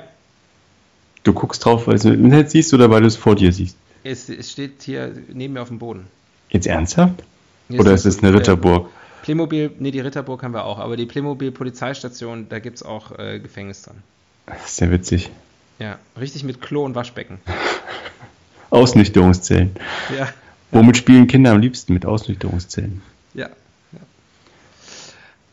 Du 1.23 1.33
guckst 1.33 1.63
drauf, 1.65 1.87
weil 1.87 1.95
du 1.95 1.99
es 1.99 2.05
im 2.05 2.25
Internet 2.25 2.51
siehst 2.51 2.73
oder 2.73 2.89
weil 2.89 3.01
du 3.01 3.07
es 3.07 3.15
vor 3.15 3.35
dir 3.35 3.51
siehst? 3.51 3.77
Es, 4.03 4.29
es, 4.29 4.51
steht 4.51 4.83
hier 4.83 5.13
neben 5.33 5.53
mir 5.53 5.61
auf 5.61 5.69
dem 5.69 5.79
Boden. 5.79 6.07
Jetzt 6.49 6.67
ernsthaft? 6.67 7.23
Jetzt 7.69 7.79
oder 7.79 7.93
ist 7.93 8.05
es 8.05 8.23
eine 8.23 8.33
Ritterburg? 8.33 8.89
Playmobil, 9.23 9.71
nee, 9.79 9.89
die 9.89 9.99
Ritterburg 9.99 10.43
haben 10.43 10.53
wir 10.53 10.65
auch, 10.65 10.77
aber 10.77 10.97
die 10.97 11.07
Playmobil-Polizeistation, 11.07 12.47
da 12.49 12.59
gibt 12.59 12.77
es 12.77 12.83
auch 12.83 13.17
äh, 13.17 13.39
Gefängnis 13.39 13.81
dran. 13.81 14.03
Das 14.45 14.65
ist 14.65 14.81
ja 14.81 14.91
witzig. 14.91 15.31
Ja, 15.79 15.99
richtig 16.19 16.43
mit 16.43 16.61
Klo 16.61 16.85
und 16.85 16.95
Waschbecken. 16.95 17.39
Ausnüchterungszellen. 18.69 19.71
Ja. 20.17 20.29
Womit 20.71 20.97
spielen 20.97 21.27
Kinder 21.27 21.51
am 21.51 21.59
liebsten? 21.59 21.93
Mit 21.93 22.05
Ausnüchterungszellen. 22.05 23.01
Ja. 23.33 23.49
ja. 23.91 23.99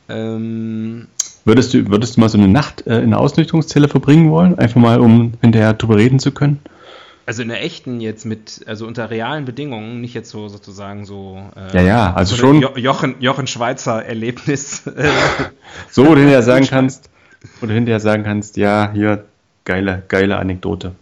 Ähm, 0.08 1.08
würdest, 1.44 1.74
du, 1.74 1.88
würdest 1.88 2.16
du 2.16 2.20
mal 2.20 2.28
so 2.28 2.38
eine 2.38 2.48
Nacht 2.48 2.86
äh, 2.86 2.98
in 2.98 3.04
einer 3.04 3.20
Ausnüchterungszelle 3.20 3.88
verbringen 3.88 4.30
wollen? 4.30 4.58
Einfach 4.58 4.80
mal, 4.80 5.00
um 5.00 5.34
hinterher 5.40 5.74
drüber 5.74 5.96
reden 5.96 6.18
zu 6.18 6.32
können? 6.32 6.60
Also 7.24 7.42
in 7.42 7.48
der 7.48 7.62
echten 7.62 8.00
jetzt 8.00 8.24
mit, 8.24 8.62
also 8.66 8.86
unter 8.86 9.10
realen 9.10 9.44
Bedingungen, 9.44 10.00
nicht 10.00 10.14
jetzt 10.14 10.30
so 10.30 10.48
sozusagen 10.48 11.04
so. 11.04 11.40
Äh, 11.54 11.76
ja, 11.76 11.82
ja, 11.82 12.14
also 12.14 12.34
so 12.34 12.40
schon. 12.40 12.60
Jo 12.60 12.76
Jochen, 12.76 13.14
Jochen 13.20 13.46
Schweizer 13.46 14.04
Erlebnis. 14.04 14.82
so, 15.90 16.04
wo 16.04 16.14
du 16.14 16.20
hinterher 16.20 16.42
sagen 16.42 16.66
kannst, 16.66 17.10
wo 17.60 17.66
du 17.66 17.74
hinterher 17.74 18.00
sagen 18.00 18.24
kannst, 18.24 18.56
ja, 18.56 18.90
hier, 18.92 19.24
geile, 19.64 20.02
geile 20.08 20.38
Anekdote. 20.38 20.94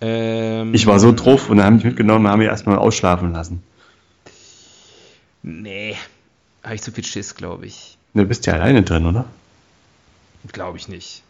Ähm, 0.00 0.74
ich 0.74 0.86
war 0.86 0.98
so 0.98 1.12
drauf 1.12 1.48
und 1.48 1.58
dann 1.58 1.66
haben 1.66 1.78
die 1.78 1.86
mitgenommen 1.86 2.26
und 2.26 2.32
haben 2.32 2.40
mich 2.40 2.48
erstmal 2.48 2.78
ausschlafen 2.78 3.32
lassen. 3.32 3.62
Nee, 5.42 5.96
habe 6.62 6.74
ich 6.74 6.82
zu 6.82 6.92
viel 6.92 7.04
Schiss, 7.04 7.34
glaube 7.34 7.66
ich. 7.66 7.96
Du 8.14 8.24
bist 8.24 8.46
ja 8.46 8.54
alleine 8.54 8.82
drin, 8.82 9.06
oder? 9.06 9.24
Glaube 10.52 10.76
ich 10.76 10.88
nicht. 10.88 11.22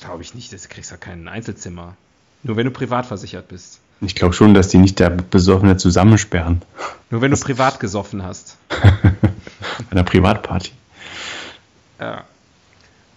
Glaube 0.00 0.22
ich 0.22 0.34
nicht, 0.34 0.52
das 0.52 0.68
kriegst 0.68 0.90
ja 0.90 0.96
kein 0.96 1.28
Einzelzimmer. 1.28 1.96
Nur 2.42 2.56
wenn 2.56 2.66
du 2.66 2.70
privat 2.70 3.06
versichert 3.06 3.48
bist. 3.48 3.80
Ich 4.00 4.14
glaube 4.14 4.34
schon, 4.34 4.54
dass 4.54 4.68
die 4.68 4.78
nicht 4.78 4.98
der 4.98 5.10
Besoffene 5.10 5.76
zusammensperren. 5.76 6.62
Nur 7.10 7.22
wenn 7.22 7.30
du 7.30 7.36
privat 7.40 7.80
gesoffen 7.80 8.22
hast. 8.22 8.58
Bei 8.68 9.12
einer 9.90 10.04
Privatparty. 10.04 10.72
Ja. 11.98 12.24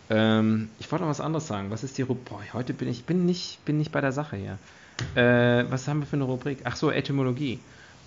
Ähm, 0.10 0.70
ich 0.80 0.92
wollte 0.92 1.04
noch 1.04 1.10
was 1.12 1.22
anderes 1.22 1.48
sagen. 1.48 1.70
Was 1.70 1.84
ist 1.84 1.98
die 1.98 2.04
Rubrik? 2.04 2.54
Heute 2.54 2.74
bin 2.74 2.88
ich 2.88 3.04
bin 3.04 3.26
nicht, 3.26 3.64
bin 3.66 3.78
nicht 3.78 3.92
bei 3.92 4.02
der 4.02 4.12
Sache 4.12 4.38
hier. 4.38 4.58
Äh, 5.16 5.66
was 5.70 5.88
haben 5.88 6.00
wir 6.00 6.08
für 6.08 6.16
eine 6.16 6.24
Rubrik? 6.24 6.60
Ach 6.64 6.76
so, 6.76 6.92
Etymologie. 6.92 7.60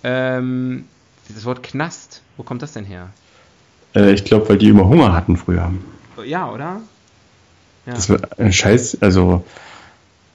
Ähm, 0.03 0.85
das 1.29 1.45
Wort 1.45 1.63
Knast, 1.63 2.21
wo 2.37 2.43
kommt 2.43 2.61
das 2.61 2.73
denn 2.73 2.85
her? 2.85 3.09
Äh, 3.95 4.11
ich 4.13 4.23
glaube, 4.23 4.49
weil 4.49 4.57
die 4.57 4.69
immer 4.69 4.87
Hunger 4.87 5.13
hatten 5.13 5.37
früher. 5.37 5.71
Ja, 6.25 6.51
oder? 6.51 6.81
Ja. 7.85 7.93
Das 7.93 8.09
war 8.09 8.19
ein 8.37 8.53
Scheiß, 8.53 9.01
also 9.01 9.43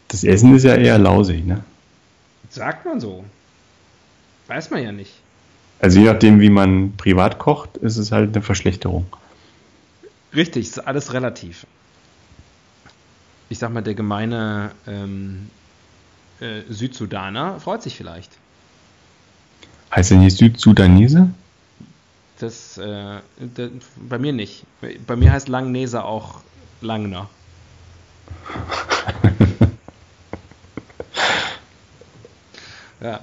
das 0.09 0.25
Essen 0.25 0.55
ist 0.55 0.65
ja 0.65 0.75
eher 0.75 0.99
lausig, 0.99 1.45
ne? 1.45 1.63
Sagt 2.51 2.85
man 2.85 3.01
so. 3.01 3.25
Weiß 4.47 4.71
man 4.71 4.83
ja 4.83 4.93
nicht. 4.93 5.13
Also 5.81 5.99
je 5.99 6.07
nachdem, 6.07 6.41
wie 6.41 6.49
man 6.49 6.97
privat 6.97 7.39
kocht, 7.39 7.77
ist 7.77 7.97
es 7.97 8.13
halt 8.13 8.35
eine 8.35 8.43
Verschlechterung. 8.43 9.07
Richtig, 10.35 10.67
ist 10.67 10.79
alles 10.79 11.13
relativ. 11.13 11.67
Ich 13.49 13.59
sag 13.59 13.73
mal, 13.73 13.83
der 13.83 13.95
gemeine 13.95 14.73
ähm, 14.87 15.51
äh, 16.41 16.63
Südsudaner 16.69 17.61
freut 17.61 17.83
sich 17.83 17.97
vielleicht. 17.97 18.33
Heißt 19.95 20.11
er 20.11 20.19
nicht 20.19 20.37
Südsudanese? 20.37 21.31
Das, 22.39 22.77
äh, 22.77 23.21
das, 23.39 23.71
bei 23.97 24.19
mir 24.19 24.33
nicht. 24.33 24.65
Bei 25.07 25.17
mir 25.17 25.33
heißt 25.33 25.49
Langnese 25.49 26.05
auch 26.05 26.41
Langner. 26.81 27.31
ja. 33.01 33.21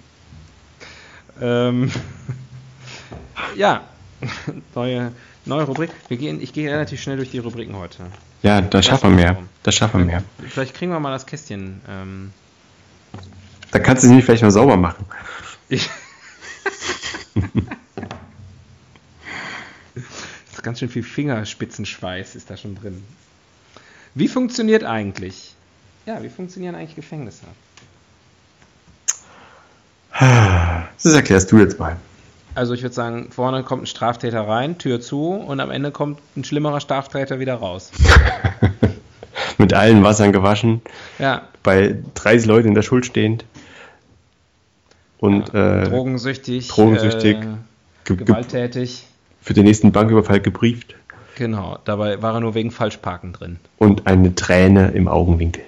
ähm, 1.40 1.90
ja, 3.56 3.88
neue, 4.74 5.12
neue 5.44 5.64
Rubrik. 5.64 5.90
Wir 6.08 6.16
gehen, 6.16 6.40
ich 6.40 6.52
gehe 6.52 6.70
relativ 6.70 7.00
schnell 7.00 7.16
durch 7.16 7.30
die 7.30 7.38
Rubriken 7.38 7.76
heute. 7.76 8.06
Ja, 8.42 8.60
da 8.60 8.82
schaffen 8.82 9.10
wir 9.10 9.16
mehr. 9.16 9.38
Das 9.62 9.74
schaffen 9.74 10.00
wir 10.00 10.06
mehr. 10.06 10.22
Vielleicht 10.48 10.74
kriegen 10.74 10.90
wir 10.92 11.00
mal 11.00 11.12
das 11.12 11.26
Kästchen. 11.26 11.80
Ähm, 11.88 12.32
da 13.70 13.78
kannst 13.78 14.02
du 14.02 14.08
es 14.08 14.12
nicht 14.12 14.24
vielleicht 14.24 14.42
mal 14.42 14.50
sauber 14.50 14.76
machen. 14.76 15.06
Ich 15.68 15.88
ist 20.52 20.62
ganz 20.62 20.78
schön 20.78 20.88
viel 20.88 21.02
Fingerspitzenschweiß 21.02 22.34
ist 22.34 22.50
da 22.50 22.56
schon 22.56 22.74
drin. 22.74 23.02
Wie 24.14 24.28
funktioniert 24.28 24.84
eigentlich? 24.84 25.54
Ja, 26.04 26.22
wie 26.22 26.28
funktionieren 26.28 26.74
eigentlich 26.74 26.96
Gefängnisse? 26.96 27.46
Das 31.02 31.14
erklärst 31.14 31.50
du 31.50 31.58
jetzt 31.58 31.78
mal. 31.78 31.96
Also 32.54 32.74
ich 32.74 32.82
würde 32.82 32.94
sagen, 32.94 33.28
vorne 33.30 33.62
kommt 33.62 33.84
ein 33.84 33.86
Straftäter 33.86 34.46
rein, 34.46 34.78
Tür 34.78 35.00
zu 35.00 35.30
und 35.30 35.60
am 35.60 35.70
Ende 35.70 35.90
kommt 35.90 36.18
ein 36.36 36.44
schlimmerer 36.44 36.80
Straftäter 36.80 37.38
wieder 37.38 37.54
raus. 37.54 37.90
Mit 39.58 39.72
allen 39.72 40.02
Wassern 40.02 40.32
gewaschen. 40.32 40.82
Ja. 41.18 41.48
Bei 41.62 41.96
30 42.14 42.46
Leuten 42.46 42.68
in 42.68 42.74
der 42.74 42.82
Schuld 42.82 43.06
stehend. 43.06 43.44
Und 45.18 45.52
ja, 45.52 45.82
äh, 45.82 45.88
drogensüchtig. 45.88 46.68
Drogensüchtig. 46.68 47.36
Äh, 47.36 48.14
gewalttätig. 48.14 49.06
Für 49.40 49.54
den 49.54 49.64
nächsten 49.64 49.92
Banküberfall 49.92 50.40
gebrieft. 50.40 50.94
Genau, 51.36 51.78
dabei 51.84 52.20
war 52.20 52.34
er 52.34 52.40
nur 52.40 52.54
wegen 52.54 52.70
Falschparken 52.70 53.32
drin. 53.32 53.58
Und 53.78 54.06
eine 54.06 54.34
Träne 54.34 54.90
im 54.90 55.08
Augenwinkel. 55.08 55.64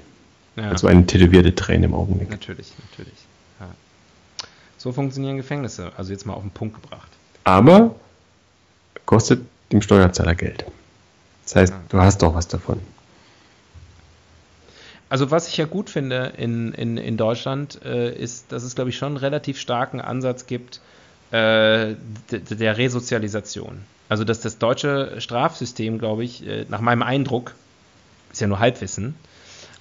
Ja. 0.56 0.68
Also 0.68 0.86
eine 0.86 1.06
tätowierte 1.06 1.54
Träne 1.54 1.86
im 1.86 1.94
Augenwinkel. 1.94 2.36
Natürlich, 2.36 2.72
natürlich. 2.90 3.14
So 4.84 4.92
funktionieren 4.92 5.38
Gefängnisse. 5.38 5.92
Also 5.96 6.12
jetzt 6.12 6.26
mal 6.26 6.34
auf 6.34 6.42
den 6.42 6.50
Punkt 6.50 6.74
gebracht. 6.82 7.08
Aber 7.44 7.94
kostet 9.06 9.40
dem 9.72 9.80
Steuerzahler 9.80 10.34
Geld. 10.34 10.66
Das 11.44 11.56
heißt, 11.56 11.72
ja. 11.72 11.80
du 11.88 12.02
hast 12.02 12.20
doch 12.20 12.34
was 12.34 12.48
davon. 12.48 12.82
Also 15.08 15.30
was 15.30 15.48
ich 15.48 15.56
ja 15.56 15.64
gut 15.64 15.88
finde 15.88 16.34
in, 16.36 16.74
in, 16.74 16.98
in 16.98 17.16
Deutschland, 17.16 17.80
äh, 17.82 18.14
ist, 18.14 18.52
dass 18.52 18.62
es, 18.62 18.74
glaube 18.74 18.90
ich, 18.90 18.98
schon 18.98 19.08
einen 19.08 19.16
relativ 19.16 19.58
starken 19.58 20.02
Ansatz 20.02 20.44
gibt 20.44 20.82
äh, 21.30 21.94
der 22.30 22.76
Resozialisation. 22.76 23.80
Also 24.10 24.24
dass 24.24 24.40
das 24.40 24.58
deutsche 24.58 25.18
Strafsystem, 25.18 25.98
glaube 25.98 26.24
ich, 26.24 26.46
äh, 26.46 26.66
nach 26.68 26.82
meinem 26.82 27.02
Eindruck, 27.02 27.54
ist 28.32 28.42
ja 28.42 28.48
nur 28.48 28.58
Halbwissen, 28.58 29.14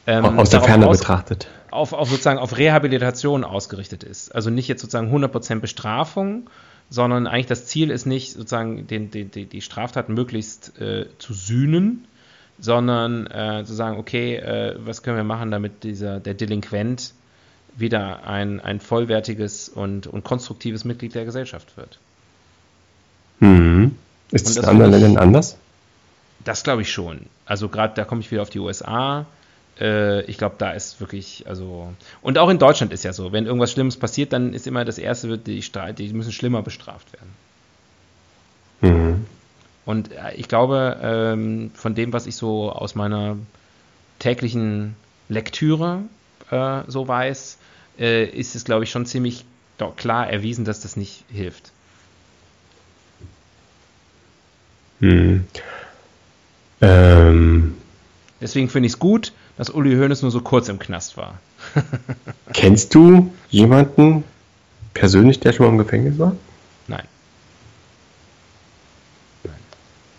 ähm, 0.07 0.39
aus 0.39 0.49
der 0.49 0.61
Ferne 0.61 0.87
betrachtet. 0.87 1.49
Auf, 1.73 1.93
auf 1.93 2.09
sozusagen 2.09 2.39
auf 2.39 2.57
Rehabilitation 2.57 3.43
ausgerichtet 3.43 4.03
ist. 4.03 4.33
Also 4.33 4.49
nicht 4.49 4.67
jetzt 4.67 4.81
sozusagen 4.81 5.13
100% 5.13 5.59
Bestrafung, 5.59 6.49
sondern 6.89 7.27
eigentlich 7.27 7.47
das 7.47 7.65
Ziel 7.65 7.89
ist 7.89 8.05
nicht 8.05 8.33
sozusagen 8.33 8.87
den, 8.87 9.09
den, 9.11 9.31
die, 9.31 9.45
die 9.45 9.61
Straftat 9.61 10.09
möglichst 10.09 10.79
äh, 10.79 11.07
zu 11.17 11.33
sühnen, 11.33 12.05
sondern 12.59 13.27
äh, 13.27 13.63
zu 13.65 13.73
sagen, 13.73 13.97
okay, 13.97 14.35
äh, 14.35 14.75
was 14.77 15.01
können 15.01 15.17
wir 15.17 15.23
machen, 15.23 15.51
damit 15.51 15.83
dieser, 15.83 16.19
der 16.19 16.33
Delinquent 16.33 17.13
wieder 17.75 18.27
ein, 18.27 18.59
ein 18.59 18.79
vollwertiges 18.79 19.69
und, 19.69 20.07
und 20.07 20.23
konstruktives 20.23 20.85
Mitglied 20.85 21.15
der 21.15 21.25
Gesellschaft 21.25 21.75
wird. 21.77 21.97
Mhm. 23.39 23.97
Ist 24.31 24.49
es 24.49 24.57
in 24.57 24.65
anderen 24.65 24.91
Ländern 24.91 25.17
anders? 25.17 25.57
Das 26.43 26.63
glaube 26.63 26.81
ich 26.83 26.91
schon. 26.91 27.21
Also 27.45 27.69
gerade 27.69 27.93
da 27.95 28.05
komme 28.05 28.21
ich 28.21 28.31
wieder 28.31 28.41
auf 28.41 28.49
die 28.49 28.59
USA. 28.59 29.25
Äh, 29.79 30.21
ich 30.25 30.37
glaube, 30.37 30.55
da 30.57 30.71
ist 30.71 30.99
wirklich, 30.99 31.45
also 31.47 31.93
und 32.21 32.37
auch 32.37 32.49
in 32.49 32.59
Deutschland 32.59 32.93
ist 32.93 33.03
ja 33.03 33.13
so, 33.13 33.31
wenn 33.31 33.45
irgendwas 33.45 33.71
Schlimmes 33.71 33.97
passiert, 33.97 34.33
dann 34.33 34.53
ist 34.53 34.67
immer 34.67 34.85
das 34.85 34.97
erste, 34.97 35.37
die, 35.37 35.59
die 35.97 36.13
müssen 36.13 36.31
schlimmer 36.31 36.61
bestraft 36.61 37.07
werden. 37.13 37.33
Mhm. 38.81 39.25
Und 39.85 40.11
äh, 40.11 40.33
ich 40.35 40.47
glaube, 40.47 40.97
ähm, 41.01 41.71
von 41.73 41.95
dem, 41.95 42.13
was 42.13 42.27
ich 42.27 42.35
so 42.35 42.71
aus 42.71 42.95
meiner 42.95 43.37
täglichen 44.19 44.95
Lektüre 45.29 46.03
äh, 46.51 46.81
so 46.87 47.07
weiß, 47.07 47.57
äh, 47.99 48.25
ist 48.25 48.55
es, 48.55 48.65
glaube 48.65 48.83
ich, 48.83 48.91
schon 48.91 49.05
ziemlich 49.05 49.45
klar 49.97 50.29
erwiesen, 50.29 50.65
dass 50.65 50.81
das 50.81 50.95
nicht 50.95 51.25
hilft. 51.29 51.71
Hm. 54.99 55.45
Ähm. 56.79 57.77
Deswegen 58.39 58.69
finde 58.69 58.87
ich 58.87 58.93
es 58.93 58.99
gut, 58.99 59.33
dass 59.57 59.69
Uli 59.69 59.95
Hoeneß 59.95 60.21
nur 60.21 60.31
so 60.31 60.41
kurz 60.41 60.69
im 60.69 60.79
Knast 60.79 61.17
war. 61.17 61.39
Kennst 62.53 62.95
du 62.95 63.33
jemanden 63.49 64.23
persönlich, 64.93 65.39
der 65.39 65.53
schon 65.53 65.65
mal 65.65 65.71
im 65.71 65.77
Gefängnis 65.77 66.17
war? 66.19 66.35
Nein. 66.87 67.07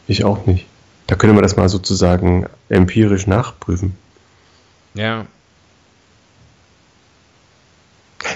Ich 0.07 0.25
auch 0.25 0.47
nicht. 0.47 0.67
Da 1.07 1.17
können 1.17 1.35
wir 1.35 1.43
das 1.43 1.57
mal 1.57 1.69
sozusagen 1.69 2.47
empirisch 2.69 3.27
nachprüfen. 3.27 3.97
Ja. 4.95 5.27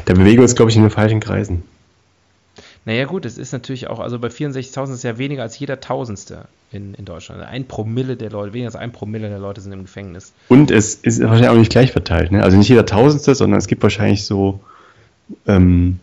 Da 0.04 0.14
bewegen 0.14 0.38
wir 0.38 0.42
uns, 0.42 0.54
glaube 0.54 0.70
ich, 0.70 0.76
in 0.76 0.82
den 0.82 0.90
falschen 0.90 1.20
Kreisen. 1.20 1.62
Naja, 2.88 3.04
gut, 3.04 3.26
es 3.26 3.36
ist 3.36 3.52
natürlich 3.52 3.88
auch, 3.88 4.00
also 4.00 4.18
bei 4.18 4.28
64.000 4.28 4.94
ist 4.94 5.02
ja 5.02 5.18
weniger 5.18 5.42
als 5.42 5.58
jeder 5.58 5.78
Tausendste 5.78 6.46
in, 6.72 6.94
in 6.94 7.04
Deutschland. 7.04 7.42
Ein 7.42 7.66
Promille 7.66 8.16
der 8.16 8.30
Leute, 8.30 8.54
weniger 8.54 8.68
als 8.68 8.76
ein 8.76 8.92
Promille 8.92 9.28
der 9.28 9.38
Leute 9.38 9.60
sind 9.60 9.72
im 9.72 9.82
Gefängnis. 9.82 10.32
Und 10.48 10.70
es 10.70 10.94
ist 10.94 11.20
wahrscheinlich 11.20 11.50
auch 11.50 11.56
nicht 11.56 11.70
gleich 11.70 11.92
verteilt, 11.92 12.32
ne? 12.32 12.42
Also 12.42 12.56
nicht 12.56 12.70
jeder 12.70 12.86
Tausendste, 12.86 13.34
sondern 13.34 13.58
es 13.58 13.66
gibt 13.66 13.82
wahrscheinlich 13.82 14.24
so 14.24 14.60
ähm, 15.46 16.00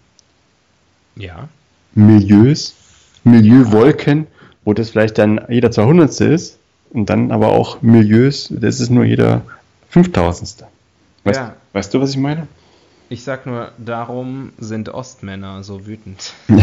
ja. 1.16 1.50
Milieus, 1.96 2.76
Milieuwolken, 3.24 4.28
wo 4.64 4.76
das 4.76 4.92
vielleicht 4.92 5.18
dann 5.18 5.42
jeder 5.50 5.72
Zweihundertste 5.72 6.26
ist 6.26 6.60
und 6.92 7.10
dann 7.10 7.32
aber 7.32 7.48
auch 7.48 7.82
Milieus, 7.82 8.54
das 8.56 8.80
ist 8.80 8.92
nur 8.92 9.06
jeder 9.06 9.42
Fünftausendste. 9.90 10.68
Weißt, 11.24 11.40
ja. 11.40 11.56
weißt 11.74 11.92
du, 11.96 12.00
was 12.02 12.12
ich 12.12 12.18
meine? 12.18 12.48
Ich 13.10 13.24
sag 13.24 13.46
nur, 13.46 13.72
darum 13.78 14.52
sind 14.58 14.90
Ostmänner 14.90 15.64
so 15.64 15.86
wütend. 15.86 16.34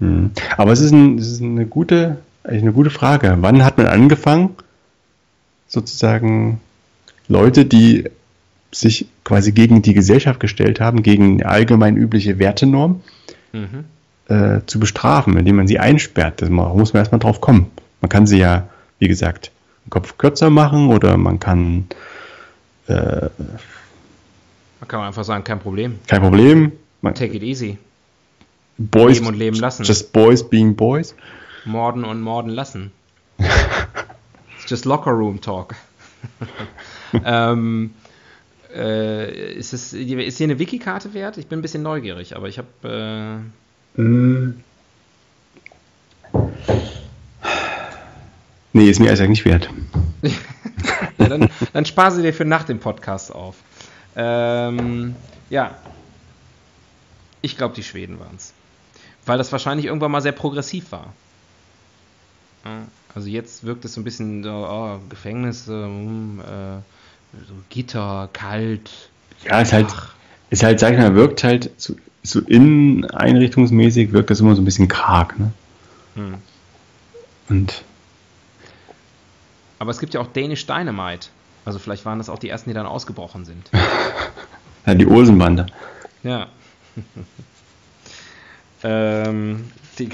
Hm. 0.00 0.32
Aber 0.56 0.72
es 0.72 0.80
ist, 0.80 0.92
ein, 0.92 1.18
es 1.18 1.30
ist 1.30 1.42
eine 1.42 1.66
gute, 1.66 2.18
eine 2.44 2.72
gute 2.72 2.90
Frage. 2.90 3.36
Wann 3.40 3.64
hat 3.64 3.78
man 3.78 3.86
angefangen, 3.86 4.56
sozusagen 5.68 6.60
Leute, 7.28 7.64
die 7.64 8.10
sich 8.72 9.06
quasi 9.24 9.52
gegen 9.52 9.82
die 9.82 9.94
Gesellschaft 9.94 10.40
gestellt 10.40 10.80
haben, 10.80 11.02
gegen 11.02 11.42
allgemein 11.42 11.96
übliche 11.96 12.38
Wertenorm, 12.38 13.02
mhm. 13.52 13.84
äh, 14.28 14.60
zu 14.66 14.78
bestrafen, 14.78 15.36
indem 15.36 15.56
man 15.56 15.66
sie 15.66 15.78
einsperrt. 15.78 16.42
Da 16.42 16.48
muss 16.48 16.92
man 16.92 17.00
erstmal 17.00 17.18
drauf 17.18 17.40
kommen. 17.40 17.70
Man 18.00 18.08
kann 18.08 18.26
sie 18.26 18.38
ja, 18.38 18.68
wie 18.98 19.08
gesagt, 19.08 19.50
den 19.86 19.90
Kopf 19.90 20.18
kürzer 20.18 20.50
machen 20.50 20.88
oder 20.88 21.16
man 21.16 21.40
kann. 21.40 21.86
Äh, 22.86 23.28
man 24.90 25.02
kann 25.02 25.06
einfach 25.08 25.24
sagen, 25.24 25.44
kein 25.44 25.60
Problem. 25.60 25.98
Kein 26.08 26.20
Problem. 26.20 26.72
Man, 27.00 27.14
Take 27.14 27.36
it 27.36 27.42
easy. 27.42 27.78
Boys, 28.76 29.18
leben 29.18 29.26
und 29.28 29.38
leben 29.38 29.56
lassen. 29.56 29.84
Just 29.84 30.12
boys 30.12 30.42
being 30.42 30.74
boys. 30.74 31.14
Morden 31.64 32.04
und 32.04 32.20
morden 32.20 32.50
lassen. 32.50 32.90
It's 33.38 34.66
just 34.68 34.84
locker 34.86 35.12
room 35.12 35.40
talk. 35.40 35.74
ähm, 37.24 37.94
äh, 38.74 39.54
ist, 39.54 39.72
es, 39.72 39.92
ist 39.92 40.38
hier 40.38 40.46
eine 40.46 40.58
Wiki-Karte 40.58 41.14
wert? 41.14 41.38
Ich 41.38 41.46
bin 41.46 41.60
ein 41.60 41.62
bisschen 41.62 41.82
neugierig, 41.82 42.36
aber 42.36 42.48
ich 42.48 42.58
habe. 42.58 43.44
Äh 43.96 44.00
mm. 44.00 44.60
Nee, 48.72 48.88
ist 48.88 49.00
mir 49.00 49.10
eigentlich 49.10 49.28
nicht 49.28 49.44
wert. 49.44 49.68
ja, 51.18 51.28
dann, 51.28 51.48
dann 51.72 51.84
spar 51.84 52.10
sie 52.10 52.22
dir 52.22 52.32
für 52.32 52.44
nach 52.44 52.64
dem 52.64 52.78
Podcast 52.78 53.34
auf. 53.34 53.56
Ähm, 54.20 55.14
ja. 55.48 55.74
Ich 57.40 57.56
glaube, 57.56 57.74
die 57.74 57.82
Schweden 57.82 58.20
waren 58.20 58.36
es. 58.36 58.52
Weil 59.24 59.38
das 59.38 59.50
wahrscheinlich 59.50 59.86
irgendwann 59.86 60.10
mal 60.10 60.20
sehr 60.20 60.32
progressiv 60.32 60.92
war. 60.92 61.12
Also 63.14 63.28
jetzt 63.28 63.64
wirkt 63.64 63.84
es 63.86 63.94
so 63.94 64.00
ein 64.00 64.04
bisschen 64.04 64.42
so, 64.42 64.50
oh, 64.50 64.98
Gefängnis, 65.08 65.66
ähm, 65.68 66.40
äh, 66.40 66.80
so 67.46 67.54
Gitter, 67.70 68.28
kalt. 68.32 68.90
Ja, 69.44 69.60
ist 69.62 69.72
halt, 69.72 69.88
ist 70.50 70.62
halt, 70.62 70.78
sag 70.78 70.92
ich 70.92 70.98
mal, 70.98 71.14
wirkt 71.14 71.42
halt 71.42 71.70
so, 71.78 71.96
so 72.22 72.40
inneneinrichtungsmäßig 72.40 74.12
wirkt 74.12 74.28
das 74.28 74.40
immer 74.40 74.54
so 74.54 74.60
ein 74.60 74.66
bisschen 74.66 74.88
karg, 74.88 75.38
ne? 75.38 75.52
Hm. 76.16 76.34
Und. 77.48 77.82
Aber 79.78 79.90
es 79.90 79.98
gibt 79.98 80.12
ja 80.12 80.20
auch 80.20 80.26
Danish 80.26 80.66
Dynamite. 80.66 81.28
Also 81.64 81.78
vielleicht 81.78 82.04
waren 82.04 82.18
das 82.18 82.28
auch 82.28 82.38
die 82.38 82.48
ersten, 82.48 82.70
die 82.70 82.74
dann 82.74 82.86
ausgebrochen 82.86 83.44
sind. 83.44 83.70
ja, 84.86 84.94
die 84.94 85.06
Olsenbande. 85.06 85.66
Ja. 86.22 86.48
ähm, 88.82 89.70
die, 89.98 90.08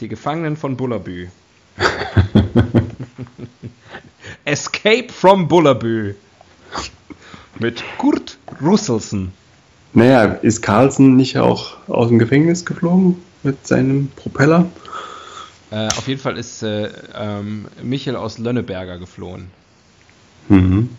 die 0.00 0.08
Gefangenen 0.08 0.56
von 0.56 0.76
Bullabü. 0.76 1.28
Escape 4.44 5.08
from 5.10 5.48
Bullabü. 5.48 6.14
Mit 7.58 7.82
Kurt 7.98 8.38
Russelsen. 8.62 9.32
Naja, 9.92 10.24
ist 10.24 10.62
Carlsen 10.62 11.16
nicht 11.16 11.38
auch 11.38 11.76
aus 11.88 12.08
dem 12.08 12.18
Gefängnis 12.18 12.64
geflogen 12.64 13.22
mit 13.42 13.66
seinem 13.66 14.08
Propeller? 14.08 14.66
Äh, 15.70 15.88
auf 15.88 16.08
jeden 16.08 16.20
Fall 16.20 16.38
ist 16.38 16.62
äh, 16.62 16.90
ähm, 17.14 17.66
Michel 17.82 18.16
aus 18.16 18.38
Lönneberger 18.38 18.98
geflohen. 18.98 19.50
Mhm. 20.48 20.90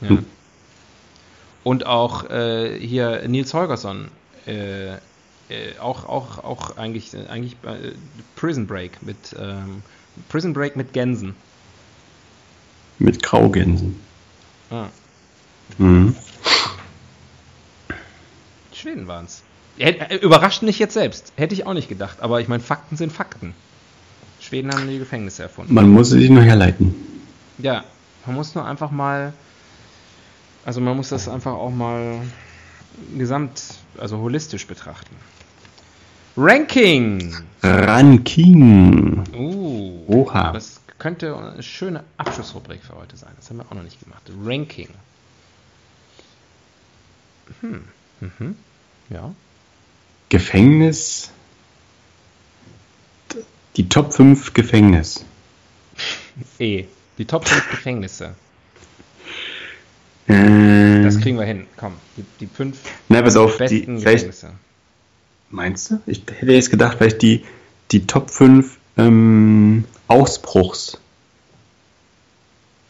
Ja. 0.00 0.18
Und 1.62 1.86
auch 1.86 2.28
äh, 2.30 2.78
hier 2.78 3.26
Nils 3.26 3.54
Holgersson 3.54 4.08
äh, 4.46 4.96
äh, 5.48 5.78
auch, 5.78 6.08
auch, 6.08 6.42
auch 6.42 6.76
eigentlich, 6.76 7.12
eigentlich 7.28 7.56
äh, 7.64 7.92
Prison 8.36 8.66
Break 8.66 9.02
mit 9.02 9.16
ähm, 9.38 9.82
Prison 10.28 10.52
Break 10.52 10.76
mit 10.76 10.92
Gänsen. 10.92 11.34
Mit 12.98 13.22
Graugänsen. 13.22 14.00
Ah. 14.70 14.86
Mhm. 15.78 16.14
Schweden 18.72 19.06
waren 19.06 19.26
es. 19.26 19.42
Äh, 19.78 20.16
überrascht 20.16 20.62
mich 20.62 20.78
jetzt 20.78 20.94
selbst. 20.94 21.32
Hätte 21.36 21.54
ich 21.54 21.66
auch 21.66 21.74
nicht 21.74 21.88
gedacht. 21.88 22.20
Aber 22.20 22.40
ich 22.40 22.48
meine, 22.48 22.62
Fakten 22.62 22.96
sind 22.96 23.12
Fakten. 23.12 23.54
Schweden 24.40 24.72
haben 24.72 24.88
die 24.88 24.98
Gefängnisse 24.98 25.42
erfunden. 25.42 25.74
Man 25.74 25.90
muss 25.90 26.10
sich 26.10 26.30
nur 26.30 26.42
herleiten. 26.42 26.94
Ja, 27.58 27.84
man 28.26 28.36
muss 28.36 28.54
nur 28.54 28.64
einfach 28.64 28.90
mal. 28.90 29.32
Also 30.64 30.80
man 30.80 30.96
muss 30.96 31.10
das 31.10 31.28
einfach 31.28 31.52
auch 31.52 31.70
mal 31.70 32.22
gesamt, 33.16 33.62
also 33.98 34.18
holistisch 34.18 34.66
betrachten. 34.66 35.14
Ranking. 36.36 37.36
Ranking. 37.62 39.24
Uh, 39.34 40.04
Oha. 40.08 40.52
Das 40.52 40.80
könnte 40.98 41.36
eine 41.36 41.62
schöne 41.62 42.02
Abschlussrubrik 42.16 42.82
für 42.82 42.94
heute 42.94 43.16
sein. 43.16 43.32
Das 43.36 43.50
haben 43.50 43.58
wir 43.58 43.66
auch 43.66 43.74
noch 43.74 43.82
nicht 43.82 44.02
gemacht. 44.02 44.22
Ranking. 44.44 44.88
Hm. 47.60 47.84
Mhm. 48.20 48.56
Ja. 49.10 49.34
Gefängnis. 50.28 51.30
Die 53.76 53.88
Top 53.88 54.12
5 54.12 54.54
Gefängnis. 54.54 55.24
E. 56.58 56.86
Die 57.18 57.24
Top 57.24 57.46
5 57.46 57.70
Gefängnisse. 57.70 58.34
Äh, 60.26 61.02
das 61.02 61.20
kriegen 61.20 61.38
wir 61.38 61.44
hin. 61.44 61.66
Komm, 61.76 61.94
die, 62.16 62.24
die 62.40 62.46
fünf 62.46 62.78
Na, 63.08 63.22
pass 63.22 63.36
auf, 63.36 63.58
besten 63.58 63.76
die, 63.76 64.02
Gefängnisse. 64.02 64.52
Meinst 65.50 65.90
du? 65.90 66.00
Ich 66.06 66.22
hätte 66.26 66.52
jetzt 66.52 66.70
gedacht, 66.70 66.98
vielleicht 66.98 67.22
die, 67.22 67.44
die 67.92 68.06
Top 68.06 68.30
5 68.30 68.78
ähm, 68.96 69.84
Ausbruchs. 70.08 70.98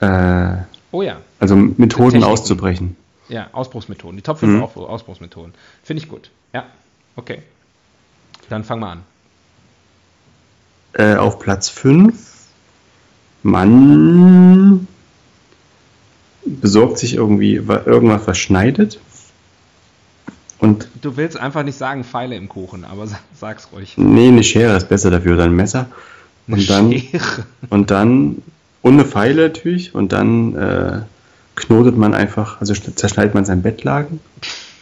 Äh, 0.01 0.57
oh 0.93 1.03
ja. 1.03 1.21
Also 1.41 1.57
Methoden 1.57 2.25
auszubrechen. 2.25 2.97
Ja, 3.29 3.49
Ausbruchsmethoden. 3.53 4.17
Die 4.17 4.23
Top 4.23 4.39
5 4.39 4.53
mhm. 4.53 4.63
Ausbruchsmethoden. 4.63 5.55
Finde 5.83 6.03
ich 6.03 6.09
gut. 6.09 6.31
Ja, 6.53 6.67
okay. 7.17 7.43
Dann 8.49 8.65
fangen 8.65 8.81
wir 8.83 8.89
an. 8.89 9.03
Äh, 10.93 11.17
auf 11.17 11.39
Platz 11.39 11.69
5. 11.69 12.34
Man 13.45 14.89
besorgt 16.47 16.99
sich 16.99 17.15
irgendwie 17.15 17.57
irgendwas, 17.57 18.27
was 18.27 18.39
schneidet. 18.39 18.99
Und 20.59 20.89
du 21.03 21.19
willst 21.19 21.37
einfach 21.37 21.63
nicht 21.63 21.77
sagen 21.77 22.05
Pfeile 22.05 22.37
im 22.37 22.49
Kuchen, 22.49 22.87
aber 22.87 23.07
sag's 23.39 23.69
ruhig. 23.71 23.99
Nee, 23.99 24.29
eine 24.29 24.43
Schere 24.43 24.75
ist 24.77 24.89
besser 24.89 25.11
dafür, 25.11 25.35
oder 25.35 25.45
ein 25.45 25.55
Messer. 25.55 25.89
Eine 26.47 26.57
und 26.57 26.71
dann, 26.71 26.93
Schere. 26.93 27.47
Und 27.69 27.91
dann, 27.91 28.43
ohne 28.81 29.05
Pfeile 29.05 29.49
natürlich, 29.49 29.95
und 29.95 30.13
dann 30.13 30.55
äh, 30.55 31.01
knotet 31.55 31.99
man 31.99 32.15
einfach, 32.15 32.63
also 32.63 32.73
zerschneidet 32.73 33.35
man 33.35 33.45
sein 33.45 33.61
Bettlaken, 33.61 34.21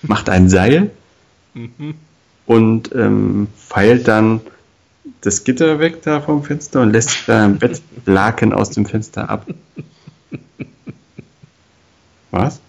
macht 0.02 0.28
ein 0.28 0.48
Seil 0.48 0.92
mhm. 1.54 1.94
und 2.46 2.94
ähm, 2.94 3.48
feilt 3.56 4.06
dann 4.06 4.40
das 5.20 5.44
Gitter 5.44 5.78
weg 5.78 6.02
da 6.02 6.20
vom 6.20 6.44
Fenster 6.44 6.82
und 6.82 6.92
lässt 6.92 7.28
äh, 7.28 7.48
Bettlaken 7.48 8.52
aus 8.52 8.70
dem 8.70 8.86
Fenster 8.86 9.28
ab. 9.28 9.46
Was? 12.30 12.60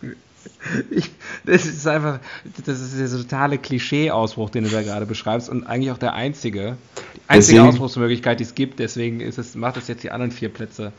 Ich, 0.92 1.10
das 1.46 1.66
ist 1.66 1.88
einfach, 1.88 2.20
das 2.66 2.80
ist 2.80 2.98
der 3.00 3.10
totale 3.10 3.58
Klischee-Ausbruch, 3.58 4.50
den 4.50 4.64
du 4.64 4.70
da 4.70 4.82
gerade 4.82 5.06
beschreibst 5.06 5.50
und 5.50 5.66
eigentlich 5.66 5.92
auch 5.92 5.98
der 5.98 6.14
einzige, 6.14 6.78
die 6.96 7.20
einzige 7.28 7.58
deswegen, 7.58 7.74
Ausbruchsmöglichkeit, 7.74 8.40
die 8.40 8.44
es 8.44 8.56
gibt. 8.56 8.80
Deswegen 8.80 9.20
ist 9.20 9.38
es, 9.38 9.56
macht 9.56 9.78
es 9.78 9.88
jetzt 9.88 10.04
die 10.04 10.12
anderen 10.12 10.32
vier 10.32 10.50
Plätze 10.50 10.94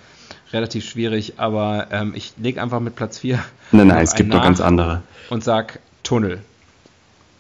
relativ 0.53 0.85
schwierig, 0.85 1.35
aber 1.39 1.89
ähm, 1.91 2.13
ich 2.15 2.35
lege 2.37 2.63
einfach 2.63 2.81
mit 2.81 2.95
Platz 2.95 3.19
4. 3.19 3.43
Nein, 3.73 3.89
nein, 3.89 4.05
es 4.05 4.15
gibt 4.15 4.31
noch 4.31 4.43
ganz 4.43 4.61
andere. 4.61 5.03
Und 5.31 5.45
sag 5.45 5.81
Tunnel. 6.03 6.43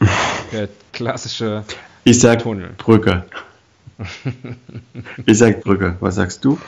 der 0.52 0.68
klassische 0.92 1.64
ich 2.04 2.20
sag 2.20 2.42
Tunnel. 2.42 2.70
Brücke. 2.76 3.24
ich 5.26 5.38
sag 5.38 5.62
Brücke. 5.62 5.96
Was 6.00 6.16
sagst 6.16 6.44
du? 6.44 6.58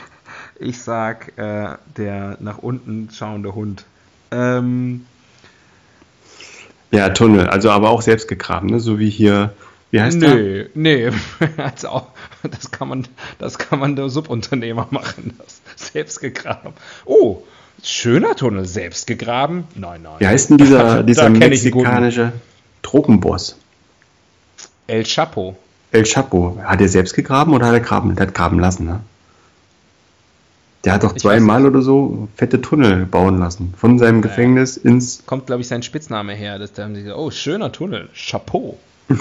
Ich 0.59 0.81
sag 0.81 1.37
äh, 1.37 1.75
der 1.97 2.37
nach 2.39 2.57
unten 2.57 3.09
schauende 3.11 3.53
Hund. 3.53 3.85
Ähm, 4.31 5.05
ja, 6.91 7.09
Tunnel, 7.09 7.47
also 7.47 7.69
aber 7.69 7.89
auch 7.89 8.01
selbst 8.01 8.27
gegraben, 8.27 8.69
ne? 8.69 8.79
so 8.79 8.97
wie 8.99 9.09
hier 9.09 9.53
Wie 9.91 10.01
heißt 10.01 10.21
der? 10.21 10.35
Nee, 10.35 10.65
nee. 10.73 11.11
also, 11.57 12.07
das 12.43 12.71
kann 12.71 12.87
man, 12.87 13.07
das 13.39 13.57
kann 13.57 13.79
man 13.79 13.95
der 13.95 14.09
Subunternehmer 14.09 14.87
machen. 14.89 15.37
Das 15.37 15.61
selbst 15.91 16.19
gegraben. 16.21 16.73
Oh, 17.05 17.43
schöner 17.83 18.35
Tunnel, 18.35 18.65
selbst 18.65 19.05
gegraben? 19.07 19.65
Nein, 19.75 20.01
nein. 20.03 20.15
Wie 20.19 20.27
heißt 20.27 20.49
denn 20.49 20.57
dieser, 20.57 21.03
dieser 21.03 21.29
mexikanische 21.29 22.33
Tropenboss? 22.83 23.57
El 24.87 25.03
Chapo. 25.03 25.57
El 25.91 26.03
Chapo. 26.03 26.57
Hat 26.63 26.81
er 26.81 26.89
selbst 26.89 27.13
gegraben 27.13 27.53
oder 27.53 27.67
hat 27.67 27.73
er 27.73 27.79
graben? 27.79 28.15
Der 28.15 28.27
hat 28.27 28.33
graben 28.33 28.59
lassen, 28.59 28.85
ne? 28.85 29.01
Der 30.83 30.93
hat 30.93 31.03
doch 31.03 31.15
zweimal 31.15 31.65
oder 31.65 31.81
so 31.81 32.29
fette 32.35 32.61
Tunnel 32.61 33.05
bauen 33.05 33.39
lassen. 33.39 33.73
Von 33.75 33.99
seinem 33.99 34.17
ja. 34.17 34.21
Gefängnis 34.21 34.77
ins. 34.77 35.25
Kommt, 35.25 35.47
glaube 35.47 35.61
ich, 35.61 35.67
sein 35.67 35.83
Spitzname 35.83 36.33
her. 36.33 36.59
Dass 36.59 36.71
der 36.73 36.85
haben 36.85 36.93
gesagt, 36.93 37.17
oh, 37.17 37.31
schöner 37.31 37.71
Tunnel. 37.71 38.09
Chapeau. 38.13 38.77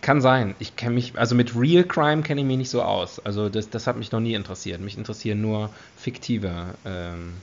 Kann 0.00 0.22
sein. 0.22 0.54
Ich 0.60 0.76
kenne 0.76 0.94
mich, 0.94 1.18
also 1.18 1.34
mit 1.34 1.54
Real 1.54 1.84
Crime 1.84 2.22
kenne 2.22 2.40
ich 2.40 2.46
mich 2.46 2.56
nicht 2.56 2.70
so 2.70 2.80
aus. 2.82 3.20
Also 3.24 3.50
das, 3.50 3.68
das 3.68 3.86
hat 3.86 3.98
mich 3.98 4.12
noch 4.12 4.20
nie 4.20 4.32
interessiert. 4.34 4.80
Mich 4.80 4.96
interessieren 4.96 5.42
nur 5.42 5.68
fiktive. 5.96 6.74
Ähm, 6.86 7.34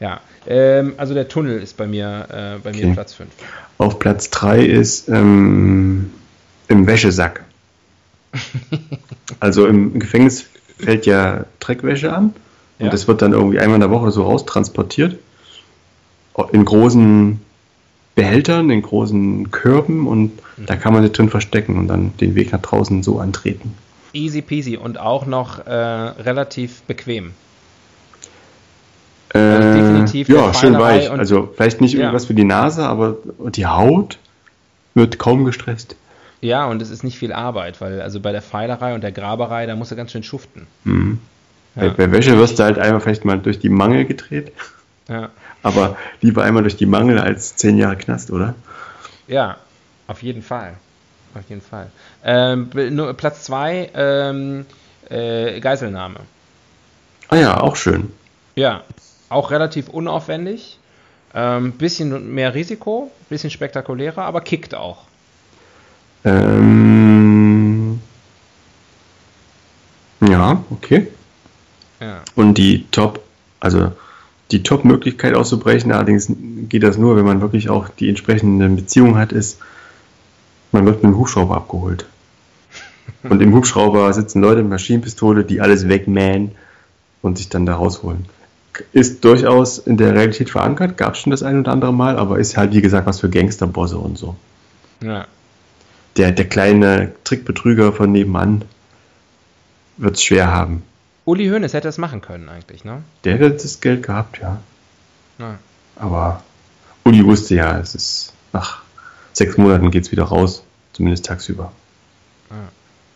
ja, 0.00 0.20
ähm, 0.46 0.94
also 0.96 1.14
der 1.14 1.28
Tunnel 1.28 1.60
ist 1.60 1.76
bei 1.76 1.86
mir, 1.86 2.26
äh, 2.30 2.58
bei 2.62 2.70
okay. 2.70 2.86
mir 2.86 2.94
Platz 2.94 3.14
5. 3.14 3.30
Auf 3.78 3.98
Platz 3.98 4.30
3 4.30 4.64
ist 4.64 5.08
ähm, 5.08 6.10
im 6.68 6.86
Wäschesack. 6.86 7.44
also 9.40 9.66
im 9.66 9.98
Gefängnis 9.98 10.46
fällt 10.78 11.06
ja 11.06 11.44
Dreckwäsche 11.58 12.12
an 12.12 12.34
und 12.78 12.86
ja. 12.86 12.90
das 12.90 13.08
wird 13.08 13.22
dann 13.22 13.32
irgendwie 13.32 13.58
einmal 13.58 13.76
in 13.76 13.80
der 13.80 13.90
Woche 13.90 14.10
so 14.10 14.22
raustransportiert 14.22 15.18
in 16.52 16.64
großen 16.64 17.40
Behältern, 18.14 18.70
in 18.70 18.82
großen 18.82 19.50
Körben 19.50 20.06
und 20.06 20.32
mhm. 20.56 20.66
da 20.66 20.76
kann 20.76 20.92
man 20.92 21.02
sich 21.02 21.12
drin 21.12 21.28
verstecken 21.28 21.78
und 21.78 21.88
dann 21.88 22.16
den 22.18 22.34
Weg 22.34 22.52
nach 22.52 22.60
draußen 22.60 23.02
so 23.02 23.18
antreten. 23.18 23.74
Easy 24.12 24.42
peasy 24.42 24.76
und 24.76 24.98
auch 24.98 25.26
noch 25.26 25.66
äh, 25.66 25.72
relativ 25.72 26.82
bequem. 26.82 27.32
Äh, 29.34 29.38
also 29.38 29.78
definitiv 29.78 30.28
ja, 30.28 30.52
schön 30.54 30.78
weich. 30.78 31.10
Also 31.10 31.52
vielleicht 31.54 31.80
nicht 31.80 31.94
ja. 31.94 32.00
irgendwas 32.00 32.26
für 32.26 32.34
die 32.34 32.44
Nase, 32.44 32.84
aber 32.84 33.16
die 33.50 33.66
Haut 33.66 34.18
wird 34.94 35.18
kaum 35.18 35.44
gestresst. 35.44 35.96
Ja, 36.40 36.66
und 36.66 36.80
es 36.80 36.90
ist 36.90 37.04
nicht 37.04 37.18
viel 37.18 37.32
Arbeit, 37.32 37.80
weil 37.80 38.00
also 38.00 38.18
bei 38.20 38.32
der 38.32 38.42
Pfeilerei 38.42 38.94
und 38.94 39.02
der 39.02 39.12
Graberei, 39.12 39.66
da 39.66 39.76
musst 39.76 39.90
du 39.90 39.96
ganz 39.96 40.12
schön 40.12 40.22
schuften. 40.22 40.66
Mhm. 40.84 41.18
Ja. 41.76 41.82
Bei, 41.82 41.90
bei, 41.90 42.12
Wäsche 42.12 42.36
wirst 42.38 42.58
du 42.58 42.64
halt 42.64 42.78
einmal 42.78 43.00
vielleicht 43.00 43.24
mal 43.24 43.38
durch 43.38 43.58
die 43.58 43.68
Mangel 43.68 44.04
gedreht. 44.04 44.52
Ja. 45.08 45.28
Aber 45.62 45.96
lieber 46.20 46.42
einmal 46.42 46.62
durch 46.62 46.76
die 46.76 46.86
Mangel 46.86 47.18
als 47.18 47.56
zehn 47.56 47.76
Jahre 47.76 47.96
Knast, 47.96 48.30
oder? 48.30 48.54
Ja, 49.28 49.58
auf 50.06 50.22
jeden 50.22 50.42
Fall. 50.42 50.74
Auf 51.34 51.48
jeden 51.48 51.60
Fall. 51.60 51.90
Ähm, 52.24 52.70
nur 52.90 53.12
Platz 53.14 53.44
zwei, 53.44 53.90
ähm, 53.94 54.66
äh, 55.08 55.60
Geiselnahme. 55.60 56.20
Ah 57.28 57.36
ja, 57.36 57.60
auch 57.60 57.76
schön. 57.76 58.12
Ja, 58.56 58.82
auch 59.30 59.50
relativ 59.50 59.88
unaufwendig. 59.88 60.78
Ähm, 61.32 61.72
bisschen 61.72 62.34
mehr 62.34 62.54
Risiko, 62.54 63.10
bisschen 63.28 63.50
spektakulärer, 63.50 64.24
aber 64.24 64.40
kickt 64.40 64.74
auch. 64.74 65.04
Ähm, 66.24 68.00
ja, 70.20 70.62
okay. 70.70 71.06
Ja. 72.00 72.22
Und 72.34 72.58
die 72.58 72.86
Top, 72.90 73.22
also 73.60 73.92
die 74.50 74.64
Top-Möglichkeit 74.64 75.34
auszubrechen, 75.34 75.92
allerdings 75.92 76.30
geht 76.68 76.82
das 76.82 76.98
nur, 76.98 77.16
wenn 77.16 77.24
man 77.24 77.40
wirklich 77.40 77.70
auch 77.70 77.88
die 77.88 78.08
entsprechende 78.08 78.68
Beziehung 78.68 79.16
hat, 79.16 79.32
ist, 79.32 79.60
man 80.72 80.84
wird 80.84 80.96
mit 80.96 81.04
einem 81.04 81.18
Hubschrauber 81.18 81.56
abgeholt. 81.56 82.06
Und 83.22 83.40
im 83.40 83.54
Hubschrauber 83.54 84.12
sitzen 84.12 84.40
Leute 84.40 84.62
mit 84.62 84.70
Maschinenpistole, 84.70 85.44
die 85.44 85.60
alles 85.60 85.88
wegmähen 85.88 86.52
und 87.22 87.38
sich 87.38 87.48
dann 87.48 87.66
da 87.66 87.76
rausholen. 87.76 88.24
Ist 88.92 89.24
durchaus 89.24 89.78
in 89.78 89.96
der 89.96 90.14
Realität 90.14 90.50
verankert, 90.50 90.96
gab 90.96 91.14
es 91.14 91.20
schon 91.20 91.32
das 91.32 91.42
ein 91.42 91.58
oder 91.58 91.72
andere 91.72 91.92
Mal, 91.92 92.16
aber 92.16 92.38
ist 92.38 92.56
halt, 92.56 92.72
wie 92.72 92.80
gesagt, 92.80 93.06
was 93.06 93.20
für 93.20 93.28
Gangsterbosse 93.28 93.98
und 93.98 94.16
so. 94.16 94.36
Ja 95.02 95.26
der, 96.16 96.32
der 96.32 96.48
kleine 96.48 97.12
Trickbetrüger 97.24 97.92
von 97.92 98.12
nebenan 98.12 98.64
wird 99.96 100.16
es 100.16 100.22
schwer 100.22 100.48
haben. 100.48 100.82
Uli 101.24 101.48
Hoeneß 101.48 101.74
hätte 101.74 101.88
es 101.88 101.98
machen 101.98 102.20
können 102.20 102.48
eigentlich, 102.48 102.84
ne? 102.84 103.02
Der 103.24 103.34
hätte 103.34 103.50
das 103.50 103.80
Geld 103.80 104.02
gehabt, 104.02 104.38
ja. 104.40 104.60
ja. 105.38 105.58
Aber 105.96 106.42
Uli 107.04 107.24
wusste 107.24 107.54
ja, 107.54 107.78
es 107.78 107.94
ist 107.94 108.32
nach 108.52 108.82
sechs 109.32 109.56
Monaten 109.56 109.90
geht 109.90 110.04
es 110.04 110.12
wieder 110.12 110.24
raus, 110.24 110.64
zumindest 110.92 111.26
tagsüber. 111.26 111.72
Ja. 112.50 112.68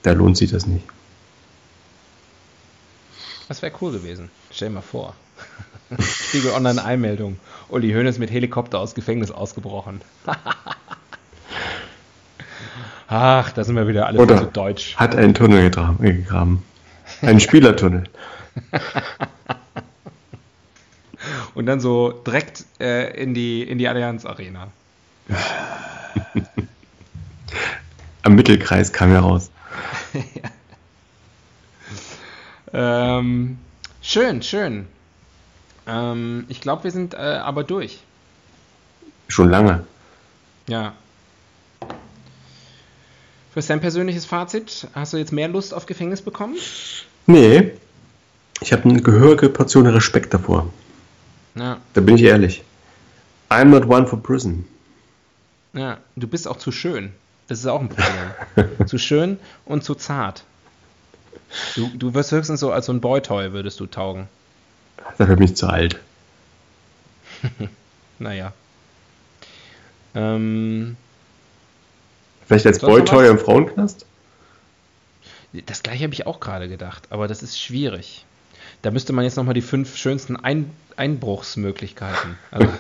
Da 0.03 0.13
lohnt 0.13 0.37
sich 0.37 0.51
das 0.51 0.67
nicht. 0.67 0.85
Das 3.49 3.63
wäre 3.63 3.75
cool 3.81 3.93
gewesen. 3.93 4.31
Stell 4.51 4.69
dir 4.69 4.75
mal 4.75 4.81
vor. 4.81 5.15
Spiegel 6.01 6.53
Online-Einmeldung. 6.53 7.39
Uli 7.69 7.93
Hoeneß 7.93 8.19
mit 8.19 8.31
Helikopter 8.31 8.79
aus 8.79 8.95
Gefängnis 8.95 9.31
ausgebrochen. 9.31 10.01
Ach, 13.09 13.53
da 13.53 13.65
sind 13.65 13.77
wir 13.77 13.87
wieder 13.87 14.07
alle 14.07 14.19
Oder 14.19 14.39
so 14.39 14.47
deutsch. 14.47 14.97
Hat 14.97 15.15
einen 15.15 15.35
Tunnel 15.35 15.71
gegraben. 15.71 16.63
Einen 17.23 17.41
Spielertunnel. 17.41 18.05
Und 21.55 21.67
dann 21.67 21.81
so 21.81 22.11
direkt 22.11 22.65
äh, 22.81 23.17
in 23.21 23.35
die, 23.35 23.63
in 23.63 23.79
die 23.79 23.89
Allianz 23.89 24.25
Arena. 24.27 24.69
Am 28.23 28.35
Mittelkreis 28.35 28.93
kam 28.93 29.13
er 29.13 29.21
raus. 29.21 29.51
ja. 32.73 33.19
ähm, 33.19 33.59
schön, 34.03 34.43
schön. 34.43 34.87
Ähm, 35.87 36.45
ich 36.49 36.61
glaube, 36.61 36.85
wir 36.85 36.91
sind 36.91 37.15
äh, 37.15 37.17
aber 37.17 37.65
durch. 37.65 38.01
Schon 39.29 39.51
lange. 39.51 39.85
Ja. 40.67 40.95
Für 43.53 43.61
dein 43.61 43.81
persönliches 43.81 44.25
Fazit, 44.25 44.89
hast 44.95 45.13
du 45.13 45.17
jetzt 45.17 45.33
mehr 45.33 45.49
Lust 45.49 45.75
auf 45.75 45.87
Gefängnis 45.87 46.23
bekommen? 46.23 46.57
Nee. 47.27 47.73
Ich 48.61 48.73
habe 48.73 48.89
eine 48.89 49.01
gehörige 49.01 49.49
Portion 49.49 49.87
Respekt 49.87 50.35
davor. 50.35 50.73
Ja. 51.55 51.79
Da 51.93 52.01
bin 52.01 52.17
ich 52.17 52.23
ehrlich. 52.23 52.65
I'm 53.51 53.67
not 53.67 53.87
one 53.87 54.07
for 54.07 54.21
prison. 54.21 54.65
Ja, 55.73 55.99
du 56.17 56.27
bist 56.27 56.49
auch 56.49 56.57
zu 56.57 56.73
schön. 56.73 57.13
Das 57.49 57.59
ist 57.59 57.67
auch 57.67 57.81
ein 57.81 57.89
Problem. 57.89 58.87
zu 58.87 58.99
schön 58.99 59.39
und 59.65 59.85
zu 59.85 59.95
zart. 59.95 60.45
Du, 61.77 61.91
du 61.95 62.15
wirst 62.15 62.33
höchstens 62.33 62.61
so 62.61 62.73
als 62.73 62.87
so 62.87 62.93
ein 62.93 63.01
Boy-Toy 63.01 63.53
würdest 63.53 63.79
du 63.81 63.87
taugen. 63.87 64.29
Dafür 65.19 65.37
bin 65.37 65.45
ich 65.45 65.57
zu 65.57 65.69
alt. 65.69 66.01
naja. 68.19 68.53
Ähm, 70.15 70.97
Vielleicht 72.47 72.67
als 72.67 72.79
Boy-Toy 72.81 73.29
im 73.29 73.39
Frauenknast? 73.39 74.07
Das 75.67 75.83
gleiche 75.83 76.05
habe 76.05 76.15
ich 76.15 76.27
auch 76.27 76.41
gerade 76.41 76.69
gedacht, 76.69 77.05
aber 77.11 77.29
das 77.29 77.43
ist 77.43 77.61
schwierig. 77.61 78.25
Da 78.83 78.91
müsste 78.91 79.13
man 79.13 79.25
jetzt 79.25 79.37
nochmal 79.37 79.55
die 79.55 79.63
fünf 79.63 79.97
schönsten 79.97 80.37
Ein 80.37 80.71
Einbruchsmöglichkeiten. 80.97 82.39
Also 82.51 82.69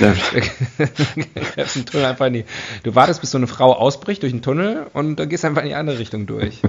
du 2.82 2.94
wartest, 2.94 3.20
bis 3.20 3.30
so 3.30 3.38
eine 3.38 3.46
Frau 3.46 3.74
ausbricht 3.74 4.22
durch 4.22 4.32
einen 4.32 4.42
Tunnel 4.42 4.86
und 4.92 5.16
dann 5.16 5.28
gehst 5.28 5.44
einfach 5.44 5.62
in 5.62 5.68
die 5.68 5.74
andere 5.74 5.98
Richtung 5.98 6.26
durch. 6.26 6.60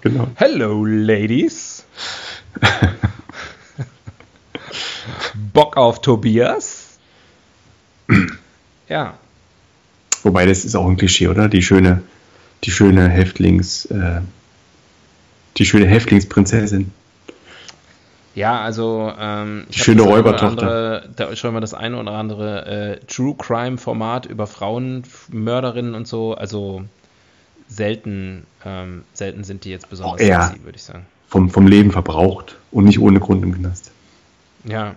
Genau. 0.00 0.28
Hello, 0.34 0.84
Ladies. 0.84 1.73
Bock 5.52 5.76
auf 5.76 6.00
Tobias? 6.00 6.98
ja. 8.88 9.14
Wobei, 10.22 10.46
das 10.46 10.64
ist 10.64 10.74
auch 10.74 10.86
ein 10.86 10.96
Klischee, 10.96 11.28
oder? 11.28 11.48
Die 11.48 11.62
schöne, 11.62 12.02
die 12.64 12.70
schöne 12.70 13.08
Häftlings, 13.08 13.84
äh, 13.86 14.20
die 15.58 15.66
schöne 15.66 15.86
Häftlingsprinzessin. 15.86 16.92
Ja, 18.34 18.60
also 18.62 19.12
ähm, 19.16 19.66
ich 19.70 19.82
schöne 19.82 20.02
Räubertochter. 20.02 21.08
Da 21.14 21.36
schon 21.36 21.54
mal 21.54 21.60
das 21.60 21.72
eine 21.72 21.98
oder 21.98 22.12
andere 22.12 22.66
äh, 22.66 23.06
True 23.06 23.36
Crime 23.38 23.78
Format 23.78 24.26
über 24.26 24.46
Frauenmörderinnen 24.46 25.94
und 25.94 26.08
so. 26.08 26.34
Also 26.34 26.84
selten, 27.68 28.44
ähm, 28.64 29.04
selten 29.12 29.44
sind 29.44 29.64
die 29.64 29.70
jetzt 29.70 29.88
besonders 29.88 30.20
oh, 30.20 30.24
sexy, 30.24 30.64
würde 30.64 30.76
ich 30.76 30.82
sagen. 30.82 31.06
Vom, 31.34 31.50
vom 31.50 31.66
Leben 31.66 31.90
verbraucht 31.90 32.54
und 32.70 32.84
nicht 32.84 33.00
ohne 33.00 33.18
Grund 33.18 33.42
im 33.42 33.52
Knast. 33.56 33.90
Ja. 34.62 34.94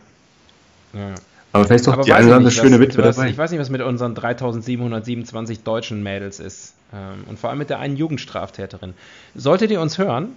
ja. 0.93 1.15
Aber 1.51 1.65
vielleicht 1.65 1.88
doch 1.88 1.93
Aber 1.93 2.03
die 2.03 2.13
eine 2.13 2.27
oder 2.27 2.35
andere 2.35 2.51
schöne 2.51 2.79
Witwe 2.79 3.01
dabei. 3.01 3.31
Ich 3.31 3.39
weiß 3.39 3.49
nicht, 3.49 3.59
was 3.59 3.71
mit 3.71 3.81
unseren 3.81 4.13
3727 4.13 5.63
deutschen 5.63 6.03
Mädels 6.03 6.39
ist. 6.39 6.75
Ähm, 6.93 7.23
und 7.25 7.39
vor 7.39 7.49
allem 7.49 7.57
mit 7.57 7.71
der 7.71 7.79
einen 7.79 7.97
Jugendstraftäterin. 7.97 8.93
Solltet 9.33 9.71
ihr 9.71 9.81
uns 9.81 9.97
hören, 9.97 10.35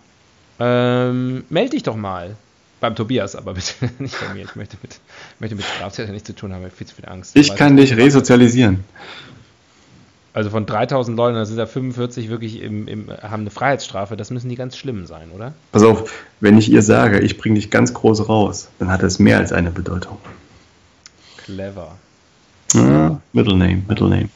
ähm, 0.59 1.45
meld 1.51 1.75
dich 1.75 1.83
doch 1.83 1.97
mal. 1.97 2.35
Beim 2.81 2.97
Tobias, 2.97 3.37
aber 3.37 3.53
bitte 3.53 3.75
nicht 3.99 4.19
bei 4.27 4.33
mir. 4.33 4.45
Ich 4.45 4.57
möchte 4.57 4.79
mit, 4.81 5.01
möchte 5.39 5.55
mit 5.55 5.67
Straftätern 5.67 6.13
nichts 6.13 6.29
zu 6.29 6.35
tun 6.35 6.55
haben, 6.55 6.61
ich 6.61 6.69
habe 6.69 6.77
viel 6.77 6.87
zu 6.87 6.95
viel 6.95 7.11
Angst. 7.11 7.37
Ich 7.37 7.55
kann 7.57 7.77
dich 7.77 7.95
resozialisieren. 7.95 8.85
Also 10.33 10.51
von 10.51 10.65
3000 10.65 11.17
Leuten, 11.17 11.35
da 11.35 11.45
sind 11.45 11.57
da 11.57 11.67
45 11.67 12.29
wirklich 12.29 12.63
im, 12.63 12.87
im, 12.87 13.11
haben 13.11 13.43
eine 13.43 13.51
Freiheitsstrafe. 13.51 14.17
Das 14.17 14.31
müssen 14.31 14.49
die 14.49 14.55
ganz 14.55 14.77
schlimm 14.77 15.07
sein, 15.07 15.33
oder? 15.33 15.55
Pass 15.73 15.83
auf, 15.83 16.13
wenn 16.39 16.57
ich 16.57 16.71
ihr 16.71 16.83
sage, 16.83 17.19
ich 17.21 17.37
bringe 17.37 17.57
dich 17.57 17.71
ganz 17.71 17.95
groß 17.95 18.29
raus, 18.29 18.69
dann 18.79 18.91
hat 18.91 19.03
das 19.03 19.19
mehr 19.19 19.39
als 19.39 19.53
eine 19.53 19.73
Bedeutung. 19.73 20.19
Clever. 21.39 21.97
Ja, 22.75 23.21
Middle 23.33 23.57
Name, 23.57 23.83
Middle 23.89 24.09
Name. 24.09 24.29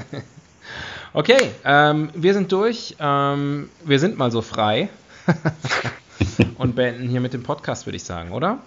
okay, 1.14 1.38
ähm, 1.64 2.10
wir 2.14 2.34
sind 2.34 2.52
durch. 2.52 2.96
Ähm, 3.00 3.70
wir 3.84 3.98
sind 3.98 4.18
mal 4.18 4.30
so 4.30 4.42
frei. 4.42 4.90
Und 6.58 6.76
beenden 6.76 7.08
hier 7.08 7.20
mit 7.20 7.32
dem 7.32 7.42
Podcast, 7.42 7.86
würde 7.86 7.96
ich 7.96 8.04
sagen, 8.04 8.32
oder? 8.32 8.58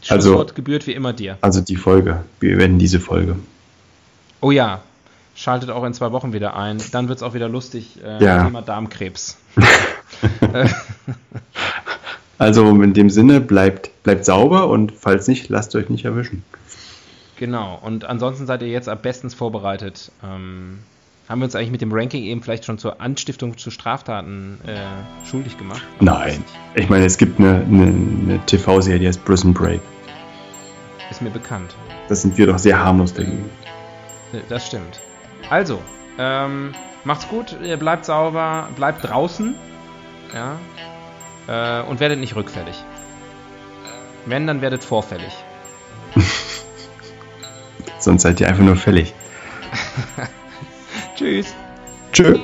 Schlusswort 0.00 0.40
also, 0.40 0.54
gebührt 0.54 0.86
wie 0.86 0.92
immer 0.92 1.12
dir. 1.12 1.36
Also 1.42 1.60
die 1.60 1.76
Folge. 1.76 2.24
Wir 2.40 2.56
werden 2.56 2.78
diese 2.78 3.00
Folge. 3.00 3.36
Oh 4.40 4.50
ja, 4.50 4.82
Schaltet 5.34 5.70
auch 5.70 5.84
in 5.84 5.94
zwei 5.94 6.12
Wochen 6.12 6.32
wieder 6.32 6.56
ein. 6.56 6.80
Dann 6.92 7.08
wird 7.08 7.18
es 7.18 7.22
auch 7.22 7.34
wieder 7.34 7.48
lustig. 7.48 7.98
Äh, 8.04 8.24
ja. 8.24 8.44
Thema 8.44 8.62
Darmkrebs. 8.62 9.36
also 12.38 12.68
in 12.68 12.94
dem 12.94 13.10
Sinne, 13.10 13.40
bleibt, 13.40 13.90
bleibt 14.04 14.24
sauber 14.24 14.68
und 14.68 14.92
falls 14.92 15.26
nicht, 15.26 15.48
lasst 15.48 15.74
euch 15.74 15.88
nicht 15.88 16.04
erwischen. 16.04 16.44
Genau. 17.36 17.78
Und 17.82 18.04
ansonsten 18.04 18.46
seid 18.46 18.62
ihr 18.62 18.68
jetzt 18.68 18.88
am 18.88 18.98
bestens 19.00 19.34
vorbereitet. 19.34 20.12
Ähm, 20.22 20.78
haben 21.28 21.40
wir 21.40 21.46
uns 21.46 21.56
eigentlich 21.56 21.70
mit 21.70 21.80
dem 21.80 21.92
Ranking 21.92 22.22
eben 22.22 22.42
vielleicht 22.42 22.64
schon 22.64 22.78
zur 22.78 23.00
Anstiftung 23.00 23.56
zu 23.56 23.70
Straftaten 23.70 24.58
äh, 24.66 25.26
schuldig 25.26 25.56
gemacht? 25.56 25.82
Nein. 26.00 26.44
Ich 26.74 26.88
meine, 26.90 27.06
es 27.06 27.16
gibt 27.16 27.40
eine, 27.40 27.64
eine, 27.64 27.86
eine 27.86 28.40
TV-Serie, 28.46 29.00
die 29.00 29.08
heißt 29.08 29.24
Prison 29.24 29.54
Break. 29.54 29.80
Ist 31.10 31.22
mir 31.22 31.30
bekannt. 31.30 31.74
Das 32.08 32.22
sind 32.22 32.36
wir 32.36 32.46
doch 32.46 32.58
sehr 32.58 32.78
harmlos 32.78 33.14
dagegen. 33.14 33.50
Das 34.48 34.66
stimmt. 34.66 35.00
Also, 35.50 35.82
ähm, 36.18 36.74
macht's 37.04 37.28
gut, 37.28 37.56
ihr 37.62 37.76
bleibt 37.76 38.04
sauber, 38.04 38.68
bleibt 38.76 39.04
draußen. 39.04 39.54
Ja. 40.32 40.58
Äh, 41.46 41.82
und 41.84 42.00
werdet 42.00 42.18
nicht 42.18 42.34
rückfällig. 42.34 42.82
Wenn, 44.26 44.46
dann 44.46 44.60
werdet 44.62 44.82
vorfällig. 44.82 45.32
Sonst 47.98 48.22
seid 48.22 48.40
ihr 48.40 48.48
einfach 48.48 48.64
nur 48.64 48.76
fällig. 48.76 49.14
Tschüss. 51.16 51.54
Tschüss. 52.12 52.40